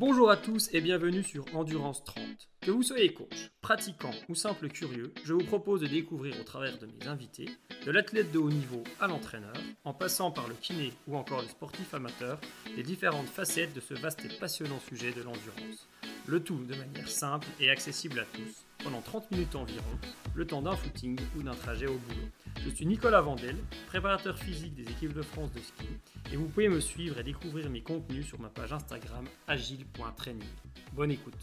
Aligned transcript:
Bonjour 0.00 0.30
à 0.30 0.38
tous 0.38 0.70
et 0.72 0.80
bienvenue 0.80 1.22
sur 1.22 1.44
Endurance 1.54 2.02
30. 2.04 2.24
Que 2.62 2.70
vous 2.70 2.82
soyez 2.82 3.12
coach, 3.12 3.50
pratiquant 3.60 4.12
ou 4.30 4.34
simple 4.34 4.68
curieux, 4.68 5.12
je 5.24 5.34
vous 5.34 5.44
propose 5.44 5.82
de 5.82 5.88
découvrir 5.88 6.40
au 6.40 6.42
travers 6.42 6.78
de 6.78 6.86
mes 6.86 7.06
invités, 7.06 7.50
de 7.84 7.90
l'athlète 7.90 8.32
de 8.32 8.38
haut 8.38 8.48
niveau 8.48 8.82
à 8.98 9.08
l'entraîneur, 9.08 9.52
en 9.84 9.92
passant 9.92 10.30
par 10.30 10.48
le 10.48 10.54
kiné 10.54 10.94
ou 11.06 11.18
encore 11.18 11.42
le 11.42 11.48
sportif 11.48 11.92
amateur, 11.92 12.40
les 12.74 12.82
différentes 12.82 13.28
facettes 13.28 13.74
de 13.74 13.80
ce 13.80 13.92
vaste 13.92 14.24
et 14.24 14.38
passionnant 14.38 14.80
sujet 14.80 15.12
de 15.12 15.20
l'endurance. 15.20 15.86
Le 16.26 16.42
tout 16.42 16.64
de 16.64 16.76
manière 16.76 17.10
simple 17.10 17.48
et 17.60 17.68
accessible 17.68 18.20
à 18.20 18.24
tous, 18.24 18.64
pendant 18.82 19.00
30 19.00 19.30
minutes 19.30 19.54
environ, 19.54 19.98
le 20.34 20.46
temps 20.46 20.62
d'un 20.62 20.76
footing 20.76 21.18
ou 21.36 21.42
d'un 21.42 21.54
trajet 21.54 21.86
au 21.86 21.98
boulot. 21.98 22.28
Je 22.64 22.70
suis 22.70 22.86
Nicolas 22.86 23.20
Vandel, 23.20 23.56
préparateur 23.86 24.38
physique 24.38 24.74
des 24.74 24.90
équipes 24.90 25.12
de 25.12 25.22
France 25.22 25.52
de 25.52 25.60
ski, 25.60 25.86
et 26.32 26.36
vous 26.36 26.46
pouvez 26.46 26.68
me 26.68 26.80
suivre 26.80 27.18
et 27.18 27.22
découvrir 27.22 27.70
mes 27.70 27.82
contenus 27.82 28.26
sur 28.26 28.40
ma 28.40 28.48
page 28.48 28.72
Instagram 28.72 29.24
agile.training. 29.46 30.48
Bonne 30.92 31.12
écoute. 31.12 31.34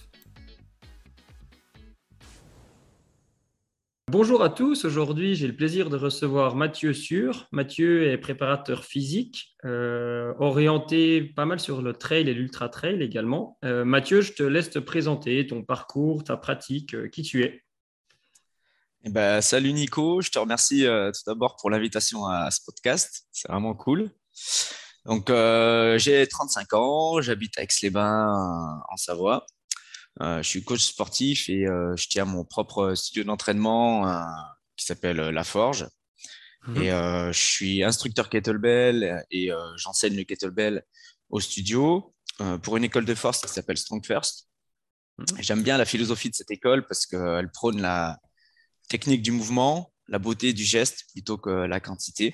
Bonjour 4.10 4.42
à 4.42 4.50
tous, 4.50 4.86
aujourd'hui 4.86 5.36
j'ai 5.36 5.48
le 5.48 5.56
plaisir 5.56 5.90
de 5.90 5.98
recevoir 5.98 6.56
Mathieu 6.56 6.94
Sûr. 6.94 7.46
Mathieu 7.52 8.10
est 8.10 8.18
préparateur 8.18 8.86
physique, 8.86 9.54
euh, 9.66 10.34
orienté 10.40 11.22
pas 11.22 11.44
mal 11.44 11.60
sur 11.60 11.82
le 11.82 11.92
trail 11.92 12.30
et 12.30 12.34
l'ultra 12.34 12.70
trail 12.70 13.04
également. 13.04 13.58
Euh, 13.66 13.84
Mathieu, 13.84 14.22
je 14.22 14.32
te 14.32 14.44
laisse 14.44 14.70
te 14.70 14.80
présenter 14.80 15.46
ton 15.46 15.62
parcours, 15.62 16.24
ta 16.24 16.38
pratique, 16.38 16.96
euh, 16.96 17.10
qui 17.10 17.22
tu 17.22 17.44
es. 17.44 17.66
Eh 19.04 19.10
ben, 19.10 19.42
salut 19.42 19.74
Nico, 19.74 20.22
je 20.22 20.32
te 20.32 20.40
remercie 20.40 20.86
tout 20.86 21.22
d'abord 21.28 21.58
pour 21.58 21.70
l'invitation 21.70 22.28
à, 22.28 22.50
ce 22.50 22.62
podcast, 22.66 23.28
c'est 23.34 23.50
vraiment 23.50 23.74
cool. 23.74 24.10
Donc 25.06 25.28
j'ai 25.98 26.26
35 26.26 26.74
ans, 26.76 27.20
j'habite 27.20 27.58
à 27.58 27.64
Aix-les-Bains 27.64 28.82
en 28.90 28.96
Savoie. 28.96 29.46
Euh, 30.22 30.42
je 30.42 30.50
suis 30.50 30.64
coach 30.64 30.82
sportif 30.82 31.48
et 31.50 31.68
euh, 31.68 31.96
je 31.96 32.08
tiens 32.08 32.26
mon 32.26 32.44
propre 32.44 32.96
studio 32.96 33.24
d'entraînement 33.24 34.08
euh, 34.08 34.24
qui 34.76 34.86
s'appelle 34.86 35.18
La 35.18 35.44
Forge. 35.44 35.88
Mhm. 36.68 36.82
Et 36.82 36.90
je 36.90 37.40
suis 37.40 37.84
instructeur 37.84 38.30
kettlebell 38.30 39.24
et 39.32 39.52
j'enseigne 39.78 40.18
le 40.18 40.24
kettlebell 40.24 40.84
au 41.30 41.40
studio 41.40 42.14
pour 42.62 42.76
une 42.76 42.84
école 42.84 43.06
de 43.06 43.16
force 43.16 43.42
qui 43.42 43.48
s'appelle 43.48 43.78
Strong 43.78 44.06
First. 44.06 44.50
Mhm. 45.18 45.26
J'aime 45.40 45.64
bien 45.64 45.78
la 45.78 45.86
philosophie 45.86 46.30
de 46.30 46.36
cette 46.36 46.52
école 46.52 46.86
parce 46.86 47.06
qu'elle 47.06 47.50
prône 47.52 47.82
la 47.82 48.20
technique 48.90 49.22
du 49.22 49.32
mouvement, 49.32 49.94
la 50.08 50.20
beauté 50.20 50.52
du 50.52 50.66
geste 50.66 51.06
plutôt 51.14 51.38
que 51.38 51.50
la 51.50 51.80
quantité. 51.80 52.34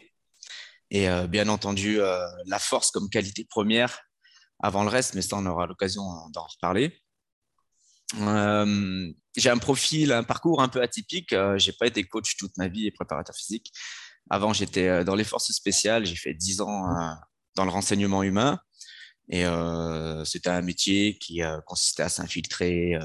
Et 0.89 1.07
bien 1.27 1.47
entendu, 1.47 1.97
la 1.97 2.59
force 2.59 2.89
comme 2.89 3.09
qualité 3.09 3.45
première 3.45 3.99
avant 4.59 4.83
le 4.83 4.89
reste, 4.89 5.13
mais 5.13 5.21
ça, 5.21 5.37
on 5.37 5.45
aura 5.45 5.67
l'occasion 5.67 6.03
d'en 6.33 6.45
reparler. 6.45 7.02
Euh, 8.19 9.11
j'ai 9.35 9.49
un 9.49 9.57
profil, 9.57 10.11
un 10.11 10.23
parcours 10.23 10.61
un 10.61 10.69
peu 10.69 10.81
atypique. 10.81 11.33
Euh, 11.33 11.57
j'ai 11.57 11.73
pas 11.73 11.87
été 11.87 12.03
coach 12.03 12.37
toute 12.37 12.55
ma 12.57 12.67
vie 12.67 12.87
et 12.87 12.91
préparateur 12.91 13.35
physique. 13.35 13.71
Avant, 14.29 14.53
j'étais 14.53 14.87
euh, 14.87 15.03
dans 15.03 15.15
les 15.15 15.23
forces 15.23 15.51
spéciales. 15.51 16.05
J'ai 16.05 16.15
fait 16.15 16.33
10 16.33 16.61
ans 16.61 16.87
dans 17.55 17.65
le 17.65 17.71
renseignement 17.71 18.23
humain. 18.23 18.59
Et 19.29 19.45
c'était 20.25 20.49
un 20.49 20.61
métier 20.61 21.17
qui 21.17 21.41
consistait 21.65 22.03
à 22.03 22.09
s'infiltrer 22.09 22.99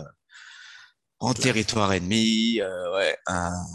en 1.20 1.32
territoire 1.32 1.92
ennemi, 1.92 2.60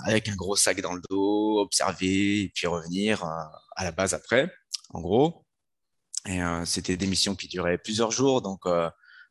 avec 0.04 0.28
un 0.28 0.36
gros 0.36 0.58
sac 0.58 0.82
dans 0.82 0.94
le 0.94 1.02
dos, 1.10 1.60
observer 1.60 2.42
et 2.42 2.52
puis 2.54 2.68
revenir 2.68 3.24
à 3.24 3.84
la 3.86 3.94
base 3.94 4.14
après, 4.14 4.54
en 4.90 5.00
gros. 5.00 5.46
Et 6.28 6.42
c'était 6.66 6.98
des 6.98 7.08
missions 7.08 7.34
qui 7.34 7.48
duraient 7.48 7.78
plusieurs 7.78 8.12
jours, 8.12 8.42
donc 8.42 8.66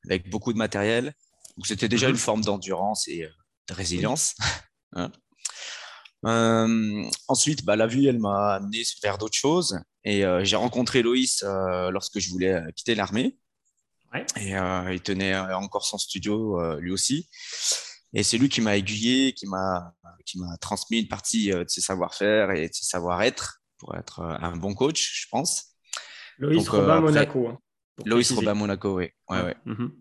avec 0.07 0.31
beaucoup 0.31 0.55
de 0.55 0.59
matériel. 0.59 1.13
Donc 1.57 1.67
c'était 1.67 1.89
déjà 1.89 2.09
une 2.09 2.15
mhm. 2.15 2.19
forme 2.19 2.41
d'endurance 2.43 3.09
et 3.09 3.25
euh, 3.25 3.29
de 3.69 3.75
résilience. 3.75 4.35
Hein. 4.95 5.11
Euh, 6.27 7.03
ensuite, 7.27 7.65
bah, 7.65 7.77
la 7.77 7.87
vie, 7.87 8.07
elle 8.07 8.19
m'a 8.19 8.57
amené 8.57 8.83
vers 9.03 9.17
d'autres 9.17 9.39
choses. 9.39 9.81
Et 10.05 10.23
euh, 10.23 10.45
j'ai 10.45 10.57
rencontré 10.57 11.01
Loïs 11.01 11.43
lorsque 11.43 12.19
je 12.19 12.29
voulais 12.29 12.61
quitter 12.77 12.95
l'armée. 12.95 13.39
Et 14.37 14.51
il 14.51 15.01
tenait 15.03 15.35
encore 15.35 15.87
son 15.87 15.97
studio 15.97 16.79
lui 16.79 16.93
aussi. 16.93 17.27
Et 18.13 18.23
c'est 18.23 18.37
lui 18.37 18.51
qui 18.51 18.61
m'a 18.61 18.77
aiguillé, 18.77 19.33
qui 19.33 19.47
m'a 19.47 19.95
qui 20.27 20.39
m'a 20.39 20.59
transmis 20.59 21.01
une 21.01 21.09
partie 21.09 21.49
de 21.49 21.65
ses 21.67 21.81
savoir-faire 21.81 22.51
et 22.51 22.69
de 22.69 22.75
ses 22.75 22.85
savoir-être 22.85 23.63
pour 23.79 23.97
être 23.97 24.21
un 24.21 24.55
bon 24.59 24.75
coach, 24.75 25.23
je 25.23 25.29
pense. 25.31 25.73
Loïs 26.37 26.69
Robin 26.69 27.01
Monaco. 27.01 27.49
Hein, 27.49 27.59
Loïs 28.05 28.31
Robin 28.33 28.55
Monaco, 28.55 28.97
oui. 28.97 29.11
Ouais, 29.29 29.43
ouais. 29.43 29.57
Mhm. 29.65 29.93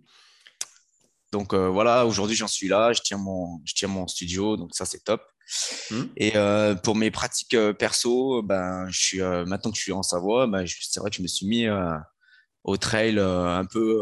Donc 1.31 1.53
euh, 1.53 1.69
voilà, 1.69 2.05
aujourd'hui 2.05 2.35
j'en 2.35 2.47
suis 2.47 2.67
là, 2.67 2.91
je 2.93 3.01
tiens 3.01 3.17
mon, 3.17 3.61
je 3.65 3.73
tiens 3.73 3.87
mon 3.87 4.07
studio, 4.07 4.57
donc 4.57 4.75
ça 4.75 4.85
c'est 4.85 5.03
top. 5.03 5.23
Mmh. 5.89 6.01
Et 6.17 6.35
euh, 6.35 6.75
pour 6.75 6.95
mes 6.95 7.11
pratiques 7.11 7.53
euh, 7.53 7.73
perso, 7.73 8.41
ben, 8.41 8.89
je 8.89 8.99
suis, 8.99 9.19
maintenant 9.19 9.71
que 9.71 9.77
je 9.77 9.81
suis 9.81 9.91
en 9.93 10.03
Savoie, 10.03 10.47
ben, 10.47 10.65
c'est 10.67 10.99
vrai 10.99 11.09
que 11.09 11.15
je 11.15 11.21
me 11.21 11.27
suis 11.27 11.47
mis 11.47 11.67
au 12.63 12.77
trail 12.77 13.17
un, 13.17 13.65
peu, 13.65 13.99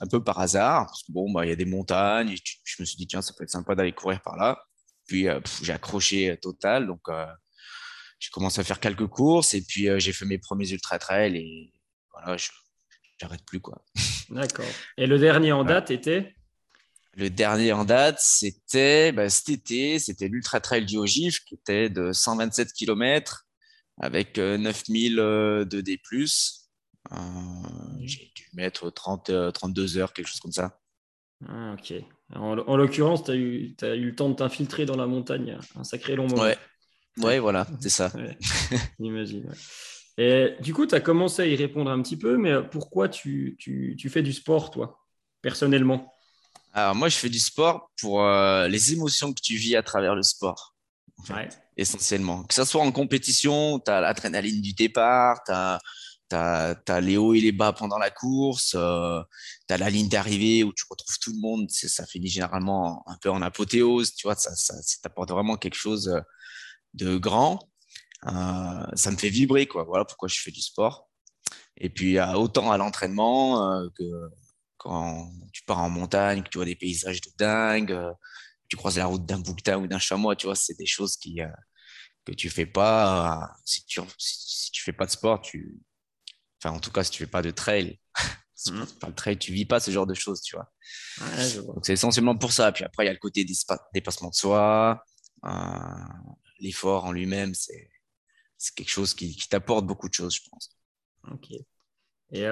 un 0.00 0.06
peu 0.06 0.22
par 0.22 0.40
hasard. 0.40 0.86
Parce 0.86 1.02
que 1.02 1.12
bon, 1.12 1.30
ben, 1.32 1.44
il 1.44 1.50
y 1.50 1.52
a 1.52 1.56
des 1.56 1.66
montagnes, 1.66 2.34
je 2.64 2.76
me 2.80 2.84
suis 2.84 2.96
dit, 2.96 3.06
tiens, 3.06 3.22
ça 3.22 3.32
peut 3.36 3.44
être 3.44 3.50
sympa 3.50 3.74
d'aller 3.74 3.92
courir 3.92 4.20
par 4.22 4.36
là. 4.36 4.62
Puis 5.06 5.26
j'ai 5.62 5.72
accroché 5.72 6.38
total, 6.40 6.86
donc 6.86 7.02
j'ai 8.18 8.30
commencé 8.30 8.60
à 8.60 8.64
faire 8.64 8.80
quelques 8.80 9.06
courses 9.06 9.54
et 9.54 9.62
puis 9.62 9.88
j'ai 9.98 10.12
fait 10.12 10.24
mes 10.24 10.38
premiers 10.38 10.70
ultra 10.70 10.98
trails 10.98 11.36
et 11.36 11.72
voilà, 12.12 12.36
je 12.36 12.48
n'arrête 13.20 13.44
plus. 13.44 13.60
quoi. 13.60 13.84
D'accord. 14.30 14.64
Et 14.96 15.06
le 15.06 15.18
dernier 15.18 15.52
en 15.52 15.64
date 15.64 15.90
était? 15.90 16.34
Le 17.14 17.28
dernier 17.28 17.72
en 17.72 17.84
date, 17.84 18.18
c'était 18.20 19.12
bah, 19.12 19.28
cet 19.28 19.50
été, 19.50 19.98
c'était 19.98 20.28
l'Ultra 20.28 20.60
Trail 20.60 20.86
du 20.86 20.96
Haut-Gif 20.96 21.44
qui 21.44 21.54
était 21.54 21.90
de 21.90 22.12
127 22.12 22.72
km 22.72 23.46
avec 24.00 24.38
9000 24.38 25.18
euh, 25.18 25.22
euh, 25.22 25.64
de 25.64 25.80
D+. 25.80 26.00
Euh, 27.12 27.16
j'ai 28.00 28.32
dû 28.34 28.48
mettre 28.54 28.90
30, 28.90 29.52
32 29.52 29.98
heures, 29.98 30.12
quelque 30.12 30.28
chose 30.28 30.40
comme 30.40 30.52
ça. 30.52 30.80
Ah, 31.46 31.74
ok. 31.74 31.94
En, 32.34 32.76
l'occurrence, 32.76 33.24
tu 33.24 33.30
as, 33.32 33.36
eu, 33.36 33.76
as 33.82 33.94
eu 33.94 34.06
le 34.06 34.14
temps 34.14 34.30
de 34.30 34.34
t'infiltrer 34.34 34.86
dans 34.86 34.96
la 34.96 35.06
montagne 35.06 35.58
un 35.74 35.84
sacré 35.84 36.16
long 36.16 36.28
moment. 36.28 36.42
Ouais, 36.42 36.56
ouais 37.18 37.38
voilà, 37.38 37.66
c'est 37.80 37.90
ça. 37.90 38.10
J'imagine. 38.98 39.52
Et 40.16 40.54
du 40.60 40.72
coup, 40.72 40.86
tu 40.86 40.94
as 40.94 41.00
commencé 41.00 41.42
à 41.42 41.46
y 41.46 41.56
répondre 41.56 41.90
un 41.90 42.00
petit 42.00 42.16
peu, 42.16 42.38
mais 42.38 42.62
pourquoi 42.70 43.08
tu, 43.08 43.56
tu, 43.58 43.96
tu 43.98 44.08
fais 44.08 44.22
du 44.22 44.32
sport, 44.32 44.70
toi, 44.70 44.98
personnellement? 45.42 46.11
Alors 46.72 46.94
moi, 46.94 47.08
je 47.08 47.16
fais 47.16 47.28
du 47.28 47.38
sport 47.38 47.90
pour 48.00 48.22
euh, 48.22 48.66
les 48.68 48.92
émotions 48.92 49.32
que 49.32 49.40
tu 49.40 49.56
vis 49.56 49.76
à 49.76 49.82
travers 49.82 50.14
le 50.14 50.22
sport, 50.22 50.74
essentiellement. 51.76 52.44
Que 52.44 52.54
ce 52.54 52.64
soit 52.64 52.82
en 52.82 52.90
compétition, 52.92 53.78
tu 53.78 53.90
as 53.90 54.00
l'adrénaline 54.00 54.62
du 54.62 54.72
départ, 54.72 55.42
tu 55.44 55.52
as, 55.52 55.80
as, 56.32 57.00
les 57.00 57.18
hauts 57.18 57.34
et 57.34 57.42
les 57.42 57.52
bas 57.52 57.74
pendant 57.74 57.98
la 57.98 58.10
course, 58.10 58.74
euh, 58.74 59.22
tu 59.68 59.74
as 59.74 59.78
la 59.78 59.90
ligne 59.90 60.08
d'arrivée 60.08 60.64
où 60.64 60.72
tu 60.72 60.84
retrouves 60.88 61.18
tout 61.20 61.32
le 61.32 61.40
monde, 61.40 61.70
ça 61.70 62.06
finit 62.06 62.28
généralement 62.28 63.04
un 63.06 63.18
peu 63.18 63.30
en 63.30 63.42
apothéose, 63.42 64.14
tu 64.14 64.26
vois, 64.26 64.34
ça, 64.34 64.54
ça, 64.54 64.74
t'apporte 65.02 65.30
vraiment 65.30 65.56
quelque 65.56 65.76
chose 65.76 66.08
euh, 66.08 66.20
de 66.94 67.18
grand. 67.18 67.68
ça 68.24 69.10
me 69.10 69.16
fait 69.18 69.28
vibrer, 69.28 69.66
quoi. 69.66 69.84
Voilà 69.84 70.06
pourquoi 70.06 70.28
je 70.28 70.40
fais 70.40 70.50
du 70.50 70.62
sport. 70.62 71.10
Et 71.76 71.90
puis, 71.90 72.18
autant 72.20 72.70
à 72.70 72.78
l'entraînement 72.78 73.82
que 73.94 74.04
quand 74.82 75.30
tu 75.52 75.62
pars 75.62 75.78
en 75.78 75.88
montagne, 75.88 76.42
que 76.42 76.48
tu 76.48 76.58
vois 76.58 76.64
des 76.64 76.74
paysages 76.74 77.20
de 77.20 77.30
dingue, 77.38 77.92
euh, 77.92 78.12
tu 78.68 78.76
croises 78.76 78.98
la 78.98 79.06
route 79.06 79.24
d'un 79.24 79.38
bouquetin 79.38 79.78
ou 79.78 79.86
d'un 79.86 80.00
chameau, 80.00 80.34
tu 80.34 80.46
vois, 80.46 80.56
c'est 80.56 80.76
des 80.76 80.86
choses 80.86 81.16
qui, 81.16 81.40
euh, 81.40 81.46
que 82.24 82.32
tu 82.32 82.50
fais 82.50 82.66
pas. 82.66 83.42
Euh, 83.42 83.46
si 83.64 83.84
tu 83.86 84.00
si, 84.18 84.72
tu 84.72 84.82
fais 84.82 84.92
pas 84.92 85.06
de 85.06 85.12
sport, 85.12 85.40
tu, 85.40 85.78
enfin 86.58 86.74
en 86.74 86.80
tout 86.80 86.90
cas 86.90 87.04
si 87.04 87.12
tu 87.12 87.18
fais 87.18 87.30
pas 87.30 87.42
de 87.42 87.52
trail, 87.52 88.00
si 88.56 88.72
mmh. 88.72 88.86
pas 89.00 89.10
de 89.10 89.14
trail, 89.14 89.38
tu 89.38 89.52
vis 89.52 89.66
pas 89.66 89.78
ce 89.78 89.92
genre 89.92 90.06
de 90.06 90.14
choses, 90.14 90.42
tu 90.42 90.56
vois. 90.56 90.72
Donc 91.62 91.86
c'est 91.86 91.92
essentiellement 91.92 92.36
pour 92.36 92.52
ça. 92.52 92.72
Puis 92.72 92.82
après 92.82 93.04
il 93.04 93.06
y 93.06 93.10
a 93.10 93.12
le 93.12 93.20
côté 93.20 93.46
dépassement 93.94 94.30
de 94.30 94.34
soi, 94.34 95.04
l'effort 96.58 97.04
en 97.04 97.12
lui-même, 97.12 97.54
c'est 97.54 97.88
c'est 98.58 98.74
quelque 98.74 98.90
chose 98.90 99.14
qui, 99.14 99.34
qui 99.36 99.48
t'apporte 99.48 99.86
beaucoup 99.86 100.08
de 100.08 100.14
choses, 100.14 100.36
je 100.36 100.48
pense. 100.48 100.76
Ok. 101.30 101.50
Et 102.30 102.46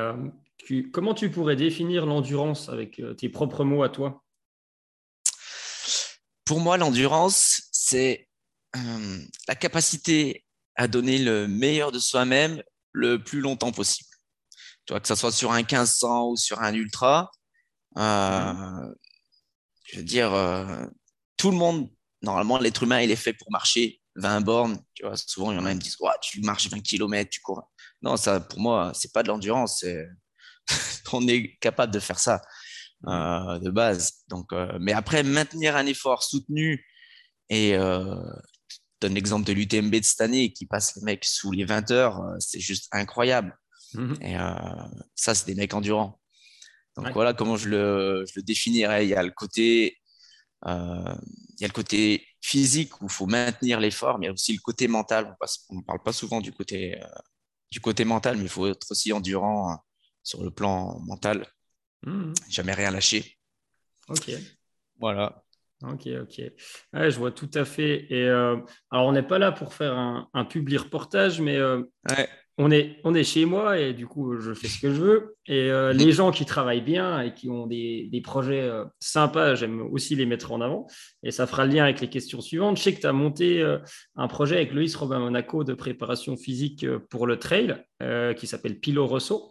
comment 0.93 1.15
tu 1.15 1.31
pourrais 1.31 1.57
définir 1.57 2.07
l'endurance 2.07 2.69
avec 2.69 3.01
euh, 3.01 3.15
tes 3.15 3.29
propres 3.29 3.65
mots 3.65 3.83
à 3.83 3.89
toi? 3.89 4.25
Pour 6.45 6.61
moi, 6.61 6.77
l'endurance, 6.77 7.63
c'est 7.73 8.29
euh, 8.77 9.19
la 9.49 9.55
capacité 9.55 10.45
à 10.77 10.89
donner 10.89 11.19
le 11.19 11.47
meilleur 11.47 11.93
de 11.93 11.99
soi-même 11.99 12.63
le 12.93 13.23
plus 13.23 13.41
longtemps 13.41 13.73
possible. 13.73 14.09
Que 14.87 15.07
ce 15.07 15.15
soit 15.15 15.31
sur 15.31 15.53
un 15.53 15.59
1500 15.59 16.31
ou 16.31 16.37
sur 16.37 16.61
un 16.61 16.75
ultra, 16.75 17.31
euh, 17.97 18.93
je 19.85 19.99
veux 19.99 20.03
dire, 20.03 20.33
tout 21.37 21.53
le 21.53 21.57
monde, 21.57 21.89
normalement, 22.23 22.59
l'être 22.59 22.83
humain, 22.83 23.01
il 23.01 23.13
est 23.13 23.17
fait 23.17 23.33
pour 23.33 23.53
marcher 23.53 24.01
20 24.17 24.41
bornes. 24.41 24.83
Tu 24.95 25.05
vois, 25.07 25.17
souvent, 25.17 25.53
il 25.53 25.57
y 25.57 25.59
en 25.61 25.65
a 25.65 25.71
qui 25.71 25.77
me 25.77 25.81
disent, 25.81 25.99
tu 26.23 26.41
marches 26.41 26.69
20 26.69 26.81
km, 26.81 27.31
tu 27.31 27.41
cours. 27.41 27.71
Non, 28.03 28.17
ça, 28.17 28.41
pour 28.41 28.59
moi, 28.59 28.91
c'est 28.93 29.13
pas 29.13 29.23
de 29.23 29.29
l'endurance, 29.29 29.85
on 31.13 31.27
est 31.29 31.57
capable 31.61 31.93
de 31.93 32.01
faire 32.01 32.19
ça. 32.19 32.41
de 33.05 33.71
base. 33.71 34.25
Donc, 34.29 34.51
mais 34.81 34.93
après, 34.93 35.23
maintenir 35.23 35.77
un 35.77 35.87
effort 35.87 36.23
soutenu 36.23 36.85
et 37.49 37.77
donne 37.77 39.15
l'exemple 39.15 39.47
de 39.47 39.53
l'UTMB 39.53 39.95
de 39.97 40.05
cette 40.05 40.21
année 40.21 40.53
qui 40.53 40.67
passe 40.67 40.97
les 40.97 41.03
mecs 41.03 41.25
sous 41.25 41.51
les 41.53 41.65
20 41.65 41.91
heures, 41.91 42.21
c'est 42.39 42.61
juste 42.61 42.89
incroyable. 42.93 43.57
Mhm. 43.95 44.17
Et 44.23 44.37
ça, 45.15 45.35
c'est 45.35 45.47
des 45.47 45.55
mecs 45.55 45.75
endurants. 45.75 46.21
Donc 46.97 47.13
voilà 47.13 47.35
comment 47.35 47.57
je 47.57 47.69
le, 47.69 48.25
je 48.27 48.33
le, 48.37 48.43
définirais. 48.43 49.07
Il 49.07 49.11
y 49.11 49.15
a 49.15 49.23
le 49.23 49.31
côté, 49.31 49.99
il 50.67 51.61
y 51.61 51.65
a 51.65 51.69
le 51.69 51.73
côté 51.73 52.27
physique 52.41 53.01
où 53.01 53.07
il 53.07 53.11
faut 53.11 53.27
maintenir 53.27 53.81
l'effort, 53.81 54.19
mais 54.19 54.27
il 54.27 54.29
y 54.29 54.31
a 54.31 54.33
aussi 54.33 54.53
le 54.53 54.61
côté 54.61 54.89
mental. 54.89 55.37
On 55.71 55.77
ne 55.77 55.83
parle 55.83 56.03
pas 56.03 56.13
souvent 56.13 56.41
du 56.41 56.53
côté, 56.53 57.01
du 57.71 57.81
côté 57.81 58.05
mental, 58.05 58.37
mais 58.37 58.45
il 58.45 58.49
faut 58.49 58.67
être 58.67 58.91
aussi 58.91 59.13
endurant 59.13 59.79
sur 60.23 60.43
le 60.43 60.51
plan 60.51 61.01
mental. 61.01 61.47
Mmh. 62.03 62.33
Jamais 62.49 62.73
rien 62.73 62.91
lâcher. 62.91 63.37
Ok. 64.09 64.31
Voilà. 64.99 65.45
Ok, 65.83 66.09
ok. 66.23 66.43
je 66.93 67.19
vois 67.19 67.31
tout 67.31 67.51
à 67.55 67.65
fait. 67.65 68.07
Et 68.11 68.25
euh, 68.25 68.57
alors, 68.91 69.07
on 69.07 69.13
n'est 69.13 69.23
pas 69.23 69.39
là 69.39 69.51
pour 69.51 69.73
faire 69.73 69.97
un, 69.97 70.29
un 70.35 70.45
public 70.45 70.81
reportage, 70.81 71.41
mais 71.41 71.57
euh, 71.57 71.83
on, 72.59 72.71
est, 72.71 72.99
on 73.05 73.15
est 73.15 73.25
chez 73.25 73.47
moi 73.47 73.79
et 73.79 73.95
du 73.95 74.07
coup, 74.07 74.39
je 74.39 74.53
fais 74.53 74.69
ce 74.69 74.79
que 74.79 74.93
je 74.93 75.01
veux. 75.01 75.37
Et 75.47 75.71
euh, 75.71 75.93
les 75.95 76.13
gens 76.13 76.33
qui 76.33 76.45
travaillent 76.45 76.83
bien 76.83 77.23
et 77.23 77.33
qui 77.33 77.49
ont 77.49 77.67
des, 77.67 78.11
des 78.13 78.21
projets 78.21 78.71
sympas, 79.01 79.55
j'aime 79.55 79.81
aussi 79.91 80.17
les 80.17 80.27
mettre 80.27 80.53
en 80.53 80.61
avant. 80.61 80.87
Et 81.23 81.31
ça 81.31 81.47
fera 81.47 81.65
le 81.65 81.73
lien 81.73 81.85
avec 81.85 82.03
les 82.03 82.11
questions 82.11 82.43
suivantes. 82.43 82.77
Je 82.77 82.83
sais 82.83 82.95
que 82.95 83.01
tu 83.01 83.07
as 83.07 83.15
monté 83.15 83.65
un 84.17 84.29
projet 84.29 84.57
avec 84.57 84.73
Loïs 84.75 84.95
Robin 84.95 85.21
Monaco 85.21 85.65
de 85.65 85.73
préparation 85.73 86.37
physique 86.37 86.87
pour 87.09 87.27
le 87.27 87.39
trail 87.39 87.83
qui 88.37 88.47
s'appelle 88.47 88.79
Pilo 88.79 89.07
Rosso. 89.07 89.51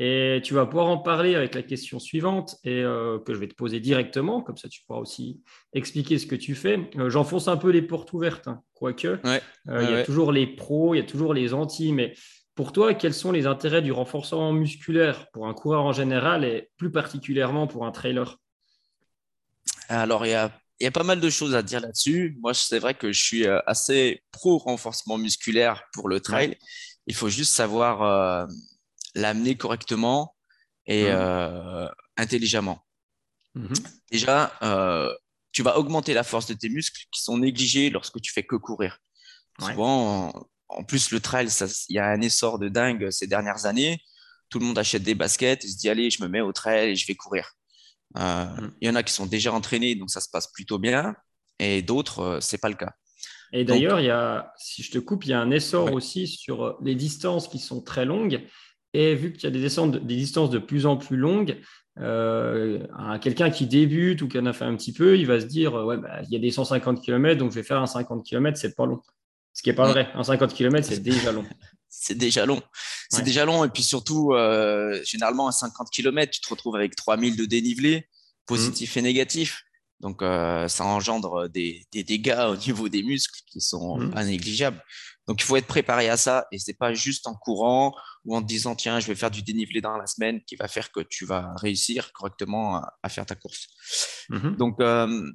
Et 0.00 0.40
tu 0.44 0.54
vas 0.54 0.64
pouvoir 0.64 0.86
en 0.86 0.98
parler 0.98 1.34
avec 1.34 1.56
la 1.56 1.62
question 1.62 1.98
suivante 1.98 2.56
et 2.62 2.82
euh, 2.82 3.18
que 3.18 3.34
je 3.34 3.38
vais 3.38 3.48
te 3.48 3.54
poser 3.54 3.80
directement, 3.80 4.42
comme 4.42 4.56
ça 4.56 4.68
tu 4.68 4.82
pourras 4.86 5.00
aussi 5.00 5.42
expliquer 5.72 6.18
ce 6.18 6.26
que 6.26 6.36
tu 6.36 6.54
fais. 6.54 6.88
Euh, 6.96 7.10
j'enfonce 7.10 7.48
un 7.48 7.56
peu 7.56 7.70
les 7.70 7.82
portes 7.82 8.12
ouvertes, 8.12 8.46
hein, 8.46 8.62
quoique. 8.74 9.08
Euh, 9.08 9.40
il 9.66 9.90
y 9.90 9.94
a 9.94 10.04
toujours 10.04 10.30
les 10.30 10.46
pros, 10.46 10.94
il 10.94 10.98
y 10.98 11.00
a 11.00 11.06
toujours 11.06 11.34
les 11.34 11.52
anti, 11.52 11.92
mais 11.92 12.14
pour 12.54 12.70
toi, 12.72 12.94
quels 12.94 13.14
sont 13.14 13.32
les 13.32 13.46
intérêts 13.46 13.82
du 13.82 13.90
renforcement 13.90 14.52
musculaire 14.52 15.28
pour 15.32 15.48
un 15.48 15.54
coureur 15.54 15.82
en 15.82 15.92
général 15.92 16.44
et 16.44 16.70
plus 16.76 16.92
particulièrement 16.92 17.66
pour 17.66 17.84
un 17.84 17.90
trailer? 17.90 18.36
Alors, 19.88 20.26
il 20.26 20.30
y 20.30 20.34
a, 20.34 20.52
il 20.78 20.84
y 20.84 20.86
a 20.86 20.92
pas 20.92 21.02
mal 21.02 21.18
de 21.18 21.30
choses 21.30 21.56
à 21.56 21.62
dire 21.62 21.80
là-dessus. 21.80 22.36
Moi, 22.40 22.54
c'est 22.54 22.78
vrai 22.78 22.94
que 22.94 23.10
je 23.10 23.20
suis 23.20 23.46
assez 23.66 24.22
pro 24.30 24.58
renforcement 24.58 25.18
musculaire 25.18 25.82
pour 25.92 26.08
le 26.08 26.20
trail. 26.20 26.56
Il 27.08 27.14
faut 27.14 27.28
juste 27.28 27.54
savoir 27.54 28.48
l'amener 29.18 29.56
correctement 29.56 30.34
et 30.86 31.04
mmh. 31.04 31.08
euh, 31.10 31.88
intelligemment. 32.16 32.84
Mmh. 33.54 33.74
Déjà, 34.10 34.52
euh, 34.62 35.12
tu 35.52 35.62
vas 35.62 35.78
augmenter 35.78 36.14
la 36.14 36.24
force 36.24 36.46
de 36.46 36.54
tes 36.54 36.68
muscles 36.68 37.02
qui 37.10 37.22
sont 37.22 37.38
négligés 37.38 37.90
lorsque 37.90 38.20
tu 38.20 38.32
fais 38.32 38.44
que 38.44 38.56
courir. 38.56 38.98
Souvent, 39.60 40.32
en, 40.68 40.84
plus, 40.84 41.10
le 41.10 41.18
trail, 41.18 41.48
il 41.88 41.96
y 41.96 41.98
a 41.98 42.06
un 42.06 42.20
essor 42.20 42.60
de 42.60 42.68
dingue 42.68 43.10
ces 43.10 43.26
dernières 43.26 43.66
années. 43.66 44.00
Tout 44.50 44.60
le 44.60 44.66
monde 44.66 44.78
achète 44.78 45.02
des 45.02 45.16
baskets 45.16 45.64
et 45.64 45.68
se 45.68 45.76
dit 45.76 45.88
allez, 45.88 46.10
je 46.10 46.22
me 46.22 46.28
mets 46.28 46.40
au 46.40 46.52
trail 46.52 46.90
et 46.90 46.96
je 46.96 47.06
vais 47.06 47.16
courir. 47.16 47.54
Euh, 48.16 48.44
mmh. 48.44 48.74
Il 48.80 48.88
y 48.88 48.90
en 48.90 48.94
a 48.94 49.02
qui 49.02 49.12
sont 49.12 49.26
déjà 49.26 49.52
entraînés, 49.52 49.96
donc 49.96 50.10
ça 50.10 50.20
se 50.20 50.30
passe 50.30 50.50
plutôt 50.52 50.78
bien, 50.78 51.16
et 51.58 51.82
d'autres, 51.82 52.38
c'est 52.40 52.58
pas 52.58 52.68
le 52.68 52.76
cas. 52.76 52.92
Et 53.52 53.64
d'ailleurs, 53.64 54.00
il 54.00 54.06
y 54.06 54.10
a, 54.10 54.52
si 54.58 54.82
je 54.82 54.92
te 54.92 54.98
coupe, 54.98 55.24
il 55.24 55.30
y 55.30 55.32
a 55.32 55.40
un 55.40 55.50
essor 55.50 55.92
aussi 55.92 56.26
sur 56.26 56.78
les 56.82 56.94
distances 56.94 57.48
qui 57.48 57.58
sont 57.58 57.82
très 57.82 58.04
longues. 58.04 58.46
Et 58.98 59.14
vu 59.14 59.32
qu'il 59.32 59.44
y 59.44 59.46
a 59.46 59.50
des, 59.50 60.00
des 60.00 60.16
distances 60.16 60.50
de 60.50 60.58
plus 60.58 60.84
en 60.84 60.96
plus 60.96 61.16
longues, 61.16 61.56
euh, 62.00 62.80
quelqu'un 63.20 63.48
qui 63.48 63.64
débute 63.64 64.22
ou 64.22 64.28
qui 64.28 64.36
en 64.40 64.46
a 64.46 64.52
fait 64.52 64.64
un 64.64 64.74
petit 64.74 64.92
peu, 64.92 65.16
il 65.16 65.24
va 65.24 65.40
se 65.40 65.46
dire 65.46 65.72
ouais, 65.72 65.96
bah, 65.96 66.20
il 66.24 66.32
y 66.32 66.36
a 66.36 66.40
des 66.40 66.50
150 66.50 67.00
km, 67.00 67.38
donc 67.38 67.52
je 67.52 67.54
vais 67.54 67.62
faire 67.62 67.80
un 67.80 67.86
50 67.86 68.26
km, 68.26 68.58
c'est 68.58 68.74
pas 68.74 68.86
long. 68.86 69.00
Ce 69.52 69.62
qui 69.62 69.68
n'est 69.68 69.76
pas 69.76 69.86
vrai. 69.86 70.10
Un 70.14 70.24
50 70.24 70.52
km, 70.52 70.84
c'est 70.88 71.00
déjà 71.00 71.30
long. 71.30 71.44
c'est 71.88 72.18
déjà 72.18 72.44
long. 72.44 72.60
C'est 73.08 73.22
déjà 73.22 73.44
long. 73.44 73.64
Et 73.64 73.68
puis 73.68 73.84
surtout, 73.84 74.32
euh, 74.32 75.00
généralement, 75.04 75.46
à 75.46 75.52
50 75.52 75.90
km, 75.90 76.32
tu 76.32 76.40
te 76.40 76.48
retrouves 76.48 76.74
avec 76.74 76.96
3000 76.96 77.36
de 77.36 77.44
dénivelé, 77.44 78.08
positif 78.46 78.96
et 78.96 79.02
négatif. 79.02 79.62
Donc, 80.00 80.22
euh, 80.22 80.66
ça 80.66 80.84
engendre 80.84 81.48
des, 81.48 81.86
dégâts 81.92 82.48
au 82.48 82.56
niveau 82.56 82.88
des 82.88 83.04
muscles 83.04 83.42
qui 83.46 83.60
sont 83.60 83.98
mm. 83.98 84.10
pas 84.10 84.24
négligeables. 84.24 84.82
Donc, 85.28 85.40
il 85.40 85.44
faut 85.44 85.56
être 85.56 85.66
préparé 85.66 86.08
à 86.08 86.16
ça 86.16 86.46
et 86.50 86.58
c'est 86.58 86.74
pas 86.74 86.94
juste 86.94 87.28
en 87.28 87.34
courant 87.34 87.94
ou 88.28 88.36
en 88.36 88.42
te 88.42 88.46
disant 88.46 88.76
tiens, 88.76 89.00
je 89.00 89.06
vais 89.06 89.14
faire 89.14 89.30
du 89.30 89.42
dénivelé 89.42 89.80
dans 89.80 89.96
la 89.96 90.06
semaine 90.06 90.42
qui 90.44 90.54
va 90.56 90.68
faire 90.68 90.92
que 90.92 91.00
tu 91.00 91.24
vas 91.24 91.54
réussir 91.56 92.12
correctement 92.12 92.82
à, 93.02 93.08
faire 93.08 93.24
ta 93.24 93.34
course. 93.34 93.68
Mhm. 94.28 94.56
Donc, 94.56 94.78
euh, 94.80 95.32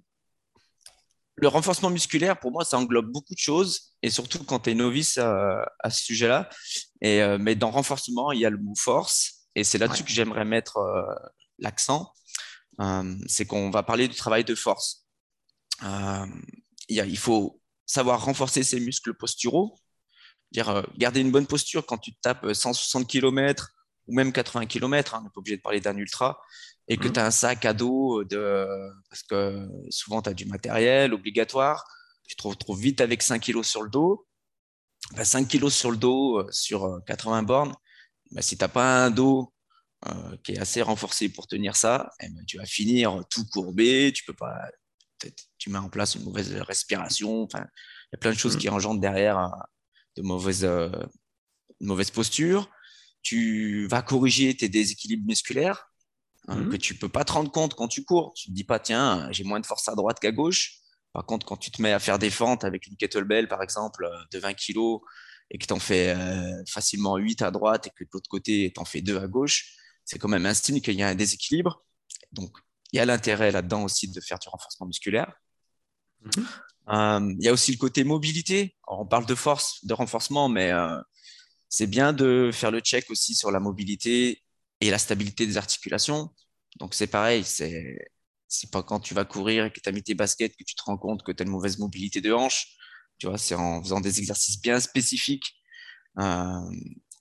le 1.36 1.48
renforcement 1.48 1.90
musculaire, 1.90 2.40
pour 2.40 2.51
moi, 2.51 2.63
ça 2.63 2.78
englobe 2.78 3.12
beaucoup 3.12 3.34
de 3.34 3.40
choses 3.40 3.95
et 4.04 4.12
surtout 4.12 4.44
quand 4.44 4.60
tu 4.60 4.69
es 4.69 4.75
novice 4.75 5.18
euh, 5.18 5.63
à, 5.80 5.90
ce 5.90 6.04
sujet-là. 6.04 6.50
Et, 7.01 7.24
euh, 7.24 7.40
mais 7.40 7.56
dans 7.56 7.72
renforcement, 7.72 8.31
il 8.31 8.42
y 8.42 8.45
a 8.45 8.51
le 8.51 8.60
mot 8.60 8.75
force 8.78 9.48
et 9.56 9.63
c'est 9.63 9.80
là-dessus 9.80 10.04
que 10.04 10.12
j'aimerais 10.12 10.46
mettre 10.46 10.78
l'accent. 11.57 12.13
c'est 13.28 13.46
qu'on 13.46 13.72
va 13.72 13.81
parler 13.81 14.07
du 14.07 14.16
travail 14.16 14.44
de 14.44 14.54
force. 14.54 15.07
Il 16.89 17.18
faut 17.18 17.60
savoir 17.88 18.24
renforcer 18.24 18.63
ses 18.63 18.80
muscles 18.80 19.16
posturaux, 19.16 19.80
dire 20.53 20.69
euh, 20.69 20.83
garder 20.97 21.19
une 21.19 21.31
bonne 21.31 21.47
posture 21.47 21.85
quand 21.85 21.97
tu 21.97 22.13
tapes 22.13 22.53
160 22.53 23.07
km 23.07 23.71
ou 24.07 24.15
même 24.15 24.31
80 24.31 24.67
km, 24.67 25.15
hein, 25.15 25.19
on 25.19 25.23
n'est 25.23 25.29
pas 25.29 25.39
obligé 25.39 25.57
de 25.57 25.61
parler 25.61 25.79
d'un 25.79 25.97
ultra, 25.97 26.39
et 26.88 26.97
que 26.97 27.07
mmh. 27.07 27.13
tu 27.13 27.19
as 27.19 27.25
un 27.25 27.31
sac 27.31 27.65
à 27.65 27.73
dos, 27.73 28.23
de, 28.25 28.67
parce 29.09 29.23
que 29.23 29.67
souvent 29.89 30.21
tu 30.21 30.29
as 30.29 30.33
du 30.33 30.45
matériel 30.45 31.13
obligatoire, 31.13 31.85
tu 32.27 32.35
te 32.35 32.45
retrouves 32.45 32.79
vite 32.79 33.01
avec 33.01 33.23
5 33.23 33.41
kg 33.41 33.63
sur 33.63 33.81
le 33.81 33.89
dos. 33.89 34.27
5 35.21 35.44
bah, 35.44 35.47
kg 35.50 35.69
sur 35.69 35.91
le 35.91 35.97
dos 35.97 36.39
euh, 36.39 36.47
sur 36.51 37.01
80 37.07 37.39
euh, 37.39 37.41
bornes, 37.44 37.75
bah, 38.31 38.41
si 38.41 38.57
tu 38.57 38.63
n'as 38.63 38.69
pas 38.69 39.05
un 39.05 39.11
dos 39.11 39.50
qui 40.44 40.51
est 40.51 40.59
assez 40.59 40.81
renforcé 40.81 41.29
pour 41.29 41.47
tenir 41.47 41.77
ça, 41.77 42.09
eh 42.19 42.27
ben, 42.27 42.44
tu 42.45 42.57
vas 42.57 42.65
finir 42.65 43.23
tout 43.29 43.45
courbé, 43.45 44.11
tu 44.13 44.25
peux 44.25 44.33
pas, 44.33 44.59
tu 45.57 45.69
mets 45.69 45.77
en 45.77 45.88
place 45.88 46.15
une 46.15 46.25
mauvaise 46.25 46.53
respiration, 46.55 47.47
il 47.53 47.57
y 47.57 48.15
a 48.15 48.17
plein 48.19 48.31
de 48.31 48.38
choses 48.38 48.57
mmh. 48.57 48.59
qui 48.59 48.67
engendrent 48.67 49.00
derrière 49.00 49.50
de 50.15 50.21
mauvaise, 50.21 50.65
euh, 50.65 50.89
mauvaise 51.80 52.12
posture. 52.12 52.69
Tu 53.21 53.88
vas 53.88 54.01
corriger 54.01 54.56
tes 54.56 54.69
déséquilibres 54.69 55.25
musculaires 55.25 55.88
hein, 56.48 56.57
mhm. 56.57 56.69
que 56.69 56.77
tu 56.77 56.95
peux 56.95 57.10
pas 57.10 57.24
te 57.24 57.31
rendre 57.31 57.51
compte 57.51 57.74
quand 57.75 57.88
tu 57.88 58.03
cours. 58.03 58.34
Tu 58.36 58.50
te 58.50 58.53
dis 58.53 58.63
pas, 58.63 58.79
tiens, 58.79 59.32
j'ai 59.32 59.43
moins 59.43 59.60
de 59.60 59.65
force 59.65 59.88
à 59.89 59.96
droite 59.96 60.20
qu'à 60.20 60.32
gauche. 60.32 60.79
Par 61.13 61.25
contre, 61.25 61.46
quand 61.46 61.58
tu 61.58 61.72
te 61.72 61.82
mets 61.82 61.93
à 61.93 62.00
faire 62.00 62.20
des 62.20 62.32
fentes 62.32 62.63
avec 62.63 62.88
une 62.88 62.98
kettlebell, 62.98 63.48
par 63.48 63.62
exemple, 63.62 64.05
euh, 64.05 64.17
de 64.32 64.39
20 64.39 64.53
kg 64.53 65.00
et 65.51 65.58
que 65.58 65.65
tu 65.67 65.74
en 65.74 65.79
fais 65.79 66.10
euh, 66.10 66.63
facilement 66.67 67.17
8 67.17 67.43
à 67.43 67.51
droite 67.51 67.88
et 67.88 67.89
que 67.91 68.03
de 68.03 68.10
l'autre 68.12 68.29
côté, 68.29 68.72
tu 68.74 68.82
en 68.82 68.86
fais 68.86 69.01
2 69.01 69.20
à 69.20 69.27
gauche, 69.27 69.75
c'est 70.03 70.17
quand 70.17 70.27
même 70.27 70.46
un 70.46 70.53
signe 70.53 70.82
qu'il 70.82 70.96
y 70.96 71.03
a 71.03 71.08
un 71.08 71.15
déséquilibre. 71.15 71.84
Donc, 72.32 72.58
il 72.91 72.98
y 72.98 73.00
a 73.00 73.05
l'intérêt 73.05 73.51
là-dedans 73.51 73.84
aussi 73.84 74.10
de 74.12 74.20
faire 74.22 74.39
du 74.39 74.50
renforcement 74.50 74.88
musculaire. 74.88 75.32
Mhm. 76.22 76.48
Euh, 76.90 77.34
il 77.40 77.44
y 77.44 77.48
a 77.48 77.54
aussi 77.54 77.72
le 77.72 77.78
côté 77.78 78.04
mobilité. 78.04 78.75
on 78.88 79.06
parle 79.06 79.25
de 79.25 79.36
force, 79.36 79.84
de 79.86 79.94
renforcement, 79.94 80.50
mais 80.50 80.72
euh, 80.72 81.00
c'est 81.70 81.88
bien 81.88 82.13
de 82.13 82.52
faire 82.54 82.72
le 82.72 82.80
check 82.80 83.10
aussi 83.10 83.36
sur 83.36 83.52
la 83.52 83.60
mobilité 83.60 84.44
et 84.82 84.92
la 84.92 84.98
stabilité 84.98 85.48
des 85.48 85.58
articulations. 85.58 86.30
Donc 86.80 86.94
c'est 86.94 87.08
pareil, 87.08 87.44
c'est 87.46 88.72
pas 88.72 88.84
quand 88.84 89.00
tu 89.00 89.13
vas 89.13 89.25
courir 89.25 89.66
et 89.66 89.72
que 89.72 89.80
tu 89.80 89.88
as 89.90 89.92
mis 89.92 90.04
tes 90.04 90.13
baskets 90.13 90.56
que 90.56 90.63
tu 90.63 90.75
te 90.75 90.84
rends 90.84 90.98
compte 90.98 91.24
que 91.24 91.32
tu 91.32 91.42
as 91.44 91.46
une 91.46 91.52
mauvaise 91.52 91.78
mobilité 91.78 92.22
de 92.22 92.34
hanche. 92.34 92.75
Tu 93.18 93.28
vois, 93.28 93.38
c'est 93.38 93.56
en 93.56 93.82
faisant 93.82 94.02
des 94.02 94.20
exercices 94.20 94.60
bien 94.62 94.80
spécifiques 94.80 95.56
euh, 96.20 96.60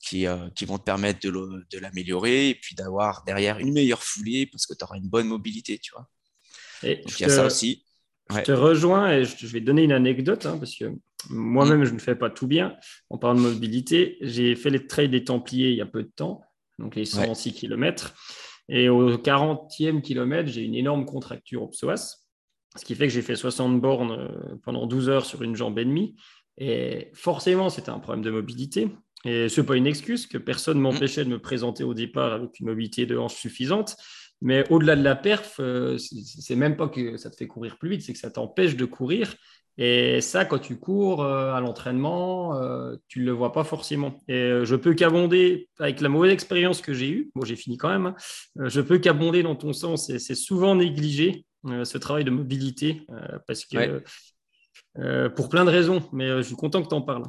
qui, 0.01 0.27
qui, 0.57 0.65
vont 0.65 0.79
te 0.79 0.85
permettre 0.85 1.21
de, 1.21 1.31
de 1.71 1.79
l'améliorer 1.79 2.49
et 2.49 2.55
puis 2.55 2.75
d'avoir 2.75 3.23
derrière 3.25 3.59
une 3.59 3.73
meilleure 3.73 4.03
foulée 4.03 4.47
parce 4.47 4.67
que 4.67 4.75
tu 4.75 4.83
auras 4.83 4.97
une 4.97 5.09
bonne 5.09 5.29
mobilité, 5.29 5.79
tu 5.79 5.93
vois. 5.93 6.09
Et 6.83 6.97
Donc, 6.97 7.21
il 7.21 7.23
y 7.23 7.27
a 7.27 7.29
ça 7.29 7.45
aussi. 7.45 7.85
Je 8.31 8.41
te 8.41 8.53
rejoins 8.53 9.11
et 9.11 9.25
je 9.25 9.47
vais 9.47 9.61
donner 9.61 9.83
une 9.83 9.93
anecdote 9.93 10.47
hein, 10.47 10.57
parce 10.59 10.75
que 10.75 10.93
moi-même, 11.31 11.85
je 11.85 11.93
ne 11.93 11.99
fais 11.99 12.15
pas 12.15 12.31
tout 12.31 12.47
bien. 12.47 12.77
On 13.11 13.19
parle 13.19 13.37
de 13.37 13.43
mobilité. 13.43 14.19
J'ai 14.21 14.55
fait 14.57 14.71
les 14.71 14.87
trails 14.87 15.09
des 15.09 15.25
Templiers 15.25 15.71
il 15.71 15.77
y 15.77 15.81
a 15.81 15.87
peu 15.87 16.03
de 16.03 16.11
temps, 16.15 16.43
donc 16.79 16.97
les 16.97 17.05
106 17.05 17.53
km. 17.53 18.15
Et 18.69 18.89
au 18.89 19.17
40e 19.17 20.01
kilomètre, 20.01 20.49
j'ai 20.49 20.63
une 20.63 20.75
énorme 20.75 21.05
contracture 21.05 21.63
au 21.63 21.69
psoas, 21.69 22.27
ce 22.77 22.85
qui 22.85 22.95
fait 22.95 23.07
que 23.07 23.13
j'ai 23.13 23.23
fait 23.23 23.37
60 23.37 23.81
bornes 23.81 24.13
euh, 24.13 24.57
pendant 24.63 24.87
12 24.87 25.09
heures 25.09 25.27
sur 25.27 25.43
une 25.43 25.57
jambe 25.57 25.79
et 25.79 25.85
demie. 25.85 26.17
Et 26.59 27.11
forcément, 27.15 27.71
c'était 27.71 27.91
un 27.91 27.99
problème 27.99 28.25
de 28.25 28.31
mobilité. 28.31 28.89
Et 29.25 29.49
ce 29.49 29.61
n'est 29.61 29.67
pas 29.67 29.77
une 29.77 29.87
excuse 29.87 30.27
que 30.27 30.39
personne 30.39 30.79
mm. 30.79 30.83
m'empêchait 30.83 31.25
de 31.25 31.31
me 31.31 31.39
présenter 31.39 31.85
au 31.85 31.95
départ 31.95 32.33
avec 32.33 32.59
une 32.61 32.67
mobilité 32.67 33.07
de 33.07 33.17
hanche 33.17 33.35
suffisante. 33.35 33.97
Mais 34.43 34.69
au-delà 34.71 34.97
de 34.97 35.03
la 35.03 35.15
perf, 35.15 35.57
euh, 35.61 35.97
c'est 35.99 36.57
même 36.57 36.77
pas 36.77 36.89
que 36.89 37.17
ça 37.17 37.31
te 37.31 37.37
fait 37.37 37.47
courir 37.47 37.79
plus 37.79 37.89
vite, 37.91 38.03
c'est 38.03 38.13
que 38.13 38.19
ça 38.19 38.31
t'empêche 38.31 38.77
de 38.77 38.85
courir 38.85 39.35
Et 39.79 40.21
ça, 40.21 40.45
quand 40.45 40.59
tu 40.59 40.79
cours 40.79 41.25
à 41.25 41.61
l'entraînement, 41.61 42.61
tu 43.09 43.21
ne 43.21 43.25
le 43.25 43.33
vois 43.33 43.53
pas 43.53 43.65
forcément. 43.65 44.19
Et 44.29 44.61
je 44.65 44.77
peux 44.77 44.95
qu'abonder, 44.95 45.69
avec 45.79 46.01
la 46.01 46.09
mauvaise 46.09 46.33
expérience 46.33 46.83
que 46.83 46.93
j'ai 46.93 47.09
eue, 47.09 47.31
bon, 47.35 47.45
j'ai 47.45 47.57
fini 47.57 47.79
quand 47.79 47.89
même, 47.89 48.07
hein, 48.07 48.15
je 48.57 48.81
peux 48.81 48.99
qu'abonder 48.99 49.43
dans 49.43 49.57
ton 49.57 49.73
sens. 49.73 50.11
Et 50.11 50.19
c'est 50.19 50.35
souvent 50.35 50.75
négligé, 50.75 51.47
ce 51.85 51.97
travail 51.97 52.25
de 52.25 52.31
mobilité, 52.31 53.07
parce 53.47 53.65
que 53.65 54.03
pour 55.37 55.49
plein 55.49 55.65
de 55.65 55.71
raisons. 55.71 56.03
Mais 56.13 56.29
je 56.39 56.43
suis 56.43 56.57
content 56.57 56.83
que 56.83 56.89
tu 56.89 56.95
en 56.95 57.03
parles. 57.03 57.25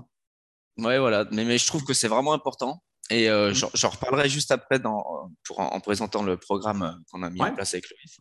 Ouais, 0.77 0.99
voilà. 0.99 1.25
Mais, 1.31 1.45
mais 1.45 1.57
je 1.57 1.67
trouve 1.67 1.83
que 1.85 1.93
c'est 1.93 2.07
vraiment 2.07 2.33
important. 2.33 2.83
Et 3.09 3.29
euh, 3.29 3.51
mmh. 3.51 3.69
j'en 3.73 3.89
reparlerai 3.89 4.29
juste 4.29 4.51
après 4.51 4.79
dans, 4.79 5.03
pour, 5.43 5.59
en, 5.59 5.79
présentant 5.81 6.23
le 6.23 6.37
programme 6.37 6.83
euh, 6.83 6.91
qu'on 7.11 7.21
a 7.21 7.29
mis 7.29 7.41
en 7.41 7.53
place 7.53 7.73
avec 7.73 7.85
Loïs. 7.89 8.19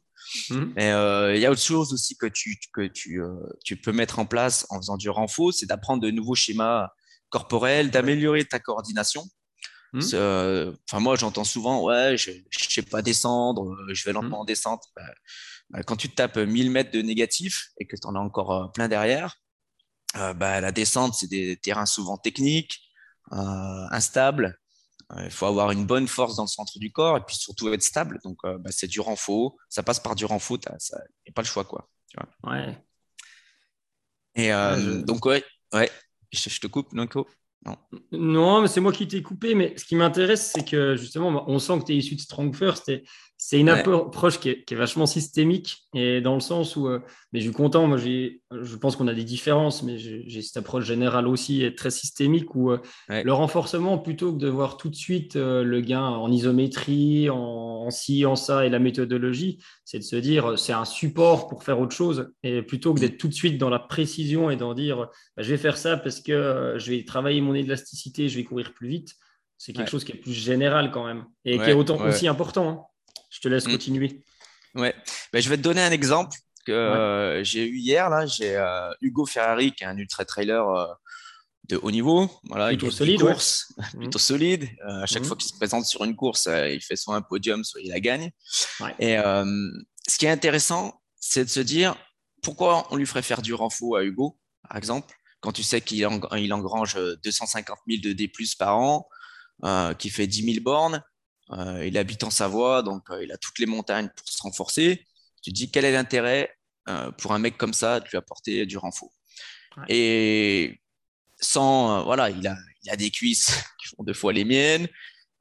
Mmh. 0.51 0.73
Mais 0.75 0.91
euh, 0.91 1.37
il 1.37 1.41
y 1.41 1.47
a 1.47 1.51
autre 1.51 1.63
chose 1.63 1.93
aussi 1.93 2.17
que 2.17 2.27
tu, 2.27 2.57
que 2.73 2.89
tu, 2.89 3.21
tu 3.65 3.77
peux 3.77 3.93
mettre 3.93 4.19
en 4.19 4.27
place 4.27 4.67
en 4.71 4.79
faisant 4.79 4.97
du 4.97 5.09
renfort, 5.09 5.53
c'est 5.53 5.67
d'apprendre 5.67 6.03
de 6.03 6.11
nouveaux 6.11 6.35
schémas 6.35 6.89
corporels, 7.31 7.91
d'améliorer 7.91 8.45
ta 8.45 8.59
coordination. 8.59 9.25
Mmh. 9.93 10.01
Enfin, 10.89 11.01
moi, 11.01 11.17
j'entends 11.17 11.45
souvent, 11.45 11.85
ouais, 11.85 12.17
je 12.17 12.31
ne 12.33 12.43
sais 12.51 12.83
pas 12.83 13.03
descendre, 13.03 13.77
je 13.93 14.05
vais 14.05 14.13
lentement 14.13 14.41
en 14.41 14.45
descente. 14.45 14.83
Bah, 14.97 15.03
bah, 15.71 15.83
quand 15.85 15.97
tu 15.97 16.09
te 16.09 16.17
tapes 16.17 16.39
1000 16.39 16.71
mètres 16.71 16.91
de 16.91 17.03
négatif 17.03 17.69
et 17.79 17.87
que 17.87 17.95
tu 17.95 18.07
en 18.07 18.17
as 18.17 18.21
encore 18.21 18.73
plein 18.73 18.89
derrière, 18.89 19.37
bah, 20.15 20.61
la 20.61 20.73
descente, 20.73 21.15
c'est 21.15 21.29
des 21.29 21.57
terrains 21.57 21.87
souvent 21.87 22.17
techniques, 22.17 22.81
instables. 23.31 24.59
Il 25.19 25.31
faut 25.31 25.47
avoir 25.47 25.71
une 25.71 25.85
bonne 25.85 26.09
force 26.09 26.37
dans 26.37 26.45
le 26.45 26.49
centre 26.49 26.79
du 26.79 26.91
corps 26.91 27.17
et 27.17 27.21
puis 27.21 27.37
surtout 27.37 27.73
être 27.73 27.83
stable. 27.83 28.19
Donc, 28.25 28.39
bah, 28.45 28.71
c'est 28.71 28.87
du 28.87 29.01
renfort. 29.01 29.57
Ça 29.69 29.83
passe 29.83 30.01
par 30.01 30.15
du 30.15 30.25
renfort. 30.25 30.59
Il 30.65 30.77
n'y 30.77 31.31
a 31.31 31.33
pas 31.35 31.43
le 31.43 31.47
choix. 31.47 31.65
Quoi, 31.65 31.89
Ouais. 32.45 32.79
Et 34.35 34.51
donc, 35.05 35.27
ouais, 35.27 35.45
ouais. 35.75 35.91
Je, 36.33 36.49
je 36.49 36.61
te 36.61 36.67
coupe, 36.67 36.93
Nico 36.95 37.27
non. 37.65 37.77
non, 38.11 38.63
mais 38.63 38.69
c'est 38.69 38.81
moi 38.81 38.93
qui 38.93 39.07
t'ai 39.07 39.23
coupé. 39.23 39.55
Mais 39.55 39.77
ce 39.77 39.85
qui 39.85 39.95
m'intéresse, 39.95 40.53
c'est 40.55 40.69
que 40.69 40.97
justement, 40.97 41.45
on 41.49 41.59
sent 41.59 41.79
que 41.81 41.85
tu 41.85 41.93
es 41.93 41.97
issu 41.97 42.17
de 42.17 42.21
Strong 42.21 42.55
First. 42.55 42.89
Et 42.89 43.05
c'est 43.45 43.59
une 43.59 43.71
approche 43.71 44.39
qui 44.39 44.51
est, 44.51 44.75
vachement 44.75 45.05
systémique 45.05 45.89
et 45.95 46.21
dans 46.21 46.35
le 46.35 46.41
sens 46.41 46.77
où, 46.77 46.87
euh, 46.87 47.01
mais 47.33 47.41
je 47.41 47.47
suis 47.47 47.53
content, 47.53 47.89
moi 47.89 47.99
je 47.99 48.77
pense 48.77 48.95
qu'on 48.95 49.09
a 49.09 49.15
des 49.15 49.25
différences, 49.25 49.83
mais 49.83 49.99
j'ai 49.99 50.43
cette 50.43 50.59
approche 50.59 50.85
générale 50.85 51.27
aussi 51.27 51.65
et 51.65 51.75
très 51.75 51.91
systémique 51.91 52.55
où 52.55 52.71
euh, 52.71 52.79
le 53.09 53.33
renforcement, 53.33 53.99
plutôt 53.99 54.33
que 54.33 54.39
de 54.39 54.49
voir 54.49 54.77
tout 54.77 54.89
de 54.89 54.95
suite 54.95 55.35
euh, 55.35 55.65
le 55.65 55.81
gain 55.81 56.05
en 56.05 56.31
isométrie, 56.31 57.31
en, 57.31 57.91
ci, 57.91 58.25
en 58.27 58.37
ça 58.37 58.65
et 58.65 58.71
la 58.71 58.79
méthodologie, 58.79 59.59
c'est 59.85 59.99
de 59.99 60.05
se 60.05 60.17
dire 60.17 60.57
c'est 60.57 60.73
un 60.73 60.85
support 60.85 61.49
pour 61.49 61.65
faire 61.65 61.81
autre 61.81 61.97
chose 61.97 62.33
et 62.45 62.63
plutôt 62.63 62.95
que 62.95 63.01
d'être 63.01 63.19
tout 63.19 63.29
de 63.29 63.35
suite 63.35 63.59
dans 63.59 63.71
la 63.71 63.81
précision 63.81 64.51
et 64.51 64.57
d'en 64.57 64.73
dire 64.73 65.09
bah, 65.37 65.43
je 65.43 65.51
vais 65.51 65.59
faire 65.59 65.77
ça 65.77 65.97
parce 65.97 66.21
que 66.21 66.77
je 66.77 66.93
vais 66.93 67.05
travailler 67.05 67.41
mon 67.41 67.55
élasticité, 67.55 68.29
je 68.29 68.37
vais 68.37 68.45
courir 68.45 68.73
plus 68.73 68.87
vite. 68.87 69.15
C'est 69.59 69.73
quelque 69.73 69.91
chose 69.91 70.05
qui 70.05 70.13
est 70.13 70.17
plus 70.17 70.33
général 70.33 70.93
quand 70.93 71.05
même 71.05 71.25
et 71.45 71.59
qui 71.59 71.71
est 71.71 71.73
autant 71.73 72.01
aussi 72.07 72.29
important. 72.29 72.69
Hein. 72.69 72.87
Je 73.33 73.41
te 73.41 73.49
laisse 73.49 73.67
mm. 73.67 73.73
continuer. 73.73 74.23
Ouais, 74.75 74.95
ben, 75.33 75.43
je 75.43 75.49
vais 75.49 75.57
te 75.57 75.63
donner 75.63 75.83
un 75.83 75.91
exemple 75.91 76.37
que 76.67 76.73
euh, 76.73 77.43
j'ai 77.43 77.67
eu 77.67 77.77
hier. 77.77 78.09
Là, 78.11 78.27
j'ai 78.27 78.57
euh, 78.57 78.93
Hugo 79.01 79.27
Ferrari 79.27 79.73
qui 79.73 79.85
est 79.85 79.87
un 79.87 79.97
ultra 79.97 80.25
trailer 80.25 80.69
euh, 80.69 80.87
de 81.69 81.77
haut 81.83 81.91
niveau. 81.91 82.31
Voilà, 82.45 82.69
plutôt 82.77 82.91
solide. 82.91 83.21
Course, 83.21 83.73
plutôt 83.99 84.19
solide. 84.19 84.69
à 84.83 85.07
chaque 85.07 85.23
mm. 85.23 85.27
fois 85.27 85.37
qu'il 85.37 85.49
se 85.49 85.57
présente 85.57 85.87
sur 85.87 86.05
une 86.05 86.15
course, 86.15 86.47
il 86.47 86.81
fait 86.83 86.97
soit 86.97 87.17
un 87.17 87.23
podium, 87.23 87.65
soit 87.65 87.81
il 87.81 87.89
la 87.89 88.01
gagne. 88.01 88.31
Et 88.99 89.17
ce 89.17 90.19
qui 90.19 90.27
est 90.27 90.31
intéressant, 90.31 91.01
c'est 91.19 91.45
de 91.45 91.51
se 91.51 91.61
dire 91.61 91.97
pourquoi 92.43 92.87
on 92.91 92.97
lui 92.97 93.07
ferait 93.07 93.23
faire 93.23 93.41
du 93.41 93.55
renfort 93.55 93.97
à 93.97 94.05
Hugo, 94.05 94.39
par 94.69 94.77
exemple, 94.77 95.15
quand 95.41 95.53
tu 95.53 95.63
sais 95.63 95.81
qu'il 95.81 96.07
engrange 96.07 96.99
250 97.25 97.79
000 97.89 98.01
de 98.03 98.13
D+ 98.13 98.31
par 98.59 98.77
an, 98.77 99.09
qu'il 99.99 100.11
fait 100.11 100.27
10 100.27 100.55
000 100.55 100.63
bornes 100.63 101.03
euh, 101.53 101.87
il 101.87 101.99
habite 101.99 102.25
en 102.25 102.31
Savoie, 102.31 102.83
donc 102.83 103.11
euh, 103.11 103.23
il 103.23 103.33
a 103.33 103.37
toutes 103.37 103.59
les 103.59 103.67
montagnes 103.67 104.09
pour 104.17 104.29
se 104.29 104.43
renforcer. 104.43 105.07
Tu 105.43 105.51
te 105.51 105.55
dis 105.55 105.71
quel 105.71 105.85
est 105.85 105.93
l'intérêt 105.93 106.57
euh, 106.89 107.11
pour 107.13 107.33
un 107.33 107.39
mec 107.39 107.57
comme 107.59 107.75
ça 107.75 108.01
de 108.01 108.09
lui 108.09 108.17
apporter 108.17 108.67
du 108.67 108.79
renfort? 108.79 109.13
Et 109.89 110.81
sans, 111.41 112.05
voilà, 112.05 112.31
il 112.31 112.47
a, 112.47 112.57
il 112.85 112.91
a 112.91 112.97
des 112.97 113.11
cuisses 113.11 113.51
qui 113.81 113.89
font 113.89 114.03
deux 114.03 114.15
fois 114.15 114.33
les 114.33 114.45
miennes. 114.45 114.89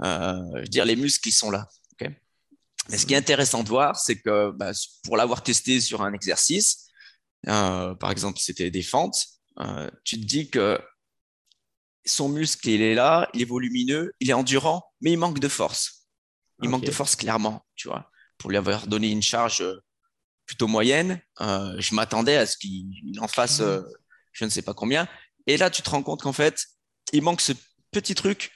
je 0.01 0.60
veux 0.60 0.68
dire, 0.68 0.86
les 0.86 0.96
muscles, 0.96 1.27
ils 1.30 1.34
sont 1.34 1.51
là. 1.51 1.68
Mais 2.89 2.98
ce 2.98 3.06
qui 3.06 3.13
est 3.13 3.18
intéressant 3.18 3.63
de 3.63 3.70
voir, 3.70 3.96
c'est 3.96 4.20
que 4.20 4.51
bah, 4.51 4.72
pour 5.03 5.15
l'avoir 5.15 5.44
testé 5.44 5.80
sur 5.80 6.01
un 6.01 6.13
exercice, 6.13 6.88
par 7.44 8.10
exemple, 8.12 8.39
c'était 8.39 8.72
des 8.72 8.82
fentes, 8.82 9.27
tu 10.03 10.20
te 10.20 10.25
dis 10.25 10.50
que 10.50 10.80
son 12.06 12.30
muscle, 12.30 12.68
il 12.70 12.82
est 12.82 12.96
là, 12.96 13.30
il 13.34 13.44
est 13.44 13.46
volumineux, 13.46 14.13
il 14.20 14.30
est 14.30 14.34
endurant, 14.34 14.84
mais 15.01 15.12
il 15.12 15.18
manque 15.18 15.39
de 15.39 15.48
force. 15.48 16.00
Il 16.62 16.70
manque 16.70 16.86
de 16.86 16.91
force 16.91 17.15
clairement, 17.15 17.65
tu 17.75 17.88
vois. 17.88 18.10
Pour 18.38 18.50
lui 18.50 18.58
avoir 18.58 18.88
donné 18.88 19.10
une 19.10 19.22
charge 19.22 19.62
euh, 19.62 19.82
plutôt 20.46 20.68
moyenne, 20.68 21.22
euh, 21.41 21.75
je 21.80 21.96
m'attendais 21.96 22.38
à 22.38 22.46
ce 22.46 22.58
qu'il 22.58 23.20
en 23.20 23.27
fasse 23.27 23.60
mhm. 23.60 23.68
euh, 23.68 23.82
je 24.32 24.46
ne 24.46 24.50
sais 24.50 24.62
pas 24.62 24.74
combien. 24.74 25.08
Et 25.48 25.58
là, 25.58 25.70
tu 25.70 25.82
te 25.82 25.89
rends 25.89 26.03
compte 26.03 26.22
qu'en 26.22 26.34
fait, 26.34 26.65
il 27.13 27.22
manque 27.22 27.41
ce 27.41 27.53
petit 27.91 28.15
truc 28.15 28.51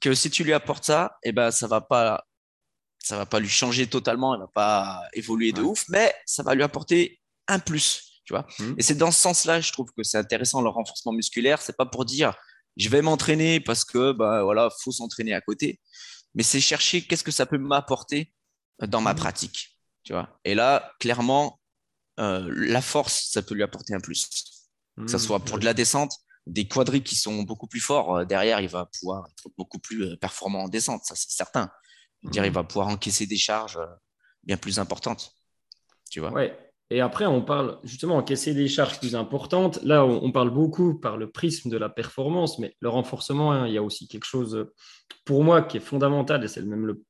que 0.00 0.14
si 0.14 0.30
tu 0.30 0.44
lui 0.44 0.52
apportes 0.52 0.84
ça, 0.84 1.18
eh 1.22 1.32
ben, 1.32 1.50
ça 1.50 1.66
va 1.66 1.80
pas 1.80 2.24
ça 3.02 3.16
va 3.16 3.24
pas 3.24 3.38
lui 3.38 3.48
changer 3.48 3.86
totalement, 3.86 4.34
elle 4.34 4.40
va 4.40 4.48
pas 4.48 5.02
évoluer 5.12 5.52
de 5.52 5.62
ouf, 5.62 5.84
mais 5.88 6.12
ça 6.26 6.42
va 6.42 6.56
lui 6.56 6.64
apporter 6.64 7.20
un 7.46 7.60
plus, 7.60 8.20
tu 8.24 8.32
vois. 8.32 8.46
Mhm. 8.58 8.74
Et 8.78 8.82
c'est 8.82 8.96
dans 8.96 9.12
ce 9.12 9.20
sens-là, 9.20 9.60
je 9.60 9.70
trouve 9.72 9.90
que 9.96 10.02
c'est 10.02 10.18
intéressant 10.18 10.60
le 10.60 10.68
renforcement 10.68 11.12
musculaire. 11.12 11.62
C'est 11.62 11.76
pas 11.76 11.86
pour 11.86 12.04
dire 12.04 12.34
je 12.76 12.88
vais 12.88 13.02
m'entraîner 13.02 13.60
parce 13.60 13.84
que 13.84 14.12
bah 14.12 14.42
voilà, 14.42 14.70
faut 14.82 14.92
s'entraîner 14.92 15.34
à 15.34 15.40
côté. 15.40 15.80
Mais 16.36 16.42
c'est 16.42 16.60
chercher 16.60 17.02
qu'est-ce 17.02 17.24
que 17.24 17.32
ça 17.32 17.46
peut 17.46 17.58
m'apporter 17.58 18.32
dans 18.78 19.00
ma 19.00 19.14
mmh. 19.14 19.16
pratique, 19.16 19.80
tu 20.04 20.12
vois. 20.12 20.38
Et 20.44 20.54
là, 20.54 20.92
clairement, 21.00 21.60
euh, 22.20 22.46
la 22.54 22.82
force, 22.82 23.30
ça 23.32 23.42
peut 23.42 23.54
lui 23.54 23.62
apporter 23.62 23.94
un 23.94 24.00
plus. 24.00 24.28
Que 24.96 25.08
ce 25.08 25.16
mmh. 25.16 25.18
soit 25.18 25.40
pour 25.40 25.58
de 25.58 25.64
la 25.64 25.74
descente, 25.74 26.12
des 26.46 26.68
quadris 26.68 27.02
qui 27.02 27.16
sont 27.16 27.42
beaucoup 27.42 27.66
plus 27.66 27.80
forts, 27.80 28.18
euh, 28.18 28.24
derrière, 28.24 28.60
il 28.60 28.68
va 28.68 28.86
pouvoir 28.86 29.26
être 29.30 29.48
beaucoup 29.56 29.78
plus 29.78 30.04
euh, 30.04 30.16
performant 30.16 30.64
en 30.64 30.68
descente, 30.68 31.04
ça 31.04 31.16
c'est 31.16 31.32
certain. 31.32 31.70
Dire, 32.22 32.44
il 32.44 32.50
mmh. 32.50 32.54
va 32.54 32.64
pouvoir 32.64 32.88
encaisser 32.88 33.26
des 33.26 33.36
charges 33.36 33.78
bien 34.42 34.56
plus 34.56 34.78
importantes. 34.78 35.34
Tu 36.10 36.20
vois. 36.20 36.32
Ouais. 36.32 36.65
Et 36.90 37.00
après, 37.00 37.26
on 37.26 37.42
parle 37.42 37.78
justement 37.82 38.16
encaisser 38.16 38.54
des 38.54 38.68
charges 38.68 39.00
plus 39.00 39.16
importantes. 39.16 39.80
Là, 39.82 40.04
on, 40.04 40.30
parle 40.30 40.50
beaucoup 40.50 40.94
par 40.94 41.16
le 41.16 41.30
prisme 41.30 41.68
de 41.68 41.76
la 41.76 41.88
performance, 41.88 42.58
mais 42.60 42.76
le 42.80 42.88
renforcement, 42.88 43.52
hein, 43.52 43.66
il 43.66 43.74
y 43.74 43.78
a 43.78 43.82
aussi 43.82 44.06
quelque 44.06 44.24
chose 44.24 44.68
pour 45.24 45.42
moi 45.42 45.62
qui 45.62 45.78
est 45.78 45.80
fondamental, 45.80 46.44
et 46.44 46.48
c'est 46.48 46.62
même 46.62 46.86
le, 46.86 47.02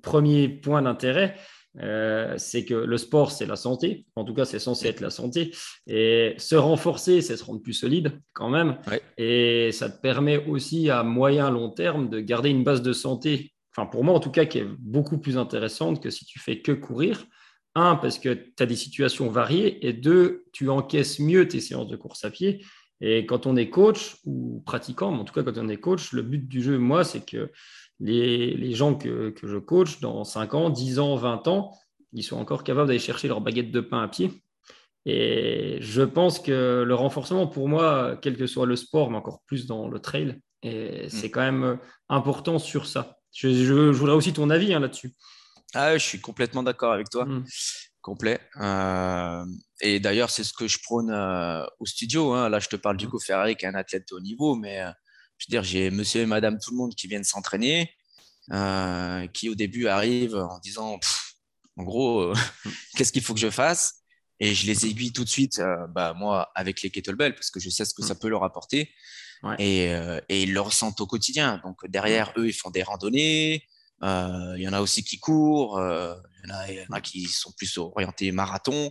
premier 0.00 0.48
point 0.48 0.82
d'intérêt, 0.82 1.34
euh, 1.80 2.34
c'est 2.36 2.64
que 2.64 2.74
le 2.74 2.96
sport, 2.96 3.32
c'est 3.32 3.46
la 3.46 3.56
santé. 3.56 4.06
En 4.14 4.24
tout 4.24 4.34
cas, 4.34 4.44
c'est 4.44 4.60
censé 4.60 4.86
être 4.86 5.00
la 5.00 5.10
santé. 5.10 5.52
Et 5.88 6.34
se 6.38 6.54
renforcer, 6.54 7.22
c'est 7.22 7.36
se 7.36 7.42
rendre 7.42 7.60
plus 7.60 7.72
solide 7.72 8.20
quand 8.34 8.50
même. 8.50 8.78
Et 9.18 9.72
ça 9.72 9.90
te 9.90 10.00
permet 10.00 10.46
aussi 10.46 10.90
à 10.90 11.02
moyen 11.02 11.50
long 11.50 11.70
terme 11.70 12.08
de 12.08 12.20
garder 12.20 12.50
une 12.50 12.62
base 12.62 12.82
de 12.82 12.92
santé, 12.92 13.52
enfin 13.74 13.86
pour 13.86 14.04
moi 14.04 14.14
en 14.14 14.20
tout 14.20 14.30
cas, 14.30 14.44
qui 14.44 14.58
est 14.58 14.68
beaucoup 14.78 15.18
plus 15.18 15.38
intéressante 15.38 16.00
que 16.00 16.10
si 16.10 16.24
tu 16.24 16.38
fais 16.38 16.60
que 16.60 16.72
courir. 16.72 17.26
Un, 17.74 17.96
parce 17.96 18.18
que 18.18 18.34
tu 18.34 18.62
as 18.62 18.66
des 18.66 18.76
situations 18.76 19.30
variées, 19.30 19.86
et 19.86 19.92
deux, 19.92 20.44
tu 20.52 20.68
encaisses 20.68 21.18
mieux 21.18 21.48
tes 21.48 21.60
séances 21.60 21.88
de 21.88 21.96
course 21.96 22.24
à 22.24 22.30
pied. 22.30 22.64
Et 23.00 23.26
quand 23.26 23.46
on 23.46 23.56
est 23.56 23.68
coach 23.68 24.16
ou 24.24 24.62
pratiquant, 24.64 25.10
mais 25.10 25.18
en 25.18 25.24
tout 25.24 25.34
cas 25.34 25.42
quand 25.42 25.58
on 25.58 25.68
est 25.68 25.78
coach, 25.78 26.12
le 26.12 26.22
but 26.22 26.46
du 26.46 26.62
jeu, 26.62 26.78
moi, 26.78 27.02
c'est 27.02 27.24
que 27.26 27.50
les, 27.98 28.74
gens 28.74 28.94
que, 28.94 29.34
je 29.42 29.58
coach 29.58 30.00
dans 30.00 30.24
5 30.24 30.54
ans, 30.54 30.70
10 30.70 30.98
ans, 31.00 31.16
20 31.16 31.48
ans, 31.48 31.72
ils 32.12 32.22
sont 32.22 32.36
encore 32.36 32.62
capables 32.62 32.86
d'aller 32.86 32.98
chercher 32.98 33.26
leur 33.28 33.40
baguette 33.40 33.70
de 33.70 33.80
pain 33.80 34.02
à 34.02 34.08
pied. 34.08 34.30
Et 35.04 35.78
je 35.80 36.02
pense 36.02 36.38
que 36.38 36.84
le 36.86 36.94
renforcement, 36.94 37.46
pour 37.48 37.68
moi, 37.68 38.16
quel 38.22 38.36
que 38.36 38.46
soit 38.46 38.66
le 38.66 38.76
sport, 38.76 39.10
mais 39.10 39.16
encore 39.16 39.40
plus 39.46 39.66
dans 39.66 39.88
le 39.88 39.98
trail, 39.98 40.40
mm. 40.64 41.08
c'est 41.08 41.30
quand 41.30 41.40
même 41.40 41.78
important 42.08 42.58
sur 42.58 42.86
ça. 42.86 43.16
Je, 43.32 43.90
voudrais 43.90 44.14
aussi 44.14 44.32
ton 44.32 44.50
avis 44.50 44.74
hein, 44.74 44.80
là-dessus. 44.80 45.12
Ah, 45.74 45.96
je 45.96 46.04
suis 46.04 46.20
complètement 46.20 46.62
d'accord 46.62 46.92
avec 46.92 47.08
toi. 47.08 47.24
Mmh. 47.24 47.44
Complet. 48.00 48.40
Euh, 48.60 49.44
et 49.80 50.00
d'ailleurs, 50.00 50.30
c'est 50.30 50.44
ce 50.44 50.52
que 50.52 50.66
je 50.66 50.78
prône 50.82 51.10
euh, 51.10 51.64
au 51.78 51.86
studio. 51.86 52.32
Hein. 52.32 52.48
Là, 52.48 52.58
je 52.58 52.68
te 52.68 52.76
parle 52.76 52.96
du 52.96 53.06
mmh. 53.06 53.10
coup 53.10 53.20
Ferrari, 53.20 53.56
qui 53.56 53.64
est 53.64 53.68
un 53.68 53.74
athlète 53.74 54.08
de 54.10 54.16
haut 54.16 54.20
niveau, 54.20 54.54
mais 54.54 54.80
euh, 54.80 54.90
je 55.38 55.46
veux 55.46 55.50
dire, 55.50 55.62
j'ai 55.62 55.90
monsieur 55.90 56.22
et 56.22 56.26
madame 56.26 56.58
tout 56.58 56.72
le 56.72 56.76
monde 56.76 56.94
qui 56.94 57.06
viennent 57.06 57.24
s'entraîner, 57.24 57.90
qui 59.32 59.48
au 59.48 59.54
début 59.54 59.86
arrivent 59.86 60.36
en 60.36 60.58
disant, 60.58 60.98
en 61.76 61.82
gros, 61.84 62.32
mmh. 62.32 62.34
qu'est-ce 62.96 63.12
qu'il 63.12 63.22
faut 63.22 63.34
que 63.34 63.40
je 63.40 63.50
fasse? 63.50 64.02
Et 64.40 64.54
je 64.54 64.66
les 64.66 64.86
aiguille 64.86 65.12
tout 65.12 65.24
de 65.24 65.28
suite, 65.28 65.62
bah, 65.90 66.14
moi, 66.14 66.50
avec 66.56 66.82
les 66.82 66.90
kettlebells, 66.90 67.34
parce 67.34 67.50
que 67.50 67.60
je 67.60 67.70
sais 67.70 67.84
ce 67.84 67.94
que 67.94 68.02
ça 68.02 68.16
peut 68.16 68.28
leur 68.28 68.42
apporter. 68.42 68.92
Et, 69.58 69.84
et, 70.28 70.42
ils 70.42 70.52
le 70.52 70.60
ressentent 70.60 71.00
au 71.00 71.06
quotidien. 71.06 71.60
Donc 71.64 71.86
derrière, 71.88 72.32
eux, 72.36 72.48
ils 72.48 72.52
font 72.52 72.70
des 72.70 72.82
randonnées, 72.82 73.64
il 74.02 74.62
y 74.62 74.68
en 74.68 74.72
a 74.72 74.80
aussi 74.80 75.04
qui 75.04 75.18
courent, 75.18 75.78
euh, 75.78 76.14
il 76.44 76.74
y, 76.74 76.80
en 76.80 76.92
a 76.92 77.00
qui 77.00 77.24
sont 77.24 77.52
plus 77.52 77.78
orientés 77.78 78.32
marathon, 78.32 78.90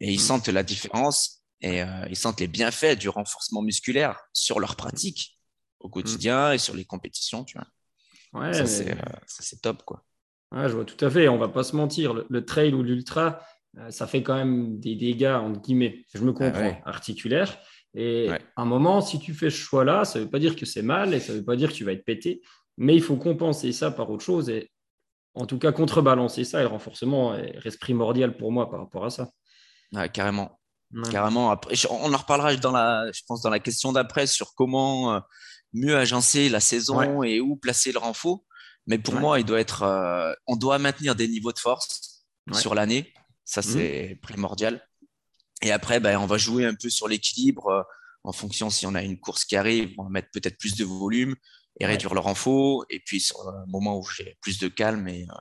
et 0.00 0.10
ils 0.10 0.16
mmh. 0.16 0.20
sentent 0.20 0.48
la 0.48 0.62
différence. 0.62 1.42
et 1.60 1.82
ils 2.08 2.16
sentent 2.16 2.40
les 2.40 2.48
bienfaits 2.48 2.98
du 2.98 3.08
renforcement 3.08 3.62
musculaire 3.62 4.18
sur 4.32 4.60
leur 4.60 4.76
pratique 4.76 5.38
au 5.80 5.88
quotidien 5.88 6.52
et 6.52 6.58
sur 6.58 6.74
les 6.74 6.84
compétitions, 6.84 7.44
tu 7.44 7.58
vois. 7.58 7.66
Ouais, 8.40 8.52
ça, 8.52 8.66
c'est 8.66 9.60
top, 9.60 9.82
quoi. 9.84 10.04
Ouais, 10.52 10.68
je 10.68 10.74
vois 10.74 10.84
tout 10.84 11.02
à 11.04 11.10
fait. 11.10 11.28
On 11.28 11.38
va 11.38 11.48
pas 11.48 11.62
se 11.62 11.76
mentir. 11.76 12.14
Le, 12.28 12.44
trail 12.44 12.74
ou 12.74 12.82
l'ultra, 12.82 13.40
ça 13.90 14.06
fait 14.06 14.22
quand 14.22 14.34
même 14.34 14.78
des 14.78 14.96
dégâts, 14.96 15.38
entre 15.40 15.60
guillemets. 15.60 16.04
Je 16.14 16.22
me 16.22 16.30
ah 16.30 16.50
comprends, 16.50 16.80
articulaires. 16.84 17.58
Et 17.94 18.30
à 18.30 18.62
un 18.62 18.64
moment, 18.64 19.00
si 19.00 19.18
tu 19.18 19.34
fais 19.34 19.50
ce 19.50 19.56
choix-là, 19.56 20.04
ça 20.04 20.18
ne 20.18 20.24
veut 20.24 20.30
pas 20.30 20.38
dire 20.38 20.56
que 20.56 20.64
c'est 20.64 20.82
mal 20.82 21.12
et 21.12 21.20
ça 21.20 21.32
ne 21.32 21.38
veut 21.38 21.44
pas 21.44 21.56
dire 21.56 21.70
que 21.70 21.74
tu 21.74 21.84
vas 21.84 21.92
être 21.92 22.04
pété, 22.04 22.40
mais 22.76 22.94
il 22.94 23.02
faut 23.02 23.16
compenser 23.16 23.72
ça 23.72 23.90
par 23.90 24.10
autre 24.10 24.24
chose 24.24 24.48
et 24.48 24.70
en 25.34 25.46
tout 25.46 25.58
cas 25.58 25.72
contrebalancer 25.72 26.44
ça 26.44 26.60
et 26.60 26.62
le 26.62 26.68
renforcement 26.68 27.36
reste 27.56 27.80
primordial 27.80 28.36
pour 28.36 28.52
moi 28.52 28.70
par 28.70 28.80
rapport 28.80 29.04
à 29.04 29.10
ça. 29.10 29.30
carrément. 30.12 30.58
Carrément. 31.10 31.50
Après, 31.50 31.74
on 31.88 32.12
en 32.12 32.16
reparlera 32.16 32.54
dans 32.56 32.72
la, 32.72 33.10
je 33.12 33.22
pense, 33.26 33.40
dans 33.40 33.50
la 33.50 33.60
question 33.60 33.92
d'après 33.92 34.26
sur 34.26 34.54
comment 34.54 35.14
euh, 35.14 35.20
mieux 35.72 35.96
agencer 35.96 36.48
la 36.48 36.60
saison 36.60 37.22
et 37.22 37.40
où 37.40 37.56
placer 37.56 37.92
le 37.92 37.98
renfort. 37.98 38.44
Mais 38.86 38.98
pour 38.98 39.14
moi, 39.14 39.38
il 39.38 39.46
doit 39.46 39.60
être, 39.60 39.82
euh, 39.82 40.34
on 40.46 40.56
doit 40.56 40.78
maintenir 40.78 41.14
des 41.14 41.28
niveaux 41.28 41.52
de 41.52 41.58
force 41.58 42.24
sur 42.52 42.74
l'année. 42.74 43.12
Ça, 43.44 43.60
mmh. 43.60 43.64
c'est 43.64 44.18
primordial. 44.22 44.86
Et 45.62 45.72
après, 45.72 46.00
ben, 46.00 46.18
on 46.18 46.26
va 46.26 46.36
jouer 46.36 46.66
un 46.66 46.74
peu 46.74 46.90
sur 46.90 47.08
l'équilibre 47.08 47.68
euh, 47.68 47.82
en 48.24 48.32
fonction 48.32 48.68
si 48.68 48.86
on 48.86 48.94
a 48.94 49.02
une 49.02 49.18
course 49.18 49.44
qui 49.44 49.56
arrive, 49.56 49.94
on 49.98 50.04
va 50.04 50.10
mettre 50.10 50.28
peut-être 50.32 50.58
plus 50.58 50.76
de 50.76 50.84
volume 50.84 51.34
et 51.80 51.86
réduire 51.86 52.14
le 52.14 52.20
renfort. 52.20 52.84
Et 52.90 53.00
puis, 53.00 53.20
sur 53.20 53.48
un 53.48 53.64
moment 53.66 53.98
où 53.98 54.04
j'ai 54.04 54.36
plus 54.40 54.58
de 54.58 54.68
calme 54.68 55.08
et 55.08 55.26
euh, 55.30 55.34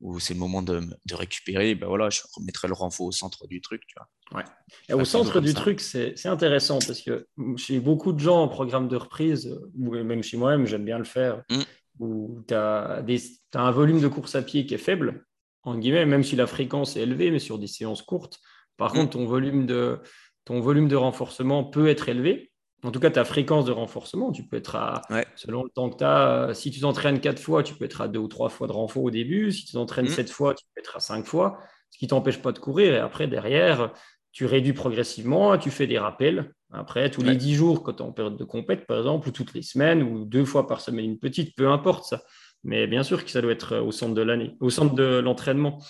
où 0.00 0.18
c'est 0.18 0.34
le 0.34 0.40
moment 0.40 0.62
de, 0.62 0.80
de, 1.06 1.14
récupérer, 1.14 1.74
ben 1.74 1.86
voilà, 1.86 2.10
je 2.10 2.20
remettrai 2.34 2.68
le 2.68 2.74
renfort 2.74 3.06
au 3.06 3.12
centre 3.12 3.46
du 3.46 3.60
truc. 3.60 3.82
Tu 3.86 3.94
vois. 3.96 4.38
Ouais. 4.38 4.44
Et 4.88 4.94
au 4.94 5.04
centre 5.04 5.40
du 5.40 5.54
truc, 5.54 5.80
c'est 5.80 6.26
intéressant 6.26 6.78
parce 6.80 7.00
que 7.00 7.28
chez 7.56 7.78
beaucoup 7.78 8.12
de 8.12 8.18
gens 8.18 8.42
en 8.42 8.48
programme 8.48 8.88
de 8.88 8.96
reprise, 8.96 9.58
ou 9.78 9.92
même 9.92 10.22
chez 10.22 10.36
moi-même, 10.36 10.66
j'aime 10.66 10.84
bien 10.84 10.98
le 10.98 11.04
faire, 11.04 11.42
mmh. 11.50 11.62
où 12.00 12.44
tu 12.48 12.54
as, 12.54 13.04
as, 13.04 13.60
un 13.60 13.70
volume 13.70 14.00
de 14.00 14.08
course 14.08 14.34
à 14.34 14.42
pied 14.42 14.66
qui 14.66 14.74
est 14.74 14.78
faible, 14.78 15.24
en 15.64 15.78
guillemets, 15.78 16.06
même 16.06 16.24
si 16.24 16.36
la 16.36 16.46
fréquence 16.46 16.96
est 16.96 17.02
élevée, 17.02 17.30
mais 17.30 17.38
sur 17.38 17.58
des 17.58 17.66
séances 17.66 18.02
courtes. 18.02 18.40
Par 18.76 18.92
mm. 18.92 18.96
contre, 18.96 19.10
ton 19.10 19.26
volume, 19.26 19.66
de, 19.66 20.00
ton 20.44 20.60
volume 20.60 20.88
de 20.88 20.96
renforcement 20.96 21.64
peut 21.64 21.88
être 21.88 22.08
élevé. 22.08 22.51
En 22.84 22.90
tout 22.90 22.98
cas, 22.98 23.10
ta 23.10 23.24
fréquence 23.24 23.64
de 23.64 23.72
renforcement, 23.72 24.32
tu 24.32 24.42
peux 24.42 24.56
être 24.56 24.74
à, 24.74 25.02
selon 25.36 25.62
le 25.62 25.70
temps 25.70 25.88
que 25.88 25.98
tu 25.98 26.04
as, 26.04 26.52
si 26.54 26.70
tu 26.70 26.80
t'entraînes 26.80 27.20
quatre 27.20 27.40
fois, 27.40 27.62
tu 27.62 27.74
peux 27.74 27.84
être 27.84 28.00
à 28.00 28.08
deux 28.08 28.18
ou 28.18 28.28
trois 28.28 28.48
fois 28.48 28.66
de 28.66 28.72
renfort 28.72 29.04
au 29.04 29.10
début. 29.10 29.52
Si 29.52 29.64
tu 29.64 29.72
t'entraînes 29.72 30.06
mm. 30.06 30.08
sept 30.08 30.30
fois, 30.30 30.54
tu 30.54 30.64
peux 30.74 30.80
être 30.80 30.96
à 30.96 31.00
cinq 31.00 31.24
fois, 31.24 31.58
ce 31.90 31.98
qui 31.98 32.06
ne 32.06 32.10
t'empêche 32.10 32.42
pas 32.42 32.50
de 32.50 32.58
courir. 32.58 32.94
Et 32.94 32.98
après, 32.98 33.28
derrière, 33.28 33.92
tu 34.32 34.46
réduis 34.46 34.72
progressivement, 34.72 35.56
tu 35.58 35.70
fais 35.70 35.86
des 35.86 35.98
rappels. 35.98 36.52
Après, 36.72 37.10
tous 37.10 37.22
les 37.22 37.36
dix 37.36 37.54
jours, 37.54 37.82
quand 37.82 37.92
tu 37.94 38.02
es 38.02 38.06
en 38.06 38.12
période 38.12 38.36
de 38.36 38.44
compète, 38.44 38.86
par 38.86 38.98
exemple, 38.98 39.28
ou 39.28 39.30
toutes 39.30 39.54
les 39.54 39.62
semaines, 39.62 40.02
ou 40.02 40.24
deux 40.24 40.44
fois 40.44 40.66
par 40.66 40.80
semaine, 40.80 41.04
une 41.04 41.18
petite, 41.18 41.54
peu 41.54 41.68
importe 41.68 42.04
ça. 42.06 42.22
Mais 42.64 42.86
bien 42.86 43.02
sûr 43.02 43.24
que 43.24 43.30
ça 43.30 43.42
doit 43.42 43.52
être 43.52 43.76
au 43.76 43.92
centre 43.92 44.14
de 44.14 44.22
l'année, 44.22 44.56
au 44.60 44.70
centre 44.70 44.94
de 44.94 45.18
l'entraînement. 45.18 45.82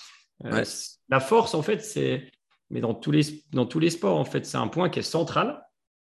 Euh, 0.45 0.65
la 1.09 1.21
force, 1.21 1.55
en 1.55 1.63
fait, 1.63 1.83
c'est 1.83 2.31
mais 2.73 2.81
dans 2.81 2.95
tous 2.95 3.11
les, 3.11 3.45
dans 3.53 3.67
tous 3.67 3.79
les 3.79 3.91
sports, 3.91 4.19
en 4.19 4.25
fait, 4.25 4.47
c'est 4.47 4.57
un 4.57 4.67
point 4.67 4.89
qui 4.89 4.99
est 4.99 5.03
central, 5.03 5.62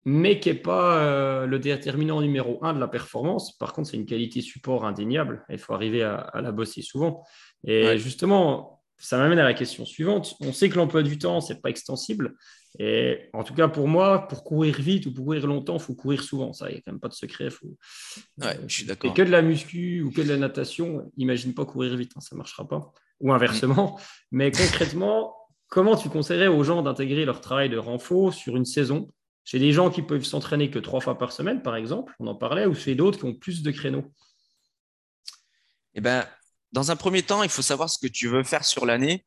mais 0.05 0.41
qui 0.41 0.51
n'est 0.51 0.55
pas 0.55 0.99
euh, 0.99 1.47
le 1.47 1.59
déterminant 1.59 2.21
numéro 2.21 2.59
un 2.63 2.75
de 2.75 2.81
la 2.81 2.89
performance. 2.89 3.57
Par 3.57 3.73
contre, 3.73 3.91
c'est 3.91 3.97
une 3.97 4.07
qualité 4.07 4.41
support 4.41 4.85
indéniable. 4.85 5.45
Il 5.49 5.59
faut 5.59 5.75
arriver 5.75 6.03
à, 6.03 6.31
la 6.43 6.53
bosser 6.53 6.83
souvent. 6.83 7.25
Et 7.67 7.97
justement, 7.99 8.83
ça 8.99 9.19
m'amène 9.19 9.39
à 9.39 9.45
la 9.45 9.55
question 9.55 9.85
suivante. 9.85 10.35
On 10.41 10.53
sait 10.53 10.69
que 10.69 10.77
l'emploi 10.77 11.03
du 11.03 11.19
temps, 11.19 11.41
ce 11.41 11.53
n'est 11.53 11.61
pas 11.61 11.71
extensible. 11.71 12.35
Et 12.79 13.31
en 13.33 13.45
tout 13.45 13.55
cas, 13.55 13.69
pour 13.69 13.89
moi, 13.89 14.27
pour 14.29 14.45
courir 14.45 14.81
vite 14.81 15.07
ou 15.07 15.15
pour 15.15 15.25
courir 15.25 15.47
longtemps, 15.47 15.77
il 15.77 15.81
faut 15.81 15.95
courir 15.95 16.23
souvent. 16.23 16.53
Ça, 16.53 16.69
il 16.69 16.73
n'y 16.73 16.79
a 16.79 16.83
quand 16.83 16.93
même 16.93 17.01
pas 17.01 17.09
de 17.09 17.15
secret. 17.15 17.49
Faut... 17.51 17.77
Ouais, 18.39 18.59
je 18.67 18.75
suis 18.75 18.85
d'accord. 18.85 19.11
Et 19.11 19.15
que 19.15 19.23
de 19.23 19.31
la 19.31 19.43
muscu 19.43 20.03
ou 20.03 20.11
que 20.11 20.21
de 20.21 20.29
la 20.29 20.37
natation, 20.37 21.11
imagine 21.17 21.55
pas 21.55 21.65
courir 21.65 21.97
vite, 21.97 22.13
hein, 22.17 22.21
ça 22.21 22.35
ne 22.35 22.39
marchera 22.39 22.67
pas. 22.67 22.93
Ou 23.21 23.33
inversement. 23.33 23.99
Mais 24.33 24.51
concrètement, 24.51 25.35
Comment 25.75 25.97
tu 25.97 26.09
conseillerais 26.09 26.47
aux 26.47 26.63
gens 26.63 26.83
d'intégrer 26.83 27.25
leur 27.25 27.41
travail 27.41 27.69
de 27.69 27.79
renfort 27.79 28.33
sur 28.33 28.57
une 28.57 28.65
saison 28.65 29.11
Chez 29.45 29.59
des 29.59 29.73
gens 29.73 29.91
qui 29.91 30.03
peuvent 30.03 30.25
s'entraîner 30.25 30.71
que 30.71 30.79
trois 30.79 31.01
fois 31.01 31.19
par 31.19 31.33
semaine, 31.33 31.63
par 31.63 31.77
exemple, 31.77 32.15
on 32.19 32.27
en 32.27 32.35
parlait, 32.35 32.67
ou 32.67 32.75
chez 32.75 32.95
d'autres 32.95 33.19
qui 33.19 33.25
ont 33.25 33.35
plus 33.35 33.63
de 33.63 33.71
créneaux? 33.71 34.11
Eh 35.95 36.01
ben, 36.01 36.27
dans 36.73 36.91
un 36.91 36.97
premier 36.97 37.23
temps, 37.23 37.43
il 37.43 37.51
faut 37.51 37.63
savoir 37.63 37.91
ce 37.91 37.99
que 37.99 38.11
tu 38.11 38.29
veux 38.29 38.43
faire 38.43 38.65
sur 38.65 38.87
l'année. 38.87 39.25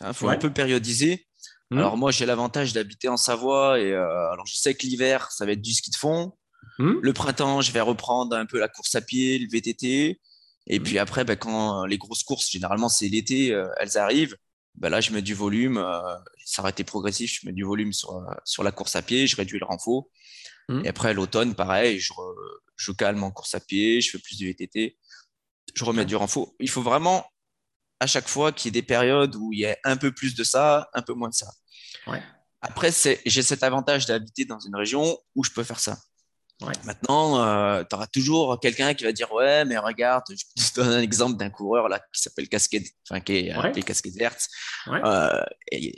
Il 0.00 0.12
faut 0.14 0.28
un 0.28 0.36
peu 0.36 0.52
périodiser. 0.52 1.26
Mmh. 1.70 1.78
Alors 1.78 1.96
moi, 1.96 2.10
j'ai 2.10 2.24
l'avantage 2.24 2.72
d'habiter 2.72 3.08
en 3.08 3.16
Savoie 3.16 3.78
et 3.78 3.92
euh, 3.92 4.30
alors 4.30 4.46
je 4.46 4.56
sais 4.56 4.74
que 4.74 4.86
l'hiver, 4.86 5.30
ça 5.30 5.44
va 5.44 5.52
être 5.52 5.60
du 5.60 5.72
ski 5.72 5.90
de 5.90 5.96
fond. 5.96 6.32
Mmh. 6.78 6.94
Le 7.02 7.12
printemps, 7.12 7.60
je 7.60 7.72
vais 7.72 7.80
reprendre 7.80 8.34
un 8.36 8.46
peu 8.46 8.58
la 8.58 8.68
course 8.68 8.94
à 8.94 9.00
pied, 9.00 9.38
le 9.38 9.48
VTT. 9.48 10.20
Et 10.66 10.78
mmh. 10.78 10.82
puis 10.82 10.98
après, 10.98 11.24
ben, 11.24 11.36
quand 11.36 11.84
les 11.84 11.98
grosses 11.98 12.22
courses, 12.22 12.50
généralement 12.50 12.88
c'est 12.88 13.08
l'été, 13.08 13.52
euh, 13.52 13.68
elles 13.78 13.98
arrivent. 13.98 14.36
Ben 14.80 14.90
là, 14.90 15.00
je 15.00 15.12
mets 15.12 15.22
du 15.22 15.34
volume. 15.34 15.78
Euh, 15.78 16.16
ça 16.44 16.62
aurait 16.62 16.70
été 16.70 16.84
progressif. 16.84 17.40
Je 17.40 17.46
mets 17.46 17.52
du 17.52 17.64
volume 17.64 17.92
sur, 17.92 18.16
euh, 18.16 18.34
sur 18.44 18.62
la 18.62 18.72
course 18.72 18.96
à 18.96 19.02
pied, 19.02 19.26
je 19.26 19.36
réduis 19.36 19.58
le 19.58 19.66
renfort. 19.66 20.06
Mmh. 20.68 20.84
Et 20.84 20.88
après, 20.88 21.14
l'automne, 21.14 21.54
pareil, 21.54 21.98
je, 21.98 22.12
je, 22.76 22.92
calme 22.92 23.22
en 23.22 23.30
course 23.30 23.54
à 23.54 23.60
pied, 23.60 24.00
je 24.00 24.10
fais 24.10 24.18
plus 24.18 24.38
de 24.38 24.46
VTT, 24.46 24.98
je 25.74 25.84
remets 25.84 26.04
du 26.04 26.14
renfort. 26.14 26.54
Il 26.60 26.70
faut 26.70 26.82
vraiment, 26.82 27.26
à 28.00 28.06
chaque 28.06 28.28
fois, 28.28 28.52
qu'il 28.52 28.66
y 28.66 28.68
ait 28.68 28.80
des 28.80 28.86
périodes 28.86 29.34
où 29.36 29.52
il 29.52 29.60
y 29.60 29.66
a 29.66 29.76
un 29.84 29.96
peu 29.96 30.12
plus 30.12 30.34
de 30.34 30.44
ça, 30.44 30.90
un 30.94 31.02
peu 31.02 31.14
moins 31.14 31.30
de 31.30 31.34
ça. 31.34 31.50
Ouais. 32.06 32.22
Après, 32.60 32.90
j'ai 33.24 33.42
cet 33.42 33.62
avantage 33.62 34.06
d'habiter 34.06 34.44
dans 34.44 34.58
une 34.58 34.76
région 34.76 35.18
où 35.34 35.44
je 35.44 35.50
peux 35.50 35.64
faire 35.64 35.80
ça. 35.80 35.98
Maintenant, 36.60 37.40
euh, 37.40 37.84
tu 37.88 37.94
auras 37.94 38.08
toujours 38.08 38.58
quelqu'un 38.58 38.92
qui 38.94 39.04
va 39.04 39.12
dire 39.12 39.30
Ouais, 39.32 39.64
mais 39.64 39.78
regarde, 39.78 40.24
je 40.56 40.70
te 40.72 40.80
donne 40.80 40.92
un 40.92 41.00
exemple 41.00 41.36
d'un 41.36 41.50
coureur 41.50 41.88
là, 41.88 42.00
qui 42.12 42.20
s'appelle 42.20 42.48
Casquette, 42.48 42.86
enfin, 43.08 43.20
qui 43.20 43.36
est, 43.36 43.56
euh, 43.56 43.72
Casquette 43.82 44.20
Hertz. 44.20 44.48
Euh, 44.88 45.44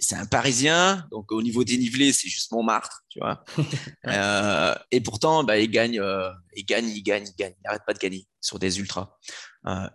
c'est 0.01 0.17
un 0.17 0.27
Parisien, 0.27 1.07
donc 1.11 1.33
au 1.33 1.43
niveau 1.43 1.65
dénivelé, 1.65 2.13
c'est 2.13 2.29
juste 2.29 2.53
Montmartre, 2.53 3.03
tu 3.09 3.21
vois. 3.21 3.43
et 4.91 5.01
pourtant, 5.01 5.45
bah, 5.45 5.59
il, 5.59 5.71
gagne, 5.71 6.03
il 6.55 6.65
gagne, 6.67 6.89
il 6.89 7.03
gagne, 7.03 7.25
il 7.27 7.37
gagne, 7.37 7.55
il 7.57 7.63
n'arrête 7.65 7.83
pas 7.87 7.95
de 7.95 7.99
gagner 7.99 8.27
sur 8.41 8.59
des 8.59 8.79
ultras. 8.79 9.17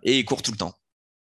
et 0.02 0.18
il 0.18 0.24
court 0.24 0.42
tout 0.42 0.50
le 0.50 0.58
temps. 0.58 0.74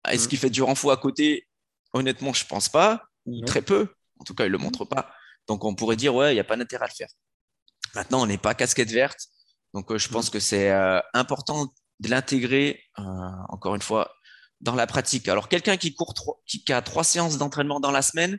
Est-ce 0.09 0.25
mmh. 0.25 0.29
qu'il 0.29 0.39
fait 0.39 0.51
du 0.51 0.63
renfort 0.63 0.93
à 0.93 0.97
côté? 0.97 1.49
Honnêtement, 1.93 2.33
je 2.33 2.47
pense 2.47 2.69
pas, 2.71 3.05
ou 3.27 3.45
très 3.45 3.63
peu. 3.63 3.89
En 4.19 4.25
tout 4.25 4.35
cas, 4.35 4.47
il 4.47 4.53
le 4.53 4.59
mmh. 4.59 4.63
montre 4.63 4.85
pas. 4.87 5.13
Donc, 5.47 5.65
on 5.65 5.75
pourrait 5.75 5.97
dire 5.97 6.15
Ouais, 6.15 6.33
il 6.33 6.35
n'y 6.35 6.41
a 6.41 6.45
pas 6.45 6.57
d'intérêt 6.57 6.85
à 6.85 6.89
le 6.89 6.95
faire. 6.95 7.09
Maintenant, 7.95 8.23
on 8.23 8.27
n'est 8.27 8.39
pas 8.39 8.55
casquette 8.55 8.91
verte. 8.91 9.29
Donc, 9.75 9.91
euh, 9.91 9.99
je 9.99 10.09
pense 10.09 10.29
mm. 10.29 10.31
que 10.31 10.41
c'est 10.41 10.71
euh, 10.71 11.01
important 11.13 11.75
de 12.01 12.09
l'intégrer, 12.09 12.83
euh, 12.99 13.03
encore 13.49 13.75
une 13.75 13.83
fois, 13.83 14.15
dans 14.61 14.75
la 14.75 14.87
pratique. 14.87 15.29
Alors, 15.29 15.49
quelqu'un 15.49 15.77
qui, 15.77 15.95
court 15.95 16.15
qui, 16.47 16.73
a 16.73 16.81
trois 16.81 17.05
séances 17.05 17.37
d'entraînement 17.37 17.81
dans 17.81 17.91
la 17.91 18.03
semaine, 18.03 18.39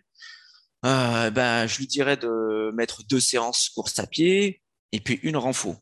ben, 0.82 1.66
je 1.66 1.80
lui 1.80 1.88
dirais 1.88 2.16
de 2.16 2.72
mettre 2.76 3.04
deux 3.08 3.20
séances 3.20 3.70
course 3.70 3.98
à 3.98 4.06
pied 4.06 4.62
et 4.92 5.00
puis 5.00 5.20
une 5.24 5.38
renfort. 5.38 5.78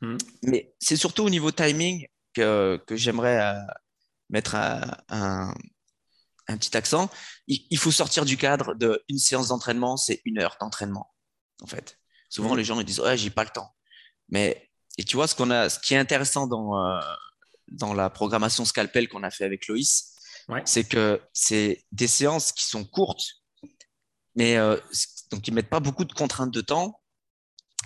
Mm. 0.00 0.16
Mais 0.42 0.74
c'est 0.78 0.96
surtout 0.96 1.24
au 1.24 1.30
niveau 1.30 1.50
timing 1.50 2.06
que, 2.34 2.80
j'aimerais 2.90 3.54
mettre 4.30 4.54
un, 4.54 5.54
petit 6.58 6.76
accent. 6.76 7.10
Il, 7.48 7.78
faut 7.78 7.90
sortir 7.90 8.24
du 8.24 8.36
cadre 8.36 8.74
de 8.74 9.02
une 9.08 9.18
séance 9.18 9.48
d'entraînement, 9.48 9.96
c'est 9.96 10.20
une 10.24 10.38
heure 10.38 10.56
d'entraînement, 10.60 11.12
en 11.62 11.66
fait. 11.66 11.98
Souvent, 12.28 12.54
mm. 12.54 12.58
les 12.58 12.64
gens 12.64 12.80
ils 12.80 12.86
disent 12.86 13.00
ouais, 13.00 13.16
j'ai 13.16 13.30
pas 13.30 13.44
le 13.44 13.50
temps. 13.50 13.74
Mais 14.28 14.65
et 14.98 15.04
tu 15.04 15.16
vois, 15.16 15.26
ce, 15.26 15.34
qu'on 15.34 15.50
a, 15.50 15.68
ce 15.68 15.78
qui 15.78 15.94
est 15.94 15.98
intéressant 15.98 16.46
dans, 16.46 16.78
euh, 16.78 17.00
dans 17.68 17.94
la 17.94 18.10
programmation 18.10 18.64
scalpel 18.64 19.08
qu'on 19.08 19.22
a 19.22 19.30
fait 19.30 19.44
avec 19.44 19.66
Loïs, 19.66 20.12
c'est 20.64 20.84
que 20.84 21.20
c'est 21.32 21.84
des 21.90 22.06
séances 22.06 22.52
qui 22.52 22.64
sont 22.64 22.84
courtes, 22.84 23.42
mais 24.36 24.56
euh, 24.56 24.76
donc 25.30 25.42
qui 25.42 25.50
ne 25.50 25.56
mettent 25.56 25.70
pas 25.70 25.80
beaucoup 25.80 26.04
de 26.04 26.12
contraintes 26.12 26.52
de 26.52 26.60
temps, 26.60 27.00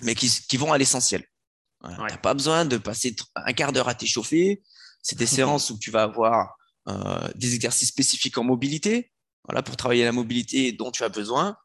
mais 0.03 0.15
qui, 0.15 0.29
qui 0.47 0.57
vont 0.57 0.71
à 0.71 0.77
l'essentiel. 0.77 1.25
Tu 1.83 1.89
n'as 1.89 2.17
pas 2.17 2.35
besoin 2.35 2.65
de 2.65 2.77
passer 2.77 3.15
un 3.35 3.53
quart 3.53 3.71
d'heure 3.71 3.87
à 3.87 3.95
t'échauffer. 3.95 4.61
C'est 5.01 5.17
des 5.17 5.25
séances 5.37 5.71
où 5.71 5.79
tu 5.79 5.89
vas 5.89 6.03
avoir 6.03 6.55
euh, 6.87 7.27
des 7.35 7.55
exercices 7.55 7.89
spécifiques 7.89 8.37
en 8.37 8.43
mobilité, 8.43 9.11
voilà, 9.45 9.61
pour 9.61 9.75
travailler 9.77 10.03
la 10.03 10.11
mobilité 10.11 10.71
dont 10.71 10.91
tu 10.91 11.03
as 11.03 11.09
besoin. 11.09 11.57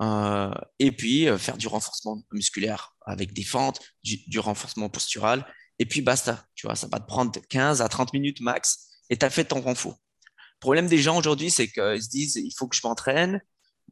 Euh, 0.00 0.50
et 0.78 0.92
puis 0.92 1.28
euh, 1.28 1.38
faire 1.38 1.56
du 1.56 1.68
renforcement 1.68 2.22
musculaire 2.30 2.95
avec 3.06 3.32
des 3.32 3.44
fentes, 3.44 3.80
du, 4.02 4.38
renforcement 4.38 4.88
postural, 4.88 5.46
et 5.78 5.86
puis 5.86 6.02
basta. 6.02 6.44
Tu 6.54 6.66
vois, 6.66 6.76
ça 6.76 6.88
va 6.88 7.00
te 7.00 7.06
prendre 7.06 7.32
15 7.48 7.80
à 7.80 7.88
30 7.88 8.12
minutes 8.12 8.40
max, 8.40 8.88
et 9.10 9.16
tu 9.16 9.24
as 9.24 9.30
fait 9.30 9.44
ton 9.44 9.60
renfort. 9.60 9.96
Le 10.36 10.60
problème 10.60 10.88
des 10.88 10.98
gens 10.98 11.16
aujourd'hui, 11.16 11.50
c'est 11.50 11.68
qu'ils 11.68 12.02
se 12.02 12.08
disent 12.08 12.36
il 12.36 12.52
faut 12.56 12.66
que 12.66 12.76
je 12.76 12.80
m'entraîne, 12.84 13.40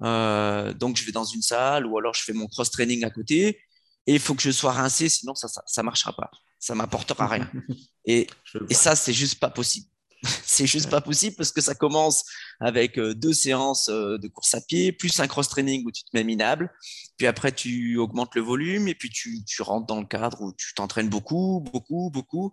euh, 0.02 0.72
donc 0.74 0.96
je 0.96 1.04
vais 1.04 1.12
dans 1.12 1.24
une 1.24 1.42
salle, 1.42 1.86
ou 1.86 1.96
alors 1.98 2.14
je 2.14 2.22
fais 2.22 2.32
mon 2.32 2.46
cross-training 2.46 3.04
à 3.04 3.10
côté, 3.10 3.60
et 4.06 4.14
il 4.14 4.20
faut 4.20 4.34
que 4.34 4.42
je 4.42 4.50
sois 4.50 4.72
rincé, 4.72 5.08
sinon 5.08 5.34
ça 5.34 5.46
ne 5.46 5.62
ça, 5.66 5.82
marchera 5.82 6.12
pas. 6.12 6.30
Ça 6.58 6.74
m'apportera 6.74 7.26
rien. 7.28 7.50
Et, 8.04 8.26
et 8.68 8.74
ça, 8.74 8.96
c'est 8.96 9.12
juste 9.12 9.38
pas 9.38 9.50
possible. 9.50 9.86
c'est 10.44 10.66
juste 10.66 10.90
pas 10.90 11.00
possible 11.00 11.36
parce 11.36 11.52
que 11.52 11.60
ça 11.60 11.74
commence 11.74 12.24
avec 12.60 12.98
euh, 12.98 13.14
deux 13.14 13.32
séances 13.32 13.88
euh, 13.88 14.18
de 14.18 14.28
course 14.28 14.54
à 14.54 14.60
pied, 14.60 14.92
plus 14.92 15.18
un 15.20 15.26
cross-training 15.26 15.84
où 15.86 15.90
tu 15.90 16.02
te 16.04 16.10
mets 16.14 16.24
minable. 16.24 16.72
Puis 17.16 17.26
après, 17.26 17.52
tu 17.52 17.96
augmentes 17.96 18.34
le 18.34 18.42
volume 18.42 18.88
et 18.88 18.94
puis 18.94 19.10
tu, 19.10 19.44
rentres 19.60 19.86
dans 19.86 20.00
le 20.00 20.06
cadre 20.06 20.40
où 20.42 20.52
tu 20.52 20.74
t'entraînes 20.74 21.08
beaucoup, 21.08 21.60
beaucoup, 21.72 22.10
beaucoup. 22.10 22.52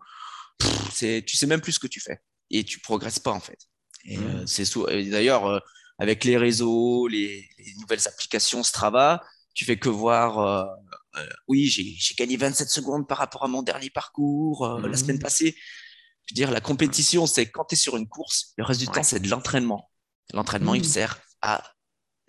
C'est, 0.91 1.23
tu 1.25 1.37
sais 1.37 1.47
même 1.47 1.61
plus 1.61 1.73
ce 1.73 1.79
que 1.79 1.87
tu 1.87 1.99
fais 1.99 2.21
et 2.51 2.63
tu 2.63 2.79
progresses 2.79 3.19
pas 3.19 3.31
en 3.31 3.39
fait. 3.39 3.57
Et, 4.05 4.17
euh, 4.17 4.45
c'est 4.45 4.65
d'ailleurs 5.09 5.61
avec 5.97 6.23
les 6.23 6.37
réseaux, 6.37 7.07
les, 7.07 7.47
nouvelles 7.79 8.07
applications 8.07 8.63
Strava, 8.63 9.23
tu 9.53 9.65
fais 9.65 9.77
que 9.77 9.89
voir. 9.89 10.77
oui, 11.47 11.67
j'ai, 11.67 12.15
gagné 12.15 12.37
27 12.37 12.69
secondes 12.69 13.07
par 13.07 13.17
rapport 13.17 13.43
à 13.43 13.47
mon 13.47 13.63
dernier 13.63 13.89
parcours 13.89 14.79
la 14.79 14.97
semaine 14.97 15.17
mmh. 15.17 15.21
passée 15.21 15.55
je 16.31 16.41
veux 16.41 16.45
dire, 16.45 16.51
la 16.51 16.61
compétition, 16.61 17.25
c'est 17.25 17.51
quand 17.51 17.65
tu 17.65 17.75
es 17.75 17.77
sur 17.77 17.97
une 17.97 18.07
course, 18.07 18.53
le 18.57 18.63
reste 18.63 18.79
du 18.79 18.87
temps, 18.87 19.03
c'est 19.03 19.19
de 19.19 19.29
l'entraînement. 19.29 19.91
L'entraînement, 20.33 20.75
il 20.75 20.81
mmh. 20.81 20.85
sert 20.85 21.19
à 21.41 21.61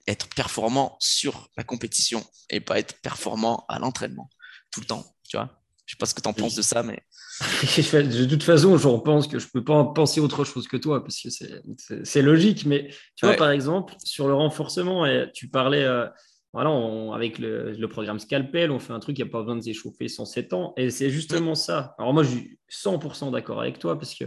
être 0.08 0.28
performant 0.34 0.96
sur 0.98 1.48
la 1.56 1.62
compétition 1.62 2.24
et 2.50 2.58
pas 2.58 2.80
être 2.80 3.00
performant 3.00 3.64
à 3.68 3.78
l'entraînement 3.78 4.28
tout 4.72 4.80
le 4.80 4.86
temps. 4.86 5.04
Tu 5.28 5.36
vois 5.36 5.50
Je 5.86 5.94
sais 5.94 5.98
pas 5.98 6.06
ce 6.06 6.14
que 6.14 6.20
tu 6.20 6.28
en 6.28 6.32
penses 6.32 6.56
de 6.56 6.62
ça, 6.62 6.82
mais. 6.82 7.00
de 7.40 8.24
toute 8.24 8.42
façon, 8.42 8.76
je 8.76 8.88
pense 8.88 9.28
que 9.28 9.38
je 9.38 9.46
peux 9.46 9.62
pas 9.62 9.74
en 9.74 9.86
penser 9.86 10.20
autre 10.20 10.44
chose 10.44 10.66
que 10.66 10.76
toi 10.76 11.04
parce 11.04 11.20
que 11.20 11.28
c'est 12.04 12.22
logique. 12.22 12.66
Mais 12.66 12.88
tu 13.14 13.24
vois, 13.24 13.36
par 13.36 13.52
exemple, 13.52 13.94
sur 14.02 14.26
le 14.26 14.34
renforcement, 14.34 15.06
et 15.06 15.30
tu 15.32 15.48
parlais. 15.48 15.84
Euh, 15.84 16.08
voilà, 16.52 16.70
avec 17.14 17.38
le, 17.38 17.86
programme 17.86 18.18
Scalpel, 18.18 18.70
on 18.70 18.78
fait 18.78 18.92
un 18.92 19.00
truc 19.00 19.16
qui 19.16 19.22
n'a 19.22 19.28
pas 19.28 19.40
besoin 19.40 19.56
de 19.56 19.62
s'échauffer 19.62 20.08
107 20.08 20.52
ans. 20.52 20.74
Et 20.76 20.90
c'est 20.90 21.08
justement 21.08 21.54
ça. 21.54 21.94
Alors 21.98 22.12
moi, 22.12 22.22
je 22.22 22.30
suis 22.30 22.58
100% 22.70 23.32
d'accord 23.32 23.60
avec 23.60 23.78
toi 23.78 23.98
parce 23.98 24.14
que 24.14 24.24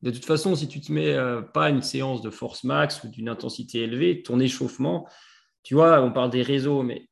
de 0.00 0.10
toute 0.10 0.24
façon, 0.24 0.54
si 0.54 0.68
tu 0.68 0.80
te 0.80 0.90
mets 0.92 1.12
euh, 1.12 1.42
pas 1.42 1.68
une 1.68 1.82
séance 1.82 2.22
de 2.22 2.30
force 2.30 2.64
max 2.64 3.02
ou 3.04 3.08
d'une 3.08 3.28
intensité 3.28 3.80
élevée, 3.80 4.22
ton 4.22 4.40
échauffement, 4.40 5.06
tu 5.62 5.74
vois, 5.74 6.00
on 6.02 6.12
parle 6.12 6.30
des 6.30 6.42
réseaux, 6.42 6.82
mais 6.82 7.08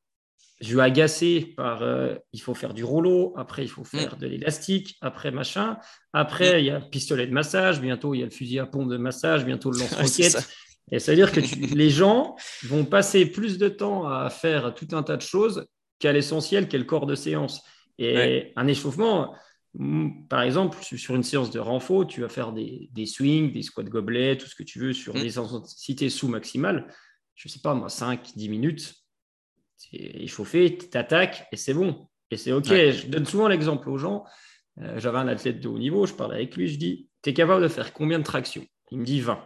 je 0.59 0.69
suis 0.69 0.81
agacé 0.81 1.53
par 1.55 1.83
euh, 1.83 2.15
il 2.33 2.41
faut 2.41 2.55
faire 2.55 2.73
du 2.73 2.83
rouleau, 2.83 3.33
après 3.37 3.63
il 3.63 3.67
faut 3.67 3.83
faire 3.83 4.17
de 4.17 4.25
l'élastique, 4.25 4.97
après 5.01 5.29
machin, 5.29 5.77
après 6.13 6.61
il 6.61 6.65
y 6.65 6.71
a 6.71 6.79
le 6.79 6.89
pistolet 6.89 7.27
de 7.27 7.33
massage, 7.33 7.79
bientôt 7.79 8.15
il 8.15 8.19
y 8.19 8.23
a 8.23 8.25
le 8.25 8.31
fusil 8.31 8.57
à 8.57 8.65
pompe 8.65 8.89
de 8.89 8.97
massage, 8.97 9.45
bientôt 9.45 9.69
le 9.69 9.79
lance-roquette. 9.79 10.47
Et 10.91 10.99
ça 10.99 11.11
veut 11.11 11.17
dire 11.17 11.31
que 11.31 11.39
les 11.75 11.89
gens 11.89 12.35
vont 12.63 12.85
passer 12.85 13.25
plus 13.25 13.57
de 13.57 13.67
temps 13.67 14.07
à 14.07 14.29
faire 14.29 14.73
tout 14.73 14.87
un 14.91 15.03
tas 15.03 15.17
de 15.17 15.21
choses 15.21 15.67
qu'à 15.99 16.13
l'essentiel, 16.13 16.67
qu'est 16.67 16.77
le 16.77 16.83
corps 16.83 17.05
de 17.05 17.15
séance. 17.15 17.63
Et 17.99 18.53
un 18.55 18.67
échauffement, 18.67 19.33
mm, 19.73 20.27
par 20.27 20.43
exemple, 20.43 20.77
sur 20.81 21.15
une 21.15 21.23
séance 21.23 21.49
de 21.49 21.59
renfort, 21.59 22.05
tu 22.05 22.21
vas 22.21 22.29
faire 22.29 22.53
des, 22.53 23.05
swings, 23.05 23.51
des 23.51 23.63
squats 23.63 23.83
gobelets, 23.83 24.37
tout 24.37 24.47
ce 24.47 24.55
que 24.55 24.63
tu 24.63 24.79
veux 24.79 24.93
sur 24.93 25.15
mm. 25.15 25.21
des 25.21 25.37
intensités 25.37 26.09
sous-maximales. 26.09 26.93
Je 27.35 27.47
ne 27.47 27.51
sais 27.51 27.59
pas, 27.59 27.73
moi, 27.73 27.87
5-10 27.87 28.49
minutes, 28.49 28.95
es 29.93 30.23
échauffé, 30.23 30.77
tu 30.77 30.89
t'attaques 30.89 31.47
et 31.51 31.57
c'est 31.57 31.73
bon. 31.73 32.07
Et 32.29 32.37
c'est 32.37 32.51
OK. 32.51 32.67
Je 32.67 33.07
donne 33.07 33.25
souvent 33.25 33.47
l'exemple 33.47 33.89
aux 33.89 33.97
gens. 33.97 34.25
Euh, 34.79 34.99
j'avais 34.99 35.17
un 35.17 35.27
athlète 35.27 35.59
de 35.59 35.67
haut 35.67 35.79
niveau, 35.79 36.05
je 36.05 36.13
parlais 36.13 36.35
avec 36.35 36.55
lui, 36.55 36.67
je 36.67 36.77
dis, 36.77 37.09
tu 37.23 37.29
es 37.29 37.33
capable 37.33 37.63
de 37.63 37.67
faire 37.67 37.93
combien 37.93 38.19
de 38.19 38.23
tractions? 38.23 38.65
Il 38.91 38.99
me 38.99 39.05
dit 39.05 39.21
20 39.21 39.41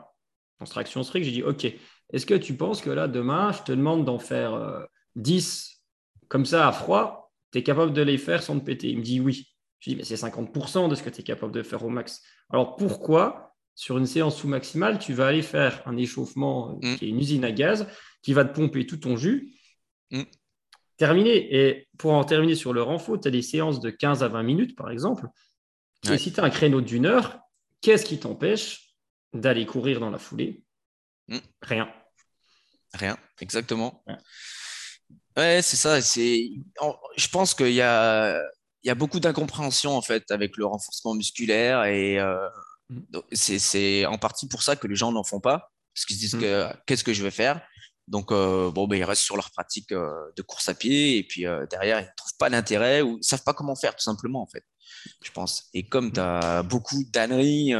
traction 0.69 1.03
strict, 1.03 1.25
j'ai 1.25 1.31
dit 1.31 1.43
OK, 1.43 1.65
est-ce 2.13 2.25
que 2.25 2.33
tu 2.33 2.55
penses 2.55 2.81
que 2.81 2.89
là, 2.89 3.07
demain, 3.07 3.51
je 3.51 3.63
te 3.63 3.71
demande 3.71 4.05
d'en 4.05 4.19
faire 4.19 4.87
10 5.15 5.69
euh, 5.69 6.25
comme 6.27 6.45
ça 6.45 6.67
à 6.67 6.71
froid, 6.71 7.31
tu 7.51 7.59
es 7.59 7.63
capable 7.63 7.93
de 7.93 8.01
les 8.01 8.17
faire 8.17 8.43
sans 8.43 8.59
te 8.59 8.65
péter? 8.65 8.89
Il 8.89 8.99
me 8.99 9.03
dit 9.03 9.19
oui. 9.19 9.47
Je 9.79 9.89
dis, 9.89 9.95
mais 9.95 10.03
c'est 10.03 10.15
50% 10.15 10.89
de 10.89 10.95
ce 10.95 11.01
que 11.01 11.09
tu 11.09 11.21
es 11.21 11.23
capable 11.23 11.51
de 11.51 11.63
faire 11.63 11.83
au 11.83 11.89
max. 11.89 12.21
Alors 12.51 12.75
pourquoi, 12.75 13.55
sur 13.73 13.97
une 13.97 14.05
séance 14.05 14.37
sous-maximale, 14.37 14.99
tu 14.99 15.13
vas 15.13 15.27
aller 15.27 15.41
faire 15.41 15.81
un 15.87 15.97
échauffement 15.97 16.79
euh, 16.83 16.87
mm. 16.87 16.95
qui 16.97 17.05
est 17.05 17.09
une 17.09 17.19
usine 17.19 17.43
à 17.43 17.51
gaz, 17.51 17.87
qui 18.21 18.33
va 18.33 18.45
te 18.45 18.53
pomper 18.53 18.85
tout 18.85 18.97
ton 18.97 19.17
jus? 19.17 19.53
Mm. 20.11 20.23
Terminé. 20.97 21.55
Et 21.55 21.87
pour 21.97 22.13
en 22.13 22.23
terminer 22.23 22.53
sur 22.53 22.73
le 22.73 22.83
renfort, 22.83 23.19
tu 23.19 23.27
as 23.27 23.31
des 23.31 23.41
séances 23.41 23.79
de 23.79 23.89
15 23.89 24.21
à 24.21 24.27
20 24.27 24.43
minutes, 24.43 24.75
par 24.75 24.91
exemple. 24.91 25.25
Et 26.11 26.17
si 26.17 26.31
tu 26.31 26.39
as 26.39 26.43
un 26.43 26.49
créneau 26.49 26.81
d'une 26.81 27.05
heure, 27.05 27.39
qu'est-ce 27.81 28.05
qui 28.05 28.19
t'empêche 28.19 28.90
d'aller 29.33 29.65
courir 29.65 29.99
dans 29.99 30.09
la 30.09 30.17
foulée 30.17 30.63
hmm. 31.27 31.39
Rien. 31.61 31.93
Rien, 32.93 33.17
exactement. 33.39 34.03
Ouais, 35.37 35.61
c'est 35.61 35.77
ça. 35.77 36.01
C'est, 36.01 36.49
je 37.15 37.27
pense 37.29 37.53
qu'il 37.53 37.71
y 37.71 37.81
a, 37.81 38.37
il 38.83 38.87
y 38.87 38.89
a 38.89 38.95
beaucoup 38.95 39.19
d'incompréhension 39.19 39.95
en 39.95 40.01
fait 40.01 40.29
avec 40.31 40.57
le 40.57 40.65
renforcement 40.65 41.13
musculaire 41.13 41.85
et 41.85 42.19
euh, 42.19 42.47
hmm. 42.89 43.19
c'est, 43.31 44.05
en 44.05 44.17
partie 44.17 44.47
pour 44.47 44.61
ça 44.61 44.75
que 44.75 44.87
les 44.87 44.95
gens 44.95 45.11
n'en 45.11 45.23
font 45.23 45.39
pas 45.39 45.71
parce 45.93 46.05
qu'ils 46.05 46.17
se 46.17 46.21
disent 46.21 46.35
hmm. 46.35 46.41
que 46.41 46.67
qu'est-ce 46.85 47.03
que 47.03 47.13
je 47.13 47.23
vais 47.23 47.31
faire? 47.31 47.61
Donc 48.07 48.31
euh, 48.33 48.71
bon, 48.71 48.87
ben, 48.87 48.97
ils 48.97 49.05
restent 49.05 49.23
sur 49.23 49.37
leur 49.37 49.51
pratique 49.51 49.93
euh, 49.93 50.11
de 50.35 50.41
course 50.41 50.67
à 50.67 50.73
pied 50.73 51.17
et 51.17 51.23
puis 51.23 51.45
derrière 51.69 51.99
ils 51.99 52.05
ne 52.05 52.15
trouvent 52.17 52.37
pas 52.37 52.49
l'intérêt 52.49 53.01
ou 53.01 53.19
ils 53.19 53.23
savent 53.23 53.43
pas 53.43 53.53
comment 53.53 53.75
faire 53.75 53.95
tout 53.95 54.03
simplement 54.03 54.41
en 54.41 54.47
fait. 54.47 54.65
Je 55.23 55.31
pense. 55.31 55.69
Et 55.73 55.87
comme 55.87 56.11
tu 56.11 56.19
as 56.19 56.61
beaucoup 56.63 57.05
d'âneries 57.05 57.73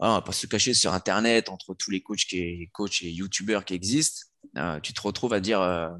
on 0.00 0.14
va 0.14 0.22
pas 0.22 0.32
se 0.32 0.46
cacher 0.46 0.74
sur 0.74 0.92
Internet 0.92 1.48
entre 1.48 1.74
tous 1.74 1.90
les 1.90 2.00
coachs, 2.00 2.26
qui, 2.28 2.68
coachs 2.72 3.02
et 3.02 3.10
YouTubeurs 3.10 3.64
qui 3.64 3.74
existent. 3.74 4.26
Euh, 4.56 4.78
tu 4.80 4.92
te 4.92 5.00
retrouves 5.00 5.32
à 5.32 5.40
dire 5.40 5.60
euh, 5.60 5.90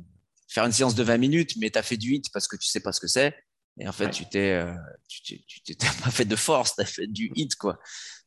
faire 0.49 0.65
une 0.65 0.73
séance 0.73 0.95
de 0.95 1.03
20 1.03 1.19
minutes, 1.19 1.57
mais 1.59 1.71
tu 1.71 1.79
as 1.79 1.83
fait 1.83 1.97
du 1.97 2.15
hit 2.15 2.27
parce 2.33 2.47
que 2.47 2.57
tu 2.57 2.69
sais 2.69 2.81
pas 2.81 2.93
ce 2.93 3.01
que 3.01 3.09
c'est. 3.09 3.37
Et 3.81 3.89
en 3.89 3.93
fait, 3.93 4.11
tu 4.11 4.29
t'es, 4.29 4.53
euh, 4.53 4.73
tu 5.09 5.39
t'es 5.65 5.75
pas 6.03 6.11
fait 6.11 6.25
de 6.25 6.37
force, 6.37 6.75
tu 6.77 6.83
as 6.83 6.85
fait 6.85 7.07
du 7.07 7.33
hit, 7.35 7.57
quoi. 7.57 7.79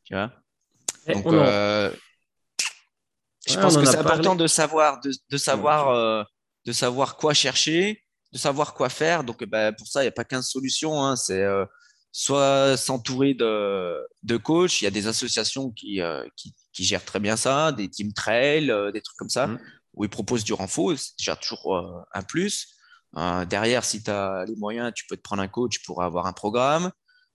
Tu 0.03 0.13
vois? 0.13 0.33
Donc, 1.07 1.25
je 3.47 3.55
pense 3.55 3.75
que 3.75 3.85
c'est 3.85 3.97
important 3.97 4.35
de 4.35 4.47
savoir, 4.47 4.99
de, 5.01 5.11
de 5.29 5.37
savoir, 5.37 6.27
de 6.65 6.71
savoir 6.71 7.17
quoi 7.17 7.33
chercher, 7.33 8.03
de 8.31 8.37
savoir 8.37 8.73
quoi 8.73 8.89
faire. 8.89 9.23
Donc, 9.23 9.43
bah, 9.45 9.71
pour 9.71 9.87
ça, 9.87 10.01
il 10.01 10.05
n'y 10.05 10.09
a 10.09 10.13
pas 10.13 10.25
15 10.25 10.47
solutions. 10.47 11.03
Hein. 11.03 11.15
C'est 11.15 11.43
soit 12.11 12.77
s'entourer 12.77 13.33
de, 13.33 13.97
de 14.23 14.37
coachs. 14.37 14.81
Il 14.81 14.85
y 14.85 14.87
a 14.87 14.91
des 14.91 15.07
associations 15.07 15.71
qui, 15.71 16.01
euh, 16.01 16.25
qui, 16.35 16.53
gèrent 16.83 17.05
très 17.05 17.19
bien 17.19 17.37
ça, 17.37 17.71
des 17.71 17.89
team 17.89 18.11
trail, 18.13 18.71
euh, 18.71 18.91
des 18.91 19.01
trucs 19.01 19.17
comme 19.17 19.29
ça, 19.29 19.47
mmh. 19.47 19.59
où 19.93 20.03
ils 20.03 20.09
proposent 20.09 20.43
du 20.43 20.53
renfort. 20.53 20.97
C'est 20.97 21.17
déjà 21.17 21.35
toujours 21.35 21.75
euh, 21.75 22.01
un 22.13 22.23
plus. 22.23 22.75
derrière, 23.47 23.83
si 23.83 24.03
tu 24.03 24.09
as 24.09 24.45
les 24.47 24.55
moyens, 24.55 24.91
tu 24.95 25.05
peux 25.07 25.15
te 25.15 25.21
prendre 25.21 25.41
un 25.41 25.47
coach 25.47 25.83
pour 25.85 26.03
avoir 26.03 26.25
un 26.25 26.33
programme. 26.33 26.91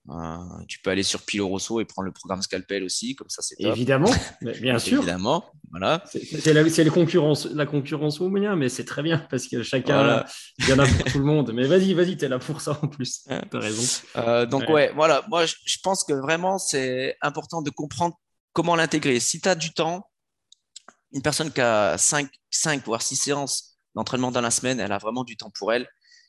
Euh, 0.09 0.37
tu 0.69 0.79
peux 0.79 0.91
aller 0.91 1.03
sur 1.03 1.23
Pilo 1.23 1.49
Rosso 1.49 1.81
et 1.81 1.85
prendre 1.85 2.07
le 2.07 2.13
programme 2.13 2.41
Scalpel 2.41 2.85
aussi, 2.85 3.17
comme 3.17 3.29
ça 3.29 3.43
c'est 3.43 3.57
Évidemment, 3.59 4.11
bien 4.61 4.79
sûr. 4.79 4.99
Évidemment, 4.99 5.45
voilà. 5.71 6.05
C'est 6.07 6.53
la, 6.53 6.63
la, 6.63 6.91
concurrence, 6.91 7.47
la 7.47 7.67
concurrence 7.67 8.21
au 8.21 8.29
moyen, 8.29 8.55
mais 8.55 8.69
c'est 8.69 8.85
très 8.85 9.03
bien 9.03 9.27
parce 9.31 9.49
que 9.49 9.65
chacun, 9.65 10.25
il 10.59 10.69
y 10.69 10.73
en 10.73 10.79
a 10.79 10.87
pour 10.87 11.05
tout 11.05 11.19
le 11.19 11.25
monde. 11.25 11.53
Mais 11.55 11.67
vas-y, 11.67 11.93
vas-y, 11.95 12.17
tu 12.17 12.25
es 12.25 12.29
là 12.29 12.39
pour 12.39 12.61
ça 12.61 12.79
en 12.83 12.89
plus. 12.89 13.25
Tu 13.25 13.57
as 13.57 13.61
raison. 13.61 14.03
Euh, 14.17 14.47
donc, 14.47 14.69
ouais. 14.69 14.93
voilà. 14.95 15.25
Moi, 15.29 15.45
je, 15.47 15.77
pense 15.83 16.05
que 16.05 16.13
vraiment, 16.13 16.59
c'est 16.59 17.17
important 17.21 17.63
de 17.63 17.71
comprendre 17.71 18.17
comment 18.53 18.77
l'intégrer. 18.77 19.19
Si 19.19 19.41
tu 19.41 19.49
as 19.49 19.55
du 19.57 19.73
temps, 19.73 20.09
une 21.13 21.23
personne 21.23 21.51
qui 21.51 21.61
a 21.61 21.99
5, 21.99 22.29
5 22.51 22.85
voire 22.85 23.03
6 23.03 23.17
séances 23.17 23.79
d'entraînement 23.97 24.31
dans 24.31 24.41
la 24.41 24.51
semaine, 24.51 24.79
elle 24.79 24.93
a 24.93 24.99
vraiment 24.99 25.25
du 25.25 25.37
temps 25.37 25.51
pour 25.59 25.73
elle. 25.73 25.83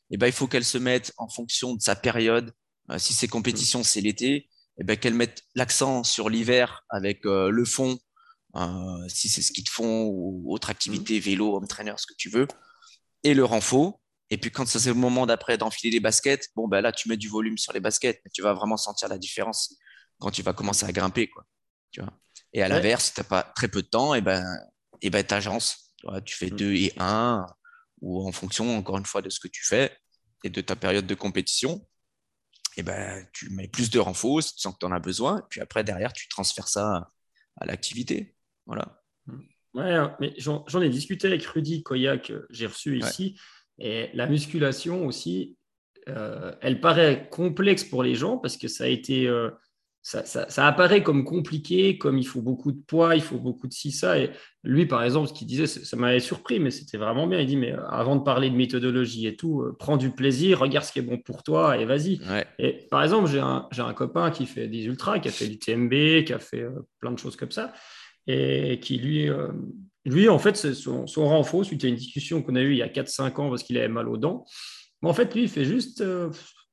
Et 0.10 0.16
eh 0.16 0.18
ben, 0.18 0.28
il 0.28 0.34
faut 0.34 0.48
qu'elle 0.48 0.64
se 0.64 0.78
mette 0.78 1.14
en 1.18 1.28
fonction 1.28 1.76
de 1.76 1.82
sa 1.82 1.94
période, 1.94 2.54
euh, 2.92 2.98
si 2.98 3.14
c'est 3.14 3.28
compétition, 3.28 3.84
c'est 3.84 4.02
l'été, 4.02 4.50
eh 4.80 4.84
ben, 4.84 4.98
qu'elles 4.98 5.14
mettent 5.14 5.44
l'accent 5.56 6.04
sur 6.04 6.30
l'hiver 6.30 6.84
avec 6.90 7.26
euh, 7.26 7.50
le 7.50 7.66
fond, 7.66 7.98
euh, 8.56 9.08
si 9.08 9.30
c'est 9.30 9.42
ski 9.42 9.64
de 9.64 9.70
fond 9.70 10.06
ou 10.06 10.54
autre 10.54 10.70
activité, 10.70 11.18
mmh. 11.18 11.22
vélo, 11.22 11.56
home 11.56 11.68
trainer, 11.68 11.94
ce 11.98 12.06
que 12.06 12.14
tu 12.18 12.30
veux, 12.30 12.48
et 13.24 13.34
le 13.34 13.44
renfort. 13.44 14.00
Et 14.30 14.38
puis 14.38 14.52
quand 14.52 14.66
c'est 14.66 14.86
le 14.90 14.96
moment 14.96 15.26
d'après 15.26 15.58
d'enfiler 15.58 15.92
les 15.92 16.00
baskets, 16.00 16.50
bon 16.56 16.68
ben 16.68 16.82
là 16.82 16.92
tu 16.92 17.08
mets 17.08 17.16
du 17.16 17.30
volume 17.30 17.58
sur 17.58 17.72
les 17.72 17.80
baskets, 17.80 18.20
mais 18.26 18.32
tu 18.34 18.42
vas 18.42 18.54
vraiment 18.54 18.76
sentir 18.76 19.08
la 19.08 19.18
différence 19.18 19.74
quand 20.20 20.32
tu 20.32 20.42
vas 20.42 20.54
commencer 20.54 20.86
à 20.86 20.92
grimper, 20.92 21.30
quoi. 21.30 21.46
Tu 21.92 22.02
vois? 22.02 22.12
Et 22.54 22.62
à 22.62 22.68
l'inverse, 22.68 23.06
si 23.06 23.14
tu 23.14 23.20
n'as 23.22 23.26
pas 23.26 23.44
très 23.44 23.68
peu 23.68 23.82
de 23.82 23.88
temps, 23.88 24.14
et 24.14 24.22
ben, 24.22 24.44
et 25.02 25.10
ben 25.10 25.26
agences. 25.30 25.94
Tu, 25.98 26.08
tu 26.26 26.36
fais 26.36 26.50
2 26.50 26.72
mmh. 26.72 26.76
et 26.76 26.94
1, 26.98 27.46
ou 28.02 28.28
en 28.28 28.32
fonction, 28.32 28.78
encore 28.78 28.98
une 28.98 29.06
fois, 29.06 29.22
de 29.22 29.30
ce 29.30 29.40
que 29.40 29.48
tu 29.48 29.66
fais 29.66 29.96
et 30.44 30.50
de 30.50 30.62
ta 30.62 30.76
période 30.76 31.08
de 31.08 31.16
compétition 31.16 31.87
et 32.78 32.84
ben, 32.84 33.26
tu 33.34 33.50
mets 33.50 33.68
plus 33.68 33.90
de 33.90 34.00
tu 34.00 34.62
sens 34.62 34.74
que 34.74 34.80
tu 34.80 34.86
en 34.86 34.92
as 34.92 35.00
besoin. 35.00 35.44
Puis 35.50 35.60
après, 35.62 35.84
derrière, 35.84 36.14
tu 36.14 36.30
transfères 36.30 36.68
ça 36.68 37.10
à 37.60 37.66
l'activité. 37.66 38.36
Voilà. 38.68 39.02
Ouais, 39.74 39.94
hein, 39.94 40.16
mais 40.20 40.34
j'en 40.38 40.82
ai 40.82 40.90
discuté 40.90 41.28
avec 41.28 41.44
Rudy 41.44 41.82
Koya 41.84 42.18
que 42.20 42.46
j'ai 42.52 42.68
reçu 42.68 43.00
ici. 43.00 43.40
Et 43.80 44.10
la 44.14 44.28
musculation 44.28 45.06
aussi, 45.06 45.58
euh, 46.08 46.54
elle 46.62 46.80
paraît 46.80 47.28
complexe 47.32 47.84
pour 47.84 48.04
les 48.04 48.16
gens 48.16 48.38
parce 48.38 48.58
que 48.58 48.68
ça 48.68 48.86
a 48.86 48.88
été, 48.88 49.28
euh, 49.28 49.50
ça, 50.08 50.66
apparaît 50.66 51.04
comme 51.04 51.26
compliqué, 51.26 51.98
comme 51.98 52.18
il 52.18 52.26
faut 52.26 52.42
beaucoup 52.42 52.72
de 52.72 52.80
poids, 52.80 53.16
il 53.16 53.22
faut 53.22 53.40
beaucoup 53.40 53.68
de 53.68 53.74
ci, 53.74 53.92
ça. 53.92 54.18
Et 54.18 54.32
lui, 54.64 54.86
par 54.86 55.04
exemple, 55.04 55.28
ce 55.28 55.34
qu'il 55.34 55.48
disait, 55.48 55.68
ça 55.68 55.98
m'avait 55.98 56.22
surpris, 56.22 56.62
mais 56.62 56.72
c'était 56.72 56.98
vraiment 56.98 57.28
bien. 57.28 57.42
Il 57.42 57.46
dit, 57.46 57.58
mais 57.58 57.74
euh, 57.74 57.86
avant 57.90 58.16
de 58.16 58.24
parler 58.24 58.50
de 58.50 58.56
méthodologie 58.56 59.28
et 59.28 59.36
tout, 59.36 59.64
euh, 59.64 59.76
prends 59.78 59.98
du 59.98 60.12
plaisir, 60.12 60.60
regarde 60.60 60.86
ce 60.86 60.94
qui 60.94 61.00
est 61.00 61.02
bon 61.02 61.18
pour 61.18 61.44
toi 61.44 61.78
et 61.78 61.84
vas-y. 61.84 62.22
Et 62.58 62.88
par 62.90 63.04
exemple, 63.04 63.30
j'ai 63.30 63.42
un, 63.42 63.68
un, 63.78 63.94
copain 63.94 64.32
qui 64.32 64.46
fait 64.46 64.70
des 64.70 64.86
ultras, 64.86 65.20
qui 65.20 65.28
a 65.28 65.32
fait 65.32 65.50
du 65.50 65.60
TMB, 65.60 66.24
qui 66.24 66.32
a 66.32 66.40
fait 66.40 66.62
euh, 66.62 66.88
plein 67.02 67.12
de 67.12 67.20
choses 67.20 67.36
comme 67.36 67.52
ça, 67.52 67.74
et 68.28 68.80
qui 68.80 69.00
lui, 69.00 69.30
lui 70.06 70.30
en 70.30 70.40
fait, 70.40 70.56
son, 70.56 71.06
son 71.06 71.28
renfort, 71.28 71.66
suite 71.66 71.84
à 71.84 71.88
une 71.90 71.96
discussion 71.96 72.42
qu'on 72.42 72.56
a 72.56 72.62
eue 72.62 72.72
il 72.72 72.78
y 72.78 72.82
a 72.82 72.88
4-5 72.88 73.42
ans 73.42 73.50
parce 73.50 73.64
qu'il 73.64 73.78
avait 73.78 73.90
mal 73.90 74.08
aux 74.08 74.18
dents, 74.18 74.46
mais 75.02 75.10
en 75.10 75.14
fait, 75.14 75.36
lui, 75.36 75.44
il 75.44 75.50
fait 75.50 75.66
juste 75.66 76.02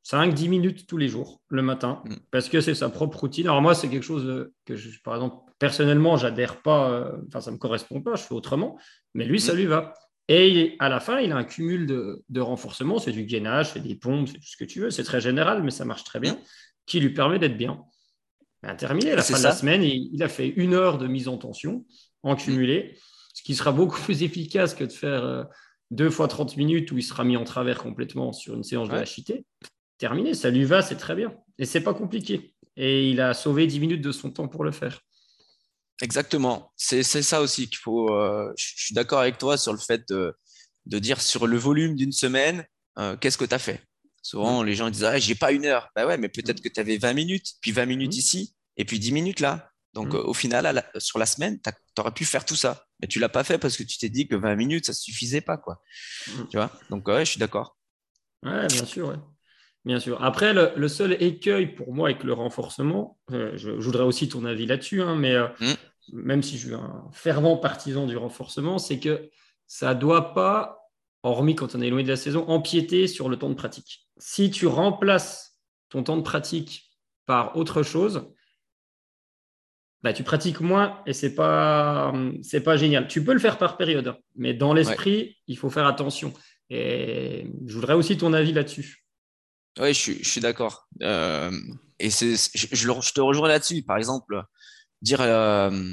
5-10 0.05 0.49
minutes 0.49 0.87
tous 0.87 0.99
les 0.99 1.09
jours, 1.09 1.41
le 1.49 1.63
matin, 1.63 2.03
mm. 2.05 2.15
parce 2.31 2.49
que 2.49 2.61
c'est 2.61 2.75
sa 2.75 2.91
propre 2.91 3.21
routine. 3.21 3.47
Alors 3.47 3.63
moi, 3.63 3.75
c'est 3.75 3.89
quelque 3.89 4.05
chose 4.05 4.51
que, 4.67 4.77
je, 4.77 5.01
par 5.03 5.15
exemple, 5.15 5.37
personnellement, 5.59 6.17
j'adhère 6.17 6.61
pas, 6.61 6.91
euh, 6.91 7.17
enfin, 7.29 7.41
ça 7.41 7.51
ne 7.51 7.57
me 7.57 7.59
correspond 7.59 8.03
pas, 8.03 8.15
je 8.15 8.23
fais 8.23 8.35
autrement, 8.35 8.79
mais 9.15 9.25
lui, 9.25 9.41
ça 9.41 9.55
mm. 9.55 9.57
lui 9.57 9.67
va. 9.67 9.95
Et 10.29 10.77
à 10.79 10.89
la 10.89 11.01
fin, 11.01 11.21
il 11.21 11.33
a 11.33 11.37
un 11.37 11.45
cumul 11.45 11.87
de, 11.87 12.41
renforcement, 12.41 12.99
c'est 12.99 13.13
du 13.13 13.25
gainage, 13.25 13.73
c'est 13.73 13.81
des 13.81 13.95
pompes, 13.95 14.29
c'est 14.29 14.39
tout 14.39 14.47
ce 14.47 14.57
que 14.57 14.65
tu 14.65 14.81
veux, 14.81 14.91
c'est 14.91 15.05
très 15.05 15.21
général, 15.21 15.63
mais 15.63 15.71
ça 15.71 15.85
marche 15.85 16.05
très 16.05 16.21
bien, 16.21 16.35
mm. 16.35 16.39
qui 16.87 17.01
lui 17.01 17.13
permet 17.15 17.39
d'être 17.39 17.57
bien. 17.57 17.83
Ben, 18.63 18.75
terminé, 18.75 19.13
à 19.13 19.17
la 19.17 19.23
fin 19.23 19.39
de 19.39 19.43
la 19.43 19.53
semaine, 19.53 19.83
il, 19.83 20.23
a 20.23 20.29
fait 20.29 20.49
une 20.49 20.75
heure 20.75 20.99
de 20.99 21.07
mise 21.07 21.29
en 21.29 21.39
tension 21.39 21.85
en 22.23 22.37
cumulé, 22.37 22.99
ce 23.35 23.43
qui 23.43 23.55
sera 23.55 23.73
beaucoup 23.73 24.01
plus 24.05 24.23
efficace 24.23 24.75
que 24.75 24.85
de 24.85 24.93
faire... 24.93 25.25
Euh, 25.25 25.45
deux 25.91 26.11
fois 26.11 26.27
30 26.27 26.57
minutes 26.57 26.91
où 26.93 26.99
il 26.99 27.03
sera 27.03 27.25
mis 27.25 27.37
en 27.37 27.45
travers 27.45 27.79
complètement 27.79 28.33
sur 28.33 28.55
une 28.55 28.65
séance 28.65 28.89
de 28.89 28.97
HIT 28.97 29.45
terminé, 29.99 30.35
ça 30.35 30.51
lui 30.51 30.65
va, 30.65 30.83
c'est 30.83 30.97
très 30.97 31.15
bien. 31.15 31.35
Et 31.59 31.65
c'est 31.65 31.81
pas 31.81 31.95
compliqué. 31.95 32.55
Et 32.77 33.11
il 33.11 33.21
a 33.21 33.35
sauvé 33.35 33.67
10 33.67 33.81
minutes 33.81 34.03
de 34.03 34.13
son 34.13 34.31
temps 34.31 34.49
pour 34.49 34.65
le 34.65 34.73
faire. 34.73 35.01
Exactement. 36.03 36.73
C'est 36.77 37.03
ça 37.03 37.41
aussi 37.41 37.69
qu'il 37.69 37.79
faut. 37.79 38.13
Euh, 38.13 38.53
je 38.57 38.73
suis 38.77 38.95
d'accord 38.95 39.21
avec 39.21 39.39
toi 39.39 39.57
sur 39.57 39.73
le 39.73 39.79
fait 39.79 40.09
de, 40.09 40.37
dire 40.87 41.21
sur 41.21 41.47
le 41.47 41.57
volume 41.57 41.95
d'une 41.95 42.13
semaine, 42.13 42.67
euh, 42.99 43.17
qu'est-ce 43.17 43.39
que 43.39 43.45
tu 43.45 43.55
as 43.55 43.61
fait? 43.61 43.81
Souvent, 44.23 44.63
mm. 44.63 44.67
les 44.67 44.75
gens 44.75 44.91
disent 44.91 45.05
ah, 45.05 45.19
j'ai 45.19 45.37
pas 45.37 45.53
une 45.53 45.67
heure. 45.67 45.89
Bah 45.95 46.07
ouais, 46.07 46.19
mais 46.19 46.29
peut-être 46.29 46.59
mm. 46.59 46.63
que 46.63 46.69
tu 46.69 46.81
avais 46.81 46.99
20 46.99 47.13
minutes, 47.13 47.53
puis 47.61 47.71
20 47.71 47.87
minutes 47.87 48.15
mm. 48.15 48.19
ici, 48.19 48.57
et 48.77 48.85
puis 48.85 48.99
10 48.99 49.13
minutes 49.13 49.41
là. 49.41 49.71
Donc, 49.93 50.13
euh, 50.13 50.23
au 50.25 50.35
final, 50.35 50.85
sur 50.99 51.21
la 51.21 51.27
semaine, 51.27 51.61
tu 51.63 52.01
aurais 52.01 52.11
pu 52.11 52.25
faire 52.25 52.45
tout 52.45 52.57
ça. 52.57 52.85
Mais 53.01 53.07
tu 53.07 53.21
l'as 53.21 53.29
pas 53.29 53.45
fait 53.45 53.59
parce 53.59 53.77
que 53.77 53.85
tu 53.85 53.97
t'es 53.97 54.09
dit 54.09 54.27
que 54.27 54.35
20 54.35 54.57
minutes, 54.57 54.87
ça 54.87 54.93
suffisait 54.93 55.41
pas. 55.41 55.57
quoi. 55.57 55.81
Tu 56.51 56.57
vois? 56.57 56.73
Donc, 56.91 57.07
ouais, 57.07 57.25
je 57.25 57.31
suis 57.31 57.39
d'accord. 57.39 57.79
Ouais, 58.43 58.67
bien 58.67 58.85
sûr. 58.85 59.09
Ouais. 59.09 59.17
Bien 59.85 60.01
sûr. 60.01 60.23
Après, 60.25 60.55
le, 60.55 60.89
seul 60.89 61.23
écueil 61.23 61.67
pour 61.67 61.93
moi 61.93 62.09
avec 62.09 62.25
le 62.25 62.33
renforcement, 62.33 63.19
euh, 63.33 63.53
je, 63.57 63.71
voudrais 63.71 64.05
aussi 64.05 64.29
ton 64.29 64.47
avis 64.47 64.65
là-dessus, 64.65 65.03
hein, 65.03 65.15
mais 65.15 65.35
euh, 65.35 65.47
mm. 65.61 65.75
même 66.15 66.43
si 66.43 66.57
je 66.57 66.67
suis 66.67 66.75
un 66.75 67.05
fervent 67.13 67.59
partisan 67.59 68.07
du 68.07 68.17
renforcement, 68.17 68.79
c'est 68.79 68.99
que 68.99 69.29
ça 69.67 69.95
ne 69.95 70.01
doit 70.01 70.33
pas, 70.33 70.91
hormis 71.23 71.55
quand 71.55 71.75
on 71.75 71.83
est 71.83 71.91
loin 71.91 72.03
de 72.03 72.09
la 72.09 72.17
saison, 72.17 72.47
empiéter 72.49 73.07
sur 73.07 73.29
le 73.29 73.37
temps 73.37 73.51
de 73.51 73.55
pratique. 73.55 74.07
Si 74.17 74.51
tu 74.51 74.67
remplaces 74.67 75.59
ton 75.91 76.03
temps 76.03 76.17
de 76.17 76.23
pratique 76.23 76.91
par 77.27 77.57
autre 77.57 77.83
chose, 77.83 78.31
bah, 80.03 80.15
tu 80.15 80.23
pratiques 80.23 80.61
moins 80.61 81.03
et 81.07 81.15
c'est 81.15 81.35
pas 81.35 82.13
c'est 82.43 82.63
pas 82.63 82.77
génial. 82.77 83.09
Tu 83.09 83.25
peux 83.25 83.33
le 83.33 83.39
faire 83.39 83.57
par 83.57 83.79
période, 83.79 84.09
hein, 84.09 84.19
mais 84.35 84.53
dans 84.53 84.75
l'esprit, 84.75 85.39
il 85.47 85.57
faut 85.57 85.71
faire 85.71 85.87
attention. 85.87 86.33
Et 86.69 87.47
je 87.67 87.75
voudrais 87.75 87.95
aussi 87.95 88.17
ton 88.17 88.33
avis 88.33 88.53
là-dessus. 88.53 89.04
Oui, 89.81 89.93
je, 89.93 90.13
suis 90.23 90.41
d'accord. 90.41 90.89
Euh, 91.03 91.51
et 91.99 92.11
c'est, 92.11 92.37
je, 92.55 92.67
je, 92.71 93.13
te 93.13 93.21
rejoins 93.21 93.49
là-dessus. 93.49 93.83
Par 93.83 93.97
exemple, 93.97 94.41
dire 95.03 95.21
euh, 95.21 95.93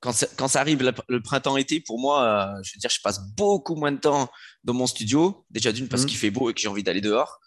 quand, 0.00 0.12
ça, 0.12 0.26
quand, 0.36 0.48
ça, 0.48 0.60
arrive 0.60 0.82
le, 0.82 1.22
printemps-été, 1.22 1.80
pour 1.80 1.98
moi, 1.98 2.24
euh, 2.24 2.62
je 2.62 2.72
veux 2.74 2.80
dire, 2.80 2.90
je 2.90 3.00
passe 3.02 3.20
beaucoup 3.34 3.76
moins 3.76 3.92
de 3.92 3.98
temps 3.98 4.30
dans 4.62 4.74
mon 4.74 4.86
studio. 4.86 5.46
Déjà 5.50 5.72
d'une 5.72 5.88
parce 5.88 6.02
mmh. 6.02 6.06
qu'il 6.06 6.18
fait 6.18 6.30
beau 6.30 6.50
et 6.50 6.54
que 6.54 6.60
j'ai 6.60 6.68
envie 6.68 6.82
d'aller 6.82 7.00
dehors 7.00 7.40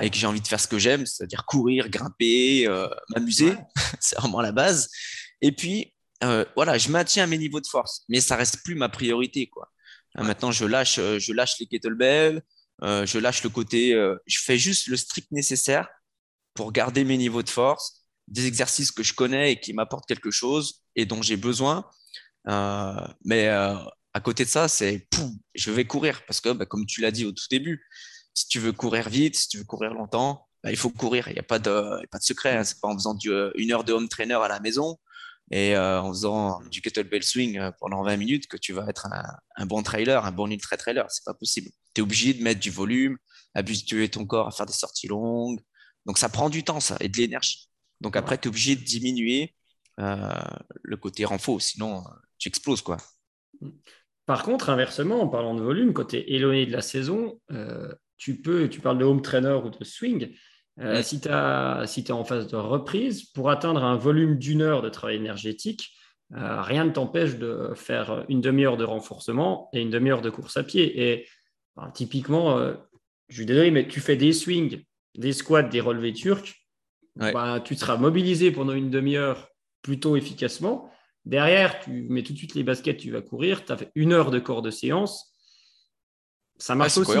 et 0.00 0.10
que 0.10 0.16
j'ai 0.16 0.26
envie 0.26 0.40
de 0.40 0.46
faire 0.46 0.60
ce 0.60 0.68
que 0.68 0.78
j'aime, 0.78 1.04
c'est-à-dire 1.04 1.44
courir, 1.44 1.90
grimper, 1.90 2.66
m'amuser. 3.10 3.54
c'est 4.00 4.16
vraiment 4.16 4.40
la 4.40 4.52
base. 4.52 4.88
Et 5.42 5.52
puis, 5.52 5.92
voilà, 6.54 6.78
je 6.78 6.88
maintiens 6.88 7.26
mes 7.26 7.36
niveaux 7.36 7.60
de 7.60 7.66
force, 7.66 8.04
mais 8.08 8.20
ça 8.20 8.36
reste 8.36 8.62
plus 8.64 8.74
ma 8.74 8.88
priorité, 8.88 9.48
quoi. 9.48 9.70
Maintenant, 10.14 10.50
je 10.50 10.64
lâche, 10.64 10.96
je 10.96 11.32
lâche 11.32 11.56
les 11.58 11.66
kettlebells. 11.66 12.42
Euh, 12.82 13.06
je 13.06 13.18
lâche 13.18 13.44
le 13.44 13.50
côté, 13.50 13.94
euh, 13.94 14.16
je 14.26 14.40
fais 14.40 14.58
juste 14.58 14.88
le 14.88 14.96
strict 14.96 15.30
nécessaire 15.30 15.88
pour 16.54 16.72
garder 16.72 17.04
mes 17.04 17.16
niveaux 17.16 17.42
de 17.42 17.48
force, 17.48 18.04
des 18.28 18.46
exercices 18.46 18.90
que 18.90 19.02
je 19.02 19.14
connais 19.14 19.52
et 19.52 19.60
qui 19.60 19.72
m'apportent 19.72 20.06
quelque 20.06 20.30
chose 20.30 20.82
et 20.96 21.06
dont 21.06 21.22
j'ai 21.22 21.36
besoin. 21.36 21.88
Euh, 22.48 23.06
mais 23.24 23.48
à 23.48 24.20
côté 24.22 24.44
de 24.44 24.50
ça, 24.50 24.68
c'est 24.68 25.08
je 25.54 25.70
vais 25.70 25.84
courir 25.84 26.24
parce 26.26 26.40
que, 26.40 26.50
bah, 26.50 26.66
comme 26.66 26.86
tu 26.86 27.00
l'as 27.00 27.12
dit 27.12 27.24
au 27.24 27.32
tout 27.32 27.44
début, 27.50 27.86
si 28.34 28.48
tu 28.48 28.58
veux 28.58 28.72
courir 28.72 29.08
vite, 29.08 29.36
si 29.36 29.48
tu 29.48 29.58
veux 29.58 29.64
courir 29.64 29.94
longtemps, 29.94 30.48
bah, 30.64 30.70
il 30.70 30.76
faut 30.76 30.90
courir. 30.90 31.28
Il 31.28 31.34
n'y 31.34 31.38
a 31.38 31.44
pas 31.44 31.58
de, 31.58 32.00
secret. 32.20 32.56
Hein. 32.56 32.64
C'est 32.64 32.80
pas 32.80 32.88
en 32.88 32.94
faisant 32.94 33.16
une 33.56 33.72
heure 33.72 33.84
de 33.84 33.92
home 33.92 34.08
trainer 34.08 34.34
à 34.34 34.48
la 34.48 34.60
maison 34.60 34.98
et 35.50 35.76
en 35.76 36.08
faisant 36.08 36.60
du 36.70 36.80
kettlebell 36.80 37.22
swing 37.22 37.60
pendant 37.78 38.02
20 38.02 38.16
minutes 38.16 38.46
que 38.48 38.56
tu 38.56 38.72
vas 38.72 38.86
être 38.88 39.08
un, 39.56 39.66
bon 39.66 39.82
trailer, 39.82 40.24
un 40.24 40.32
bon 40.32 40.50
ultra 40.50 40.76
trailer. 40.76 41.06
C'est 41.10 41.24
pas 41.24 41.34
possible 41.34 41.70
tu 41.94 42.00
es 42.00 42.02
obligé 42.02 42.34
de 42.34 42.42
mettre 42.42 42.60
du 42.60 42.70
volume, 42.70 43.18
habituer 43.54 44.08
ton 44.08 44.26
corps 44.26 44.48
à 44.48 44.50
faire 44.50 44.66
des 44.66 44.72
sorties 44.72 45.08
longues. 45.08 45.60
Donc 46.06 46.18
ça 46.18 46.28
prend 46.28 46.50
du 46.50 46.64
temps, 46.64 46.80
ça, 46.80 46.96
et 47.00 47.08
de 47.08 47.16
l'énergie. 47.16 47.68
Donc 48.00 48.16
après, 48.16 48.38
tu 48.38 48.44
es 48.44 48.48
obligé 48.48 48.76
de 48.76 48.82
diminuer 48.82 49.54
euh, 50.00 50.16
le 50.82 50.96
côté 50.96 51.24
renfort, 51.24 51.60
sinon 51.60 51.98
euh, 51.98 52.10
tu 52.38 52.48
exploses. 52.48 52.82
quoi. 52.82 52.96
Par 54.26 54.42
contre, 54.42 54.70
inversement, 54.70 55.22
en 55.22 55.28
parlant 55.28 55.54
de 55.54 55.62
volume, 55.62 55.92
quand 55.92 56.06
tu 56.06 56.16
es 56.16 56.24
éloigné 56.28 56.66
de 56.66 56.72
la 56.72 56.80
saison, 56.80 57.40
euh, 57.52 57.92
tu 58.16 58.40
peux, 58.40 58.68
tu 58.68 58.80
parles 58.80 58.98
de 58.98 59.04
home 59.04 59.22
trainer 59.22 59.60
ou 59.64 59.70
de 59.70 59.84
swing, 59.84 60.34
si 61.02 61.20
tu 61.20 61.28
si 61.86 62.00
es 62.00 62.10
en 62.12 62.24
phase 62.24 62.46
de 62.46 62.56
reprise, 62.56 63.24
pour 63.24 63.50
atteindre 63.50 63.84
un 63.84 63.96
volume 63.96 64.38
d'une 64.38 64.62
heure 64.62 64.80
de 64.80 64.88
travail 64.88 65.16
énergétique, 65.16 65.90
rien 66.30 66.86
ne 66.86 66.90
t'empêche 66.90 67.36
de 67.36 67.72
faire 67.74 68.24
une 68.30 68.40
demi-heure 68.40 68.78
de 68.78 68.84
renforcement 68.84 69.68
et 69.74 69.82
une 69.82 69.90
demi-heure 69.90 70.22
de 70.22 70.30
course 70.30 70.56
à 70.56 70.62
pied. 70.62 71.10
Et 71.10 71.28
typiquement, 71.94 72.58
euh, 72.58 72.74
je 73.28 73.36
suis 73.36 73.46
désolé, 73.46 73.70
mais 73.70 73.88
tu 73.88 74.00
fais 74.00 74.16
des 74.16 74.32
swings, 74.32 74.82
des 75.16 75.32
squats, 75.32 75.62
des 75.62 75.80
relevés 75.80 76.12
turcs, 76.12 76.54
bah, 77.16 77.60
tu 77.60 77.74
seras 77.74 77.96
mobilisé 77.96 78.50
pendant 78.50 78.72
une 78.72 78.90
demi-heure 78.90 79.48
plutôt 79.82 80.16
efficacement. 80.16 80.90
Derrière, 81.24 81.80
tu 81.80 82.06
mets 82.08 82.22
tout 82.22 82.32
de 82.32 82.38
suite 82.38 82.54
les 82.54 82.62
baskets, 82.62 82.96
tu 82.96 83.10
vas 83.10 83.20
courir, 83.20 83.64
tu 83.64 83.72
as 83.72 83.76
fait 83.76 83.90
une 83.94 84.12
heure 84.12 84.30
de 84.30 84.38
corps 84.38 84.62
de 84.62 84.70
séance. 84.70 85.34
Ça 86.58 86.74
marche 86.74 86.96
aussi. 86.96 87.18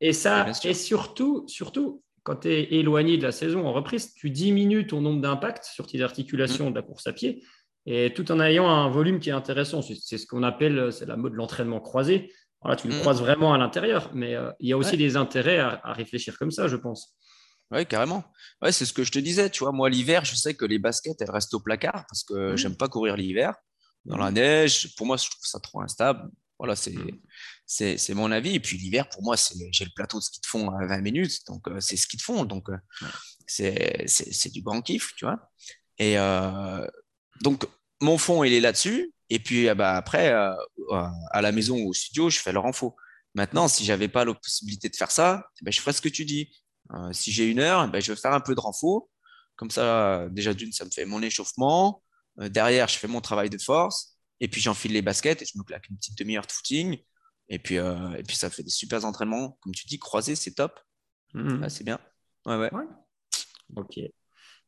Et 0.00 0.12
ça, 0.12 0.46
et 0.64 0.74
surtout, 0.74 1.44
surtout, 1.48 2.02
quand 2.22 2.36
tu 2.36 2.48
es 2.48 2.74
éloigné 2.74 3.18
de 3.18 3.22
la 3.22 3.32
saison 3.32 3.66
en 3.66 3.72
reprise, 3.72 4.12
tu 4.14 4.30
diminues 4.30 4.86
ton 4.86 5.00
nombre 5.00 5.20
d'impacts 5.20 5.64
sur 5.64 5.86
tes 5.86 6.02
articulations 6.02 6.68
mmh. 6.68 6.70
de 6.70 6.76
la 6.76 6.82
course 6.82 7.06
à 7.06 7.12
pied, 7.12 7.42
et 7.86 8.12
tout 8.12 8.30
en 8.32 8.40
ayant 8.40 8.68
un 8.68 8.90
volume 8.90 9.20
qui 9.20 9.30
est 9.30 9.32
intéressant. 9.32 9.80
C'est 9.80 10.18
ce 10.18 10.26
qu'on 10.26 10.42
appelle, 10.42 10.92
c'est 10.92 11.06
la 11.06 11.16
mode 11.16 11.32
de 11.32 11.36
l'entraînement 11.36 11.80
croisé 11.80 12.30
tu 12.76 12.88
le 12.88 12.96
mm. 12.96 13.00
croises 13.00 13.20
vraiment 13.20 13.54
à 13.54 13.58
l'intérieur, 13.58 14.10
mais 14.14 14.34
euh, 14.34 14.50
il 14.60 14.68
y 14.68 14.72
a 14.72 14.76
aussi 14.76 14.96
des 14.96 15.16
intérêts 15.16 15.58
à, 15.58 15.92
réfléchir 15.92 16.38
comme 16.38 16.50
ça, 16.50 16.68
je 16.68 16.76
pense. 16.76 17.14
Oui, 17.70 17.84
carrément. 17.86 18.24
Ouais, 18.62 18.72
c'est 18.72 18.84
ce 18.84 18.92
que 18.92 19.04
je 19.04 19.10
te 19.10 19.18
disais. 19.18 19.50
Tu 19.50 19.64
vois, 19.64 19.72
moi, 19.72 19.90
l'hiver, 19.90 20.24
je 20.24 20.34
sais 20.34 20.54
que 20.54 20.64
les 20.64 20.78
baskets, 20.78 21.20
elles 21.20 21.30
restent 21.30 21.54
au 21.54 21.60
placard 21.60 22.04
parce 22.08 22.24
que 22.24 22.52
mm. 22.52 22.56
j'aime 22.56 22.76
pas 22.76 22.88
courir 22.88 23.16
l'hiver. 23.16 23.54
Dans 24.04 24.16
la 24.16 24.30
mm. 24.30 24.34
neige, 24.34 24.94
pour 24.96 25.06
moi, 25.06 25.16
je 25.16 25.28
trouve 25.28 25.44
ça 25.44 25.60
trop 25.60 25.80
instable. 25.80 26.28
Voilà, 26.58 26.74
c'est 26.74 26.94
c'est 27.66 28.14
mon 28.14 28.30
avis. 28.30 28.54
Et 28.54 28.60
puis 28.60 28.78
l'hiver, 28.78 29.08
pour 29.10 29.22
moi, 29.22 29.36
j'ai 29.72 29.84
le 29.84 29.90
plateau 29.94 30.18
de 30.18 30.22
ski 30.22 30.40
de 30.40 30.46
fond 30.46 30.70
à 30.70 30.86
20 30.86 31.00
minutes. 31.02 31.46
Donc, 31.48 31.68
euh, 31.68 31.80
c'est 31.80 31.96
ski 31.96 32.16
de 32.16 32.22
fond. 32.22 32.44
Donc, 32.44 32.70
euh, 32.70 32.78
c'est 33.46 34.52
du 34.52 34.62
grand 34.62 34.80
kiff, 34.80 35.12
tu 35.16 35.26
vois. 35.26 35.38
Et 35.98 36.16
donc, 37.42 37.66
mon 38.00 38.18
fond, 38.18 38.44
il 38.44 38.52
est 38.52 38.60
là-dessus. 38.60 39.12
Et 39.30 39.38
puis 39.38 39.68
ah 39.68 39.74
bah, 39.74 39.96
après, 39.96 40.32
euh, 40.32 40.54
à 41.30 41.42
la 41.42 41.52
maison 41.52 41.78
ou 41.78 41.90
au 41.90 41.92
studio, 41.92 42.30
je 42.30 42.38
fais 42.38 42.52
le 42.52 42.58
renfort. 42.58 42.94
Maintenant, 43.34 43.68
si 43.68 43.84
j'avais 43.84 44.08
pas 44.08 44.24
la 44.24 44.34
possibilité 44.34 44.88
de 44.88 44.96
faire 44.96 45.10
ça, 45.10 45.46
eh 45.60 45.64
ben, 45.64 45.72
je 45.72 45.80
ferais 45.80 45.92
ce 45.92 46.00
que 46.00 46.08
tu 46.08 46.24
dis. 46.24 46.50
Euh, 46.94 47.12
si 47.12 47.32
j'ai 47.32 47.50
une 47.50 47.58
heure, 47.58 47.84
eh 47.86 47.90
ben, 47.90 48.00
je 48.00 48.12
vais 48.12 48.20
faire 48.20 48.32
un 48.32 48.40
peu 48.40 48.54
de 48.54 48.60
renfort. 48.60 49.08
Comme 49.56 49.70
ça, 49.70 50.28
déjà 50.30 50.54
d'une, 50.54 50.72
ça 50.72 50.84
me 50.84 50.90
fait 50.90 51.04
mon 51.04 51.22
échauffement. 51.22 52.02
Euh, 52.40 52.48
derrière, 52.48 52.88
je 52.88 52.98
fais 52.98 53.08
mon 53.08 53.20
travail 53.20 53.50
de 53.50 53.58
force. 53.58 54.16
Et 54.40 54.48
puis, 54.48 54.60
j'enfile 54.60 54.92
les 54.92 55.02
baskets 55.02 55.42
et 55.42 55.44
je 55.46 55.58
me 55.58 55.64
claque 55.64 55.88
une 55.88 55.96
petite 55.96 56.16
demi-heure 56.18 56.46
de 56.46 56.52
footing. 56.52 56.98
Et 57.48 57.58
puis, 57.58 57.76
et 57.76 58.22
puis, 58.26 58.36
ça 58.36 58.50
fait 58.50 58.62
des 58.62 58.70
super 58.70 59.04
entraînements. 59.04 59.56
Comme 59.60 59.72
tu 59.74 59.86
dis, 59.86 59.98
croiser, 59.98 60.34
c'est 60.34 60.52
top. 60.52 60.78
Mmh. 61.34 61.62
Ah, 61.62 61.68
c'est 61.68 61.84
bien. 61.84 61.98
Ouais, 62.44 62.56
ouais. 62.56 62.72
ouais. 62.72 62.84
Ok. 63.76 63.98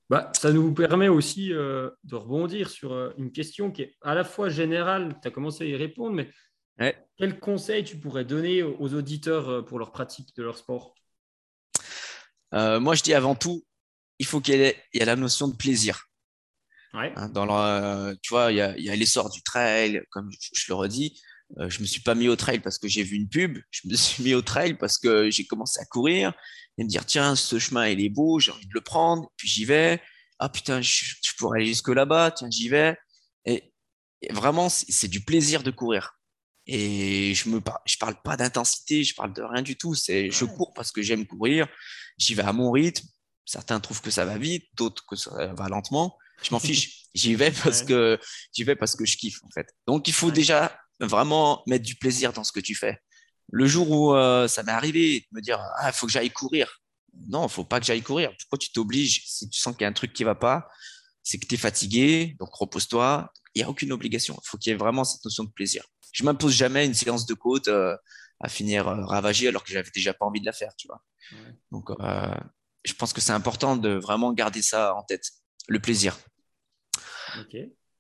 Bah, 0.09 0.33
ça 0.35 0.53
nous 0.53 0.73
permet 0.73 1.09
aussi 1.09 1.53
euh, 1.53 1.91
de 2.05 2.15
rebondir 2.15 2.71
sur 2.71 2.93
euh, 2.93 3.13
une 3.19 3.31
question 3.31 3.71
qui 3.71 3.83
est 3.83 3.97
à 4.01 4.15
la 4.15 4.25
fois 4.25 4.49
générale, 4.49 5.19
tu 5.21 5.29
as 5.29 5.31
commencé 5.31 5.65
à 5.65 5.67
y 5.67 5.77
répondre, 5.77 6.15
mais 6.15 6.31
quel 7.17 7.39
conseil 7.41 7.85
tu 7.85 7.99
pourrais 7.99 8.25
donner 8.25 8.63
aux 8.63 8.95
auditeurs 8.95 9.49
euh, 9.49 9.63
pour 9.63 9.79
leur 9.79 9.93
pratique 9.93 10.35
de 10.37 10.43
leur 10.43 10.57
sport? 10.57 10.95
Moi, 12.53 12.95
je 12.95 13.03
dis 13.03 13.13
avant 13.13 13.35
tout, 13.35 13.63
il 14.19 14.25
faut 14.25 14.41
qu'il 14.41 14.55
y, 14.55 14.63
ait 14.63 15.05
la 15.05 15.17
notion 15.17 15.49
de 15.49 15.57
plaisir. 15.57 16.07
Hein, 16.95 17.29
dans 17.29 18.15
tu 18.23 18.31
vois, 18.31 18.51
il 18.51 18.57
y 18.57 18.89
a, 18.89 18.97
l'essor 18.97 19.29
du 19.29 19.43
trail, 19.43 20.03
comme 20.09 20.31
je, 20.31 20.65
le 20.69 20.75
redis. 20.75 21.21
Euh, 21.57 21.71
je 21.71 21.81
me 21.81 21.87
suis 21.87 22.03
pas 22.03 22.15
mis 22.15 22.29
au 22.29 22.37
trail 22.37 22.61
parce 22.61 22.79
que 22.79 22.89
j'ai 22.89 23.03
vu 23.03 23.17
une 23.17 23.29
pub. 23.29 23.59
Je 23.71 23.89
me 23.89 23.95
suis 23.95 24.23
mis 24.23 24.35
au 24.35 24.43
trail 24.43 24.75
parce 24.75 24.99
que 24.99 25.31
j'ai 25.31 25.47
commencé 25.47 25.81
à 25.81 25.87
courir 25.87 26.33
et 26.77 26.85
me 26.85 26.89
dire 26.89 27.07
tiens, 27.07 27.35
ce 27.35 27.59
chemin 27.59 27.89
il 27.89 28.01
est 28.01 28.11
beau, 28.11 28.39
j'ai 28.39 28.53
envie 28.53 28.67
de 28.67 28.75
le 28.75 28.81
prendre. 28.81 29.31
Puis 29.37 29.49
j'y 29.49 29.65
vais. 29.65 30.01
Ah 30.39 30.49
putain, 30.49 30.81
je, 30.81 31.15
pourrais 31.39 31.61
aller 31.61 31.69
jusque 31.69 31.89
là-bas. 31.89 32.33
Tiens, 32.33 32.49
j'y 32.51 32.69
vais. 32.69 32.97
Et, 33.45 33.73
vraiment, 34.31 34.69
c'est 34.69 35.09
du 35.09 35.25
plaisir 35.25 35.63
de 35.63 35.71
courir. 35.71 36.15
Et 36.67 37.35
je 37.35 37.49
me 37.49 37.61
je 37.87 37.97
parle 37.97 38.21
pas 38.23 38.37
d'intensité, 38.37 39.03
je 39.03 39.15
parle 39.15 39.33
de 39.33 39.43
rien 39.43 39.63
du 39.63 39.77
tout. 39.77 39.95
C'est 39.95 40.31
je 40.31 40.45
cours 40.45 40.75
parce 40.75 40.93
que 40.93 41.01
j'aime 41.01 41.27
courir. 41.27 41.67
J'y 42.19 42.35
vais 42.35 42.43
à 42.43 42.53
mon 42.53 42.71
rythme. 42.71 43.07
Certains 43.47 43.81
trouvent 43.81 44.03
que 44.03 44.11
ça 44.11 44.27
va 44.27 44.37
vite, 44.37 44.67
d'autres 44.77 45.05
que 45.09 45.17
ça 45.17 45.55
va 45.55 45.69
lentement. 45.69 46.19
Je 46.43 46.51
m'en 46.53 46.61
fiche. 46.61 47.07
J'y 47.15 47.35
vais 47.35 47.51
parce 47.51 47.83
que 47.83 48.21
j'y 48.55 48.65
vais 48.65 48.77
parce 48.77 48.95
que 48.95 49.05
je 49.07 49.17
kiffe 49.17 49.43
en 49.43 49.49
fait. 49.51 49.67
Donc 49.87 50.07
il 50.09 50.15
faut 50.15 50.31
déjà 50.31 50.79
vraiment 51.07 51.63
mettre 51.67 51.85
du 51.85 51.95
plaisir 51.95 52.33
dans 52.33 52.45
ce 52.45 52.53
que 52.53 52.61
tu 52.61 52.75
fais. 52.75 52.99
Le 53.51 53.67
jour 53.67 53.91
où 53.91 54.15
euh, 54.15 54.47
ça 54.49 54.63
m'est 54.63 54.73
arrivé 54.73 55.21
de 55.21 55.37
me 55.37 55.41
dire 55.41 55.61
ah 55.79 55.89
il 55.89 55.93
faut 55.93 56.07
que 56.07 56.13
j'aille 56.13 56.31
courir. 56.31 56.83
Non, 57.29 57.47
il 57.47 57.51
faut 57.51 57.65
pas 57.65 57.81
que 57.81 57.87
j'aille 57.87 58.03
courir. 58.03 58.31
Pourquoi 58.39 58.59
tu 58.59 58.71
t'obliges 58.73 59.23
si 59.27 59.49
tu 59.49 59.59
sens 59.59 59.75
qu'il 59.75 59.83
y 59.83 59.85
a 59.87 59.89
un 59.89 59.93
truc 59.93 60.13
qui 60.13 60.25
va 60.25 60.35
pas? 60.35 60.69
C'est 61.23 61.39
que 61.39 61.47
tu 61.47 61.55
es 61.55 61.59
fatigué, 61.59 62.37
donc 62.39 62.55
repose-toi. 62.55 63.33
Il 63.55 63.61
n'y 63.61 63.65
a 63.65 63.71
aucune 63.71 63.93
obligation. 63.93 64.39
Il 64.43 64.49
faut 64.49 64.59
qu'il 64.59 64.71
y 64.71 64.75
ait 64.75 64.79
vraiment 64.79 65.05
cette 65.05 65.25
notion 65.25 65.45
de 65.45 65.51
plaisir. 65.51 65.85
Je 66.13 66.25
m'impose 66.25 66.53
jamais 66.53 66.87
une 66.87 66.95
séance 66.95 67.27
de 67.27 67.35
côte 67.35 67.69
euh, 67.69 67.97
à 68.41 68.49
finir 68.49 68.87
euh, 68.87 69.05
ravagée 69.05 69.49
alors 69.49 69.65
que 69.65 69.73
j'avais 69.73 69.91
déjà 69.95 70.15
pas 70.15 70.27
envie 70.27 70.41
de 70.41 70.47
la 70.47 70.53
faire, 70.53 70.75
tu 70.77 70.87
vois. 70.87 71.03
Donc 71.73 71.91
je 72.85 72.95
pense 72.95 73.13
que 73.13 73.21
c'est 73.21 73.33
important 73.33 73.77
de 73.77 73.91
vraiment 73.91 74.33
garder 74.33 74.63
ça 74.63 74.95
en 74.95 75.03
tête, 75.03 75.31
le 75.69 75.79
plaisir. 75.81 76.19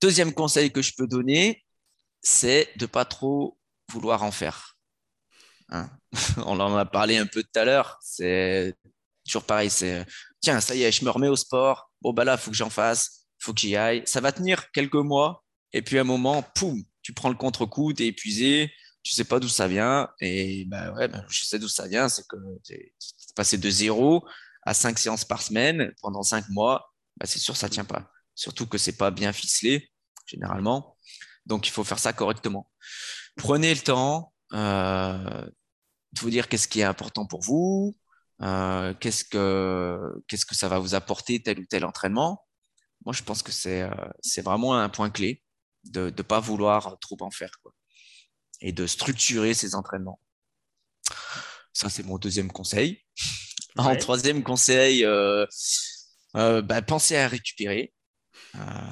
Deuxième 0.00 0.32
conseil 0.32 0.72
que 0.72 0.80
je 0.80 0.92
peux 0.96 1.06
donner, 1.06 1.64
c'est 2.20 2.70
de 2.76 2.86
pas 2.86 3.04
trop 3.04 3.58
vouloir 3.90 4.22
en 4.22 4.30
faire. 4.30 4.76
Hein. 5.70 5.90
On 6.38 6.58
en 6.60 6.76
a 6.76 6.86
parlé 6.86 7.16
un 7.16 7.26
peu 7.26 7.42
tout 7.42 7.58
à 7.58 7.64
l'heure. 7.64 7.98
C'est 8.02 8.74
toujours 9.24 9.44
pareil. 9.44 9.70
C'est 9.70 10.06
tiens, 10.40 10.60
ça 10.60 10.74
y 10.74 10.82
est, 10.82 10.92
je 10.92 11.04
me 11.04 11.10
remets 11.10 11.28
au 11.28 11.36
sport. 11.36 11.90
Bon 12.02 12.12
bah 12.12 12.24
là, 12.24 12.36
faut 12.36 12.50
que 12.50 12.56
j'en 12.56 12.70
fasse, 12.70 13.26
faut 13.38 13.52
que 13.52 13.60
j'y 13.60 13.76
aille. 13.76 14.02
Ça 14.06 14.20
va 14.20 14.32
tenir 14.32 14.70
quelques 14.72 14.94
mois, 14.94 15.44
et 15.72 15.82
puis 15.82 15.98
à 15.98 16.02
un 16.02 16.04
moment, 16.04 16.42
poum, 16.54 16.82
tu 17.02 17.12
prends 17.12 17.28
le 17.28 17.34
contre-coup, 17.34 17.92
tu 17.92 18.04
es 18.04 18.06
épuisé, 18.08 18.72
tu 19.02 19.12
sais 19.12 19.24
pas 19.24 19.40
d'où 19.40 19.48
ça 19.48 19.68
vient. 19.68 20.08
Et 20.20 20.64
bah 20.66 20.92
ouais, 20.92 21.08
bah, 21.08 21.24
je 21.28 21.44
sais 21.44 21.58
d'où 21.58 21.68
ça 21.68 21.88
vient, 21.88 22.08
c'est 22.08 22.26
que 22.26 22.36
tu 22.64 22.74
es 22.74 22.92
passé 23.36 23.58
de 23.58 23.70
zéro 23.70 24.26
à 24.62 24.74
cinq 24.74 24.98
séances 24.98 25.24
par 25.24 25.42
semaine 25.42 25.92
pendant 26.00 26.22
cinq 26.22 26.48
mois. 26.50 26.92
Bah, 27.16 27.26
c'est 27.26 27.38
sûr, 27.38 27.56
ça 27.56 27.68
tient 27.68 27.84
pas. 27.84 28.10
Surtout 28.34 28.66
que 28.66 28.78
c'est 28.78 28.96
pas 28.96 29.10
bien 29.10 29.32
ficelé 29.32 29.90
généralement. 30.26 30.96
Donc, 31.48 31.66
il 31.66 31.70
faut 31.70 31.82
faire 31.82 31.98
ça 31.98 32.12
correctement. 32.12 32.70
Prenez 33.36 33.74
le 33.74 33.80
temps 33.80 34.34
euh, 34.52 35.46
de 36.12 36.20
vous 36.20 36.30
dire 36.30 36.48
qu'est-ce 36.48 36.68
qui 36.68 36.80
est 36.80 36.84
important 36.84 37.26
pour 37.26 37.40
vous, 37.40 37.96
euh, 38.42 38.94
qu'est-ce 39.00 39.24
que 39.24 39.98
qu'est-ce 40.28 40.46
que 40.46 40.54
ça 40.54 40.68
va 40.68 40.78
vous 40.78 40.94
apporter 40.94 41.42
tel 41.42 41.58
ou 41.58 41.64
tel 41.64 41.84
entraînement. 41.84 42.46
Moi, 43.04 43.14
je 43.14 43.22
pense 43.22 43.42
que 43.42 43.50
c'est 43.50 43.82
euh, 43.82 44.42
vraiment 44.42 44.78
un 44.78 44.88
point 44.90 45.10
clé 45.10 45.42
de 45.84 46.12
ne 46.16 46.22
pas 46.22 46.40
vouloir 46.40 46.98
trop 47.00 47.16
en 47.20 47.30
faire 47.30 47.52
quoi, 47.62 47.72
et 48.60 48.72
de 48.72 48.86
structurer 48.86 49.54
ses 49.54 49.74
entraînements. 49.74 50.20
Ça, 51.72 51.88
c'est 51.88 52.02
mon 52.02 52.18
deuxième 52.18 52.52
conseil. 52.52 53.04
En 53.76 53.94
troisième 53.96 54.42
conseil, 54.42 55.06
bah, 56.34 56.82
pensez 56.82 57.16
à 57.16 57.28
récupérer. 57.28 57.94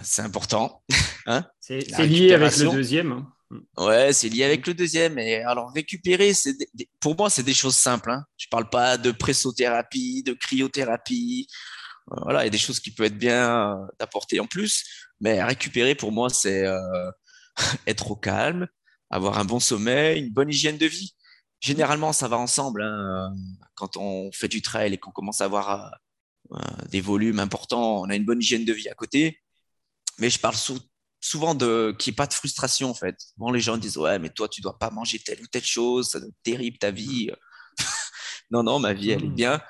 C'est 0.03 0.23
important. 0.23 0.83
Hein 1.29 1.45
c'est 1.59 1.81
lié 2.07 2.35
avec 2.35 2.57
le 2.57 2.71
deuxième. 2.71 3.11
Hein. 3.11 3.27
Ouais, 3.79 4.13
c'est 4.13 4.29
lié 4.29 4.45
avec 4.45 4.67
le 4.67 4.75
deuxième. 4.75 5.19
Et 5.19 5.43
alors, 5.43 5.73
récupérer, 5.73 6.35
c'est 6.35 6.57
pour 7.01 7.17
moi, 7.17 7.31
c'est 7.31 7.43
des 7.43 7.55
choses 7.55 7.77
simples. 7.77 8.11
Hein. 8.11 8.25
Je 8.37 8.47
parle 8.51 8.69
pas 8.69 8.99
de 8.99 9.11
pressothérapie, 9.13 10.23
de 10.25 10.33
cryothérapie. 10.33 11.47
Euh, 12.13 12.17
voilà, 12.23 12.43
il 12.43 12.47
y 12.47 12.49
a 12.49 12.51
des 12.51 12.59
choses 12.59 12.81
qui 12.81 12.91
peuvent 12.91 13.07
être 13.07 13.19
bien 13.19 13.73
euh, 13.73 13.87
d'apporter 13.99 14.41
en 14.41 14.47
plus. 14.47 14.85
Mais 15.21 15.43
récupérer, 15.43 15.95
pour 15.95 16.13
moi, 16.13 16.29
c'est 16.29 16.67
euh, 16.67 17.11
être 17.87 18.11
au 18.11 18.17
calme, 18.17 18.67
avoir 19.11 19.39
un 19.39 19.45
bon 19.45 19.61
sommeil, 19.61 20.21
une 20.21 20.33
bonne 20.33 20.51
hygiène 20.51 20.79
de 20.79 20.87
vie. 20.87 21.15
Généralement, 21.61 22.13
ça 22.13 22.29
va 22.29 22.39
ensemble. 22.39 22.83
Hein. 22.83 23.33
Quand 23.75 23.97
on 23.97 24.31
fait 24.33 24.49
du 24.49 24.61
trail 24.63 24.93
et 24.95 24.99
qu'on 24.99 25.13
commence 25.13 25.41
à 25.41 25.47
avoir 25.47 25.93
des 26.91 27.01
volumes 27.01 27.41
importants, 27.41 28.03
on 28.03 28.11
a 28.11 28.15
une 28.15 28.25
bonne 28.25 28.41
hygiène 28.41 28.65
de 28.65 28.73
vie 28.73 28.89
à 28.89 28.95
côté. 28.95 29.41
Mais 30.19 30.31
je 30.31 30.39
parle 30.39 30.57
sous 30.57 30.79
souvent 31.21 31.55
de 31.55 31.95
qu'il 31.99 32.11
n'y 32.11 32.15
ait 32.15 32.17
pas 32.17 32.27
de 32.27 32.35
frustration 32.35 32.91
en 32.91 32.95
fait. 32.95 33.17
Bon, 33.37 33.51
les 33.51 33.61
gens 33.61 33.77
disent 33.77 33.97
ouais, 33.97 34.19
mais 34.19 34.31
toi 34.31 34.49
tu 34.49 34.61
dois 34.61 34.79
pas 34.79 34.91
manger 34.91 35.19
telle 35.19 35.41
ou 35.43 35.47
telle 35.47 35.65
chose, 35.65 36.11
ça 36.11 36.21
doit 36.21 36.29
être 36.29 36.43
terrible 36.43 36.79
ta 36.79 36.91
vie. 36.91 37.31
non, 38.51 38.63
non, 38.63 38.79
ma 38.79 38.93
vie 38.93 39.11
elle 39.11 39.25
est 39.25 39.29
mmh. 39.29 39.35
bien. 39.35 39.63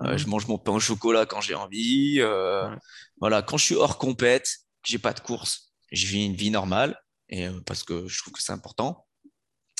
Euh, 0.00 0.18
je 0.18 0.26
mmh. 0.26 0.30
mange 0.30 0.46
mon 0.48 0.58
pain 0.58 0.72
au 0.72 0.80
chocolat 0.80 1.26
quand 1.26 1.40
j'ai 1.40 1.54
envie. 1.54 2.16
Euh, 2.18 2.68
voilà, 3.20 3.42
quand 3.42 3.56
je 3.56 3.64
suis 3.64 3.74
hors 3.76 3.98
compète, 3.98 4.48
que 4.82 4.90
j'ai 4.90 4.98
pas 4.98 5.12
de 5.12 5.20
course, 5.20 5.72
je 5.92 6.06
vis 6.06 6.24
une 6.24 6.34
vie 6.34 6.50
normale 6.50 7.00
et 7.28 7.46
euh, 7.46 7.60
parce 7.64 7.84
que 7.84 8.06
je 8.08 8.20
trouve 8.20 8.32
que 8.34 8.42
c'est 8.42 8.52
important. 8.52 9.06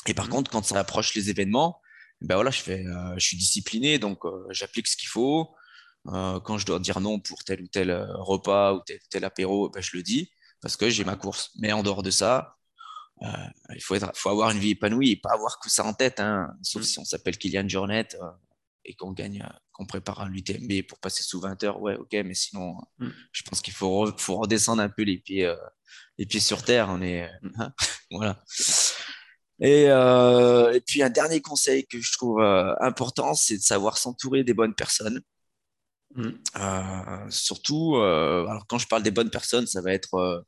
Et 0.07 0.13
par 0.13 0.27
mmh. 0.27 0.29
contre, 0.29 0.51
quand 0.51 0.63
ça 0.63 0.79
approche 0.79 1.13
les 1.15 1.29
événements, 1.29 1.81
ben 2.21 2.35
voilà, 2.35 2.49
je 2.49 2.61
fais, 2.61 2.83
je 3.17 3.25
suis 3.25 3.35
discipliné, 3.35 3.99
donc 3.99 4.19
j'applique 4.49 4.87
ce 4.87 4.95
qu'il 4.95 5.09
faut. 5.09 5.53
Quand 6.05 6.57
je 6.57 6.65
dois 6.65 6.79
dire 6.79 6.99
non 6.99 7.19
pour 7.19 7.43
tel 7.43 7.61
ou 7.61 7.67
tel 7.67 7.91
repas 8.13 8.73
ou 8.73 8.81
tel, 8.85 8.99
tel 9.09 9.23
apéro, 9.25 9.69
ben, 9.69 9.81
je 9.81 9.97
le 9.97 10.03
dis 10.03 10.29
parce 10.61 10.77
que 10.77 10.89
j'ai 10.89 11.03
ma 11.03 11.15
course. 11.15 11.51
Mais 11.57 11.71
en 11.73 11.83
dehors 11.83 12.01
de 12.01 12.09
ça, 12.09 12.57
euh, 13.21 13.27
il 13.73 13.81
faut, 13.81 13.95
être, 13.95 14.11
faut 14.15 14.29
avoir 14.29 14.51
une 14.51 14.59
vie 14.59 14.71
épanouie 14.71 15.11
et 15.11 15.15
pas 15.15 15.31
avoir 15.33 15.59
que 15.59 15.69
ça 15.69 15.85
en 15.85 15.93
tête. 15.93 16.19
Hein. 16.19 16.53
sauf 16.61 16.81
mm. 16.81 16.85
si 16.85 16.99
on 16.99 17.05
s'appelle 17.05 17.37
Kylian 17.37 17.67
Jornet 17.67 18.07
euh, 18.15 18.31
et 18.83 18.95
qu'on 18.95 19.11
gagne, 19.11 19.41
euh, 19.41 19.57
qu'on 19.71 19.85
prépare 19.85 20.21
un 20.21 20.33
UTMB 20.33 20.87
pour 20.87 20.99
passer 20.99 21.23
sous 21.23 21.39
20 21.39 21.63
heures. 21.63 21.81
Ouais, 21.81 21.95
ok, 21.95 22.11
mais 22.25 22.33
sinon, 22.33 22.77
mm. 22.99 23.09
je 23.31 23.43
pense 23.43 23.61
qu'il 23.61 23.73
faut, 23.73 24.11
faut 24.17 24.37
redescendre 24.37 24.81
un 24.81 24.89
peu 24.89 25.03
les 25.03 25.17
pieds, 25.17 25.53
les 26.17 26.25
pieds 26.25 26.39
sur 26.39 26.63
terre. 26.63 26.87
On 26.89 27.01
est, 27.01 27.29
mm. 27.41 27.51
hein, 27.59 27.73
voilà. 28.11 28.43
Et, 29.61 29.83
et, 29.83 30.81
puis 30.81 31.01
un 31.01 31.09
dernier 31.09 31.41
conseil 31.41 31.87
que 31.87 32.01
je 32.01 32.11
trouve 32.11 32.41
important, 32.81 33.35
c'est 33.35 33.57
de 33.57 33.61
savoir 33.61 33.97
s'entourer 33.97 34.43
des 34.43 34.53
bonnes 34.53 34.75
personnes. 34.75 35.21
Surtout, 37.29 37.95
alors 37.95 38.65
quand 38.67 38.77
je 38.77 38.87
parle 38.87 39.03
des 39.03 39.11
bonnes 39.11 39.29
personnes, 39.29 39.67
ça 39.67 39.81
va 39.81 39.93
être 39.93 40.45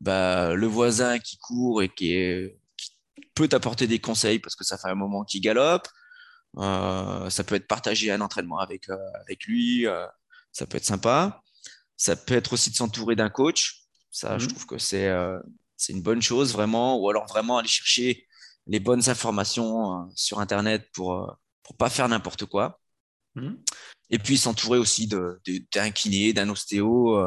bah, 0.00 0.54
le 0.54 0.66
voisin 0.66 1.18
qui 1.18 1.38
court 1.38 1.82
et 1.82 1.88
qui, 1.88 2.50
peut 3.38 3.48
t'apporter 3.48 3.86
des 3.86 4.00
conseils 4.00 4.40
parce 4.40 4.56
que 4.56 4.64
ça 4.64 4.76
fait 4.76 4.88
un 4.88 4.96
moment 4.96 5.24
qu'il 5.24 5.40
galope. 5.40 5.86
Euh, 6.56 7.30
ça 7.30 7.44
peut 7.44 7.54
être 7.54 7.68
partager 7.68 8.10
un 8.10 8.20
entraînement 8.20 8.58
avec, 8.58 8.88
euh, 8.88 8.96
avec 9.20 9.44
lui, 9.44 9.86
euh, 9.86 10.06
ça 10.52 10.66
peut 10.66 10.76
être 10.76 10.84
sympa. 10.84 11.40
Ça 11.96 12.16
peut 12.16 12.34
être 12.34 12.52
aussi 12.52 12.70
de 12.70 12.76
s'entourer 12.76 13.16
d'un 13.16 13.30
coach. 13.30 13.84
Ça, 14.10 14.38
je 14.38 14.46
mhm. 14.46 14.52
trouve 14.52 14.66
que 14.66 14.78
c'est 14.78 15.08
c'est 15.76 15.92
une 15.92 16.02
bonne 16.02 16.22
chose 16.22 16.52
vraiment. 16.52 16.98
Ou 16.98 17.10
alors 17.10 17.26
vraiment 17.26 17.58
aller 17.58 17.68
chercher 17.68 18.26
les 18.66 18.80
bonnes 18.80 19.08
informations 19.08 20.08
sur 20.14 20.40
Internet 20.40 20.88
pour 20.92 21.36
pour 21.62 21.76
pas 21.76 21.90
faire 21.90 22.08
n'importe 22.08 22.46
quoi. 22.46 22.80
Mhm. 23.34 23.62
Et 24.10 24.18
puis 24.18 24.38
s'entourer 24.38 24.78
aussi 24.78 25.06
d'un 25.06 25.90
kiné, 25.90 26.32
d'un 26.32 26.48
ostéo 26.48 27.18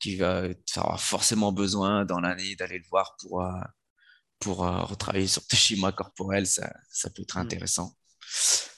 qui 0.00 0.16
va 0.16 0.44
avoir 0.76 1.00
forcément 1.00 1.52
besoin 1.52 2.04
dans 2.04 2.20
l'année 2.20 2.56
d'aller 2.56 2.78
le 2.78 2.84
voir 2.90 3.16
pour, 3.20 3.42
euh, 3.42 3.60
pour 4.40 4.66
euh, 4.66 4.82
retravailler 4.82 5.28
sur 5.28 5.46
tes 5.46 5.56
schémas 5.56 5.92
corporels, 5.92 6.46
ça, 6.46 6.72
ça 6.90 7.08
peut 7.10 7.22
être 7.22 7.36
mm. 7.36 7.42
intéressant. 7.42 7.96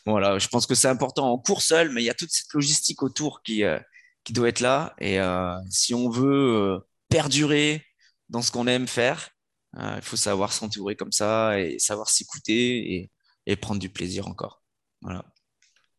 Voilà, 0.06 0.38
je 0.38 0.48
pense 0.48 0.66
que 0.66 0.74
c'est 0.74 0.88
important. 0.88 1.32
en 1.32 1.38
court 1.38 1.62
seul, 1.62 1.90
mais 1.90 2.02
il 2.02 2.04
y 2.04 2.10
a 2.10 2.14
toute 2.14 2.30
cette 2.30 2.52
logistique 2.52 3.02
autour 3.02 3.42
qui, 3.42 3.64
euh, 3.64 3.78
qui 4.22 4.32
doit 4.34 4.48
être 4.48 4.60
là. 4.60 4.94
Et 4.98 5.18
si 5.70 5.94
on 5.94 6.10
veut 6.10 6.78
perdurer 7.08 7.84
dans 8.28 8.42
ce 8.42 8.50
qu'on 8.50 8.66
aime 8.66 8.86
faire, 8.86 9.30
il 9.76 10.02
faut 10.02 10.16
savoir 10.16 10.52
s'entourer 10.52 10.96
comme 10.96 11.12
ça 11.12 11.58
et 11.58 11.78
savoir 11.78 12.10
s'écouter 12.10 12.94
et, 12.94 13.12
et 13.46 13.56
prendre 13.56 13.80
du 13.80 13.88
plaisir 13.88 14.26
encore. 14.26 14.62
Voilà. 15.00 15.24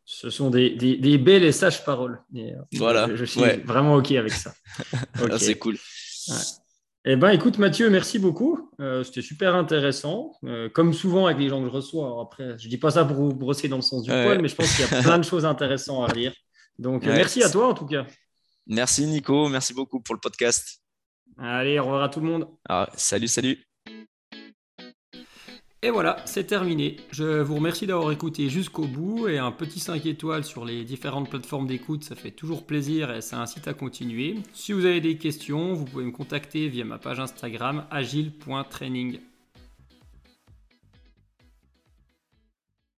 Ce 0.05 0.29
sont 0.29 0.51
des, 0.51 0.69
des, 0.69 1.17
belles 1.17 1.43
et 1.43 1.51
sages 1.51 1.83
paroles. 1.83 2.21
Euh, 2.35 2.51
voilà. 2.73 3.09
Je, 3.15 3.25
suis 3.25 3.41
vraiment 3.63 3.95
OK 3.95 4.11
avec 4.11 4.33
ça. 4.33 4.53
C'est 5.37 5.55
cool. 5.55 5.77
Eh 7.05 7.15
ben, 7.15 7.29
écoute, 7.29 7.57
Mathieu, 7.57 7.89
merci 7.89 8.19
beaucoup. 8.19 8.71
Euh, 8.79 9.03
c'était 9.03 9.23
super 9.23 9.55
intéressant. 9.55 10.33
Euh, 10.43 10.69
comme 10.69 10.93
souvent 10.93 11.25
avec 11.25 11.39
les 11.39 11.49
gens 11.49 11.59
que 11.61 11.67
je 11.67 11.71
reçois. 11.71 12.21
après, 12.21 12.57
je 12.57 12.69
dis 12.69 12.77
pas 12.77 12.91
ça 12.91 13.03
pour 13.03 13.15
vous 13.15 13.33
brosser 13.33 13.67
dans 13.67 13.77
le 13.77 13.81
sens 13.81 14.03
du 14.03 14.11
poil, 14.11 14.41
mais 14.41 14.47
je 14.47 14.55
pense 14.55 14.75
qu'il 14.75 14.85
y 14.85 14.93
a 14.93 15.01
plein 15.03 15.17
de 15.17 15.23
choses 15.23 15.45
intéressantes 15.45 16.09
à 16.09 16.13
lire. 16.13 16.33
Donc, 16.77 17.05
merci 17.05 17.41
à 17.41 17.49
toi 17.49 17.67
en 17.67 17.73
tout 17.73 17.85
cas. 17.85 18.05
Merci 18.67 19.05
Nico, 19.05 19.47
merci 19.49 19.73
beaucoup 19.73 20.01
pour 20.01 20.15
le 20.15 20.21
podcast. 20.21 20.81
Allez, 21.37 21.79
au 21.79 21.83
revoir 21.83 22.03
à 22.03 22.09
tout 22.09 22.19
le 22.19 22.27
monde. 22.27 22.47
Ah, 22.67 22.89
salut, 22.95 23.27
salut. 23.27 23.65
Et 25.85 25.91
voilà, 25.91 26.17
c'est 26.25 26.45
terminé. 26.45 26.95
Je 27.11 27.41
vous 27.41 27.53
remercie 27.53 27.85
d'avoir 27.85 28.11
écouté 28.11 28.49
jusqu'au 28.49 28.87
bout 28.87 29.27
et 29.27 29.37
un 29.37 29.51
petit 29.51 29.79
5 29.79 30.03
étoiles 30.07 30.43
sur 30.43 30.65
les 30.65 30.83
différentes 30.83 31.29
plateformes 31.29 31.67
d'écoute, 31.67 32.03
ça 32.03 32.15
fait 32.15 32.31
toujours 32.31 32.65
plaisir 32.65 33.13
et 33.13 33.21
ça 33.21 33.39
incite 33.39 33.67
à 33.67 33.75
continuer. 33.75 34.33
Si 34.51 34.73
vous 34.73 34.85
avez 34.85 34.99
des 34.99 35.19
questions, 35.19 35.75
vous 35.75 35.85
pouvez 35.85 36.05
me 36.05 36.11
contacter 36.11 36.69
via 36.69 36.85
ma 36.85 36.97
page 36.97 37.19
Instagram 37.19 37.85
agile.training. 37.91 39.19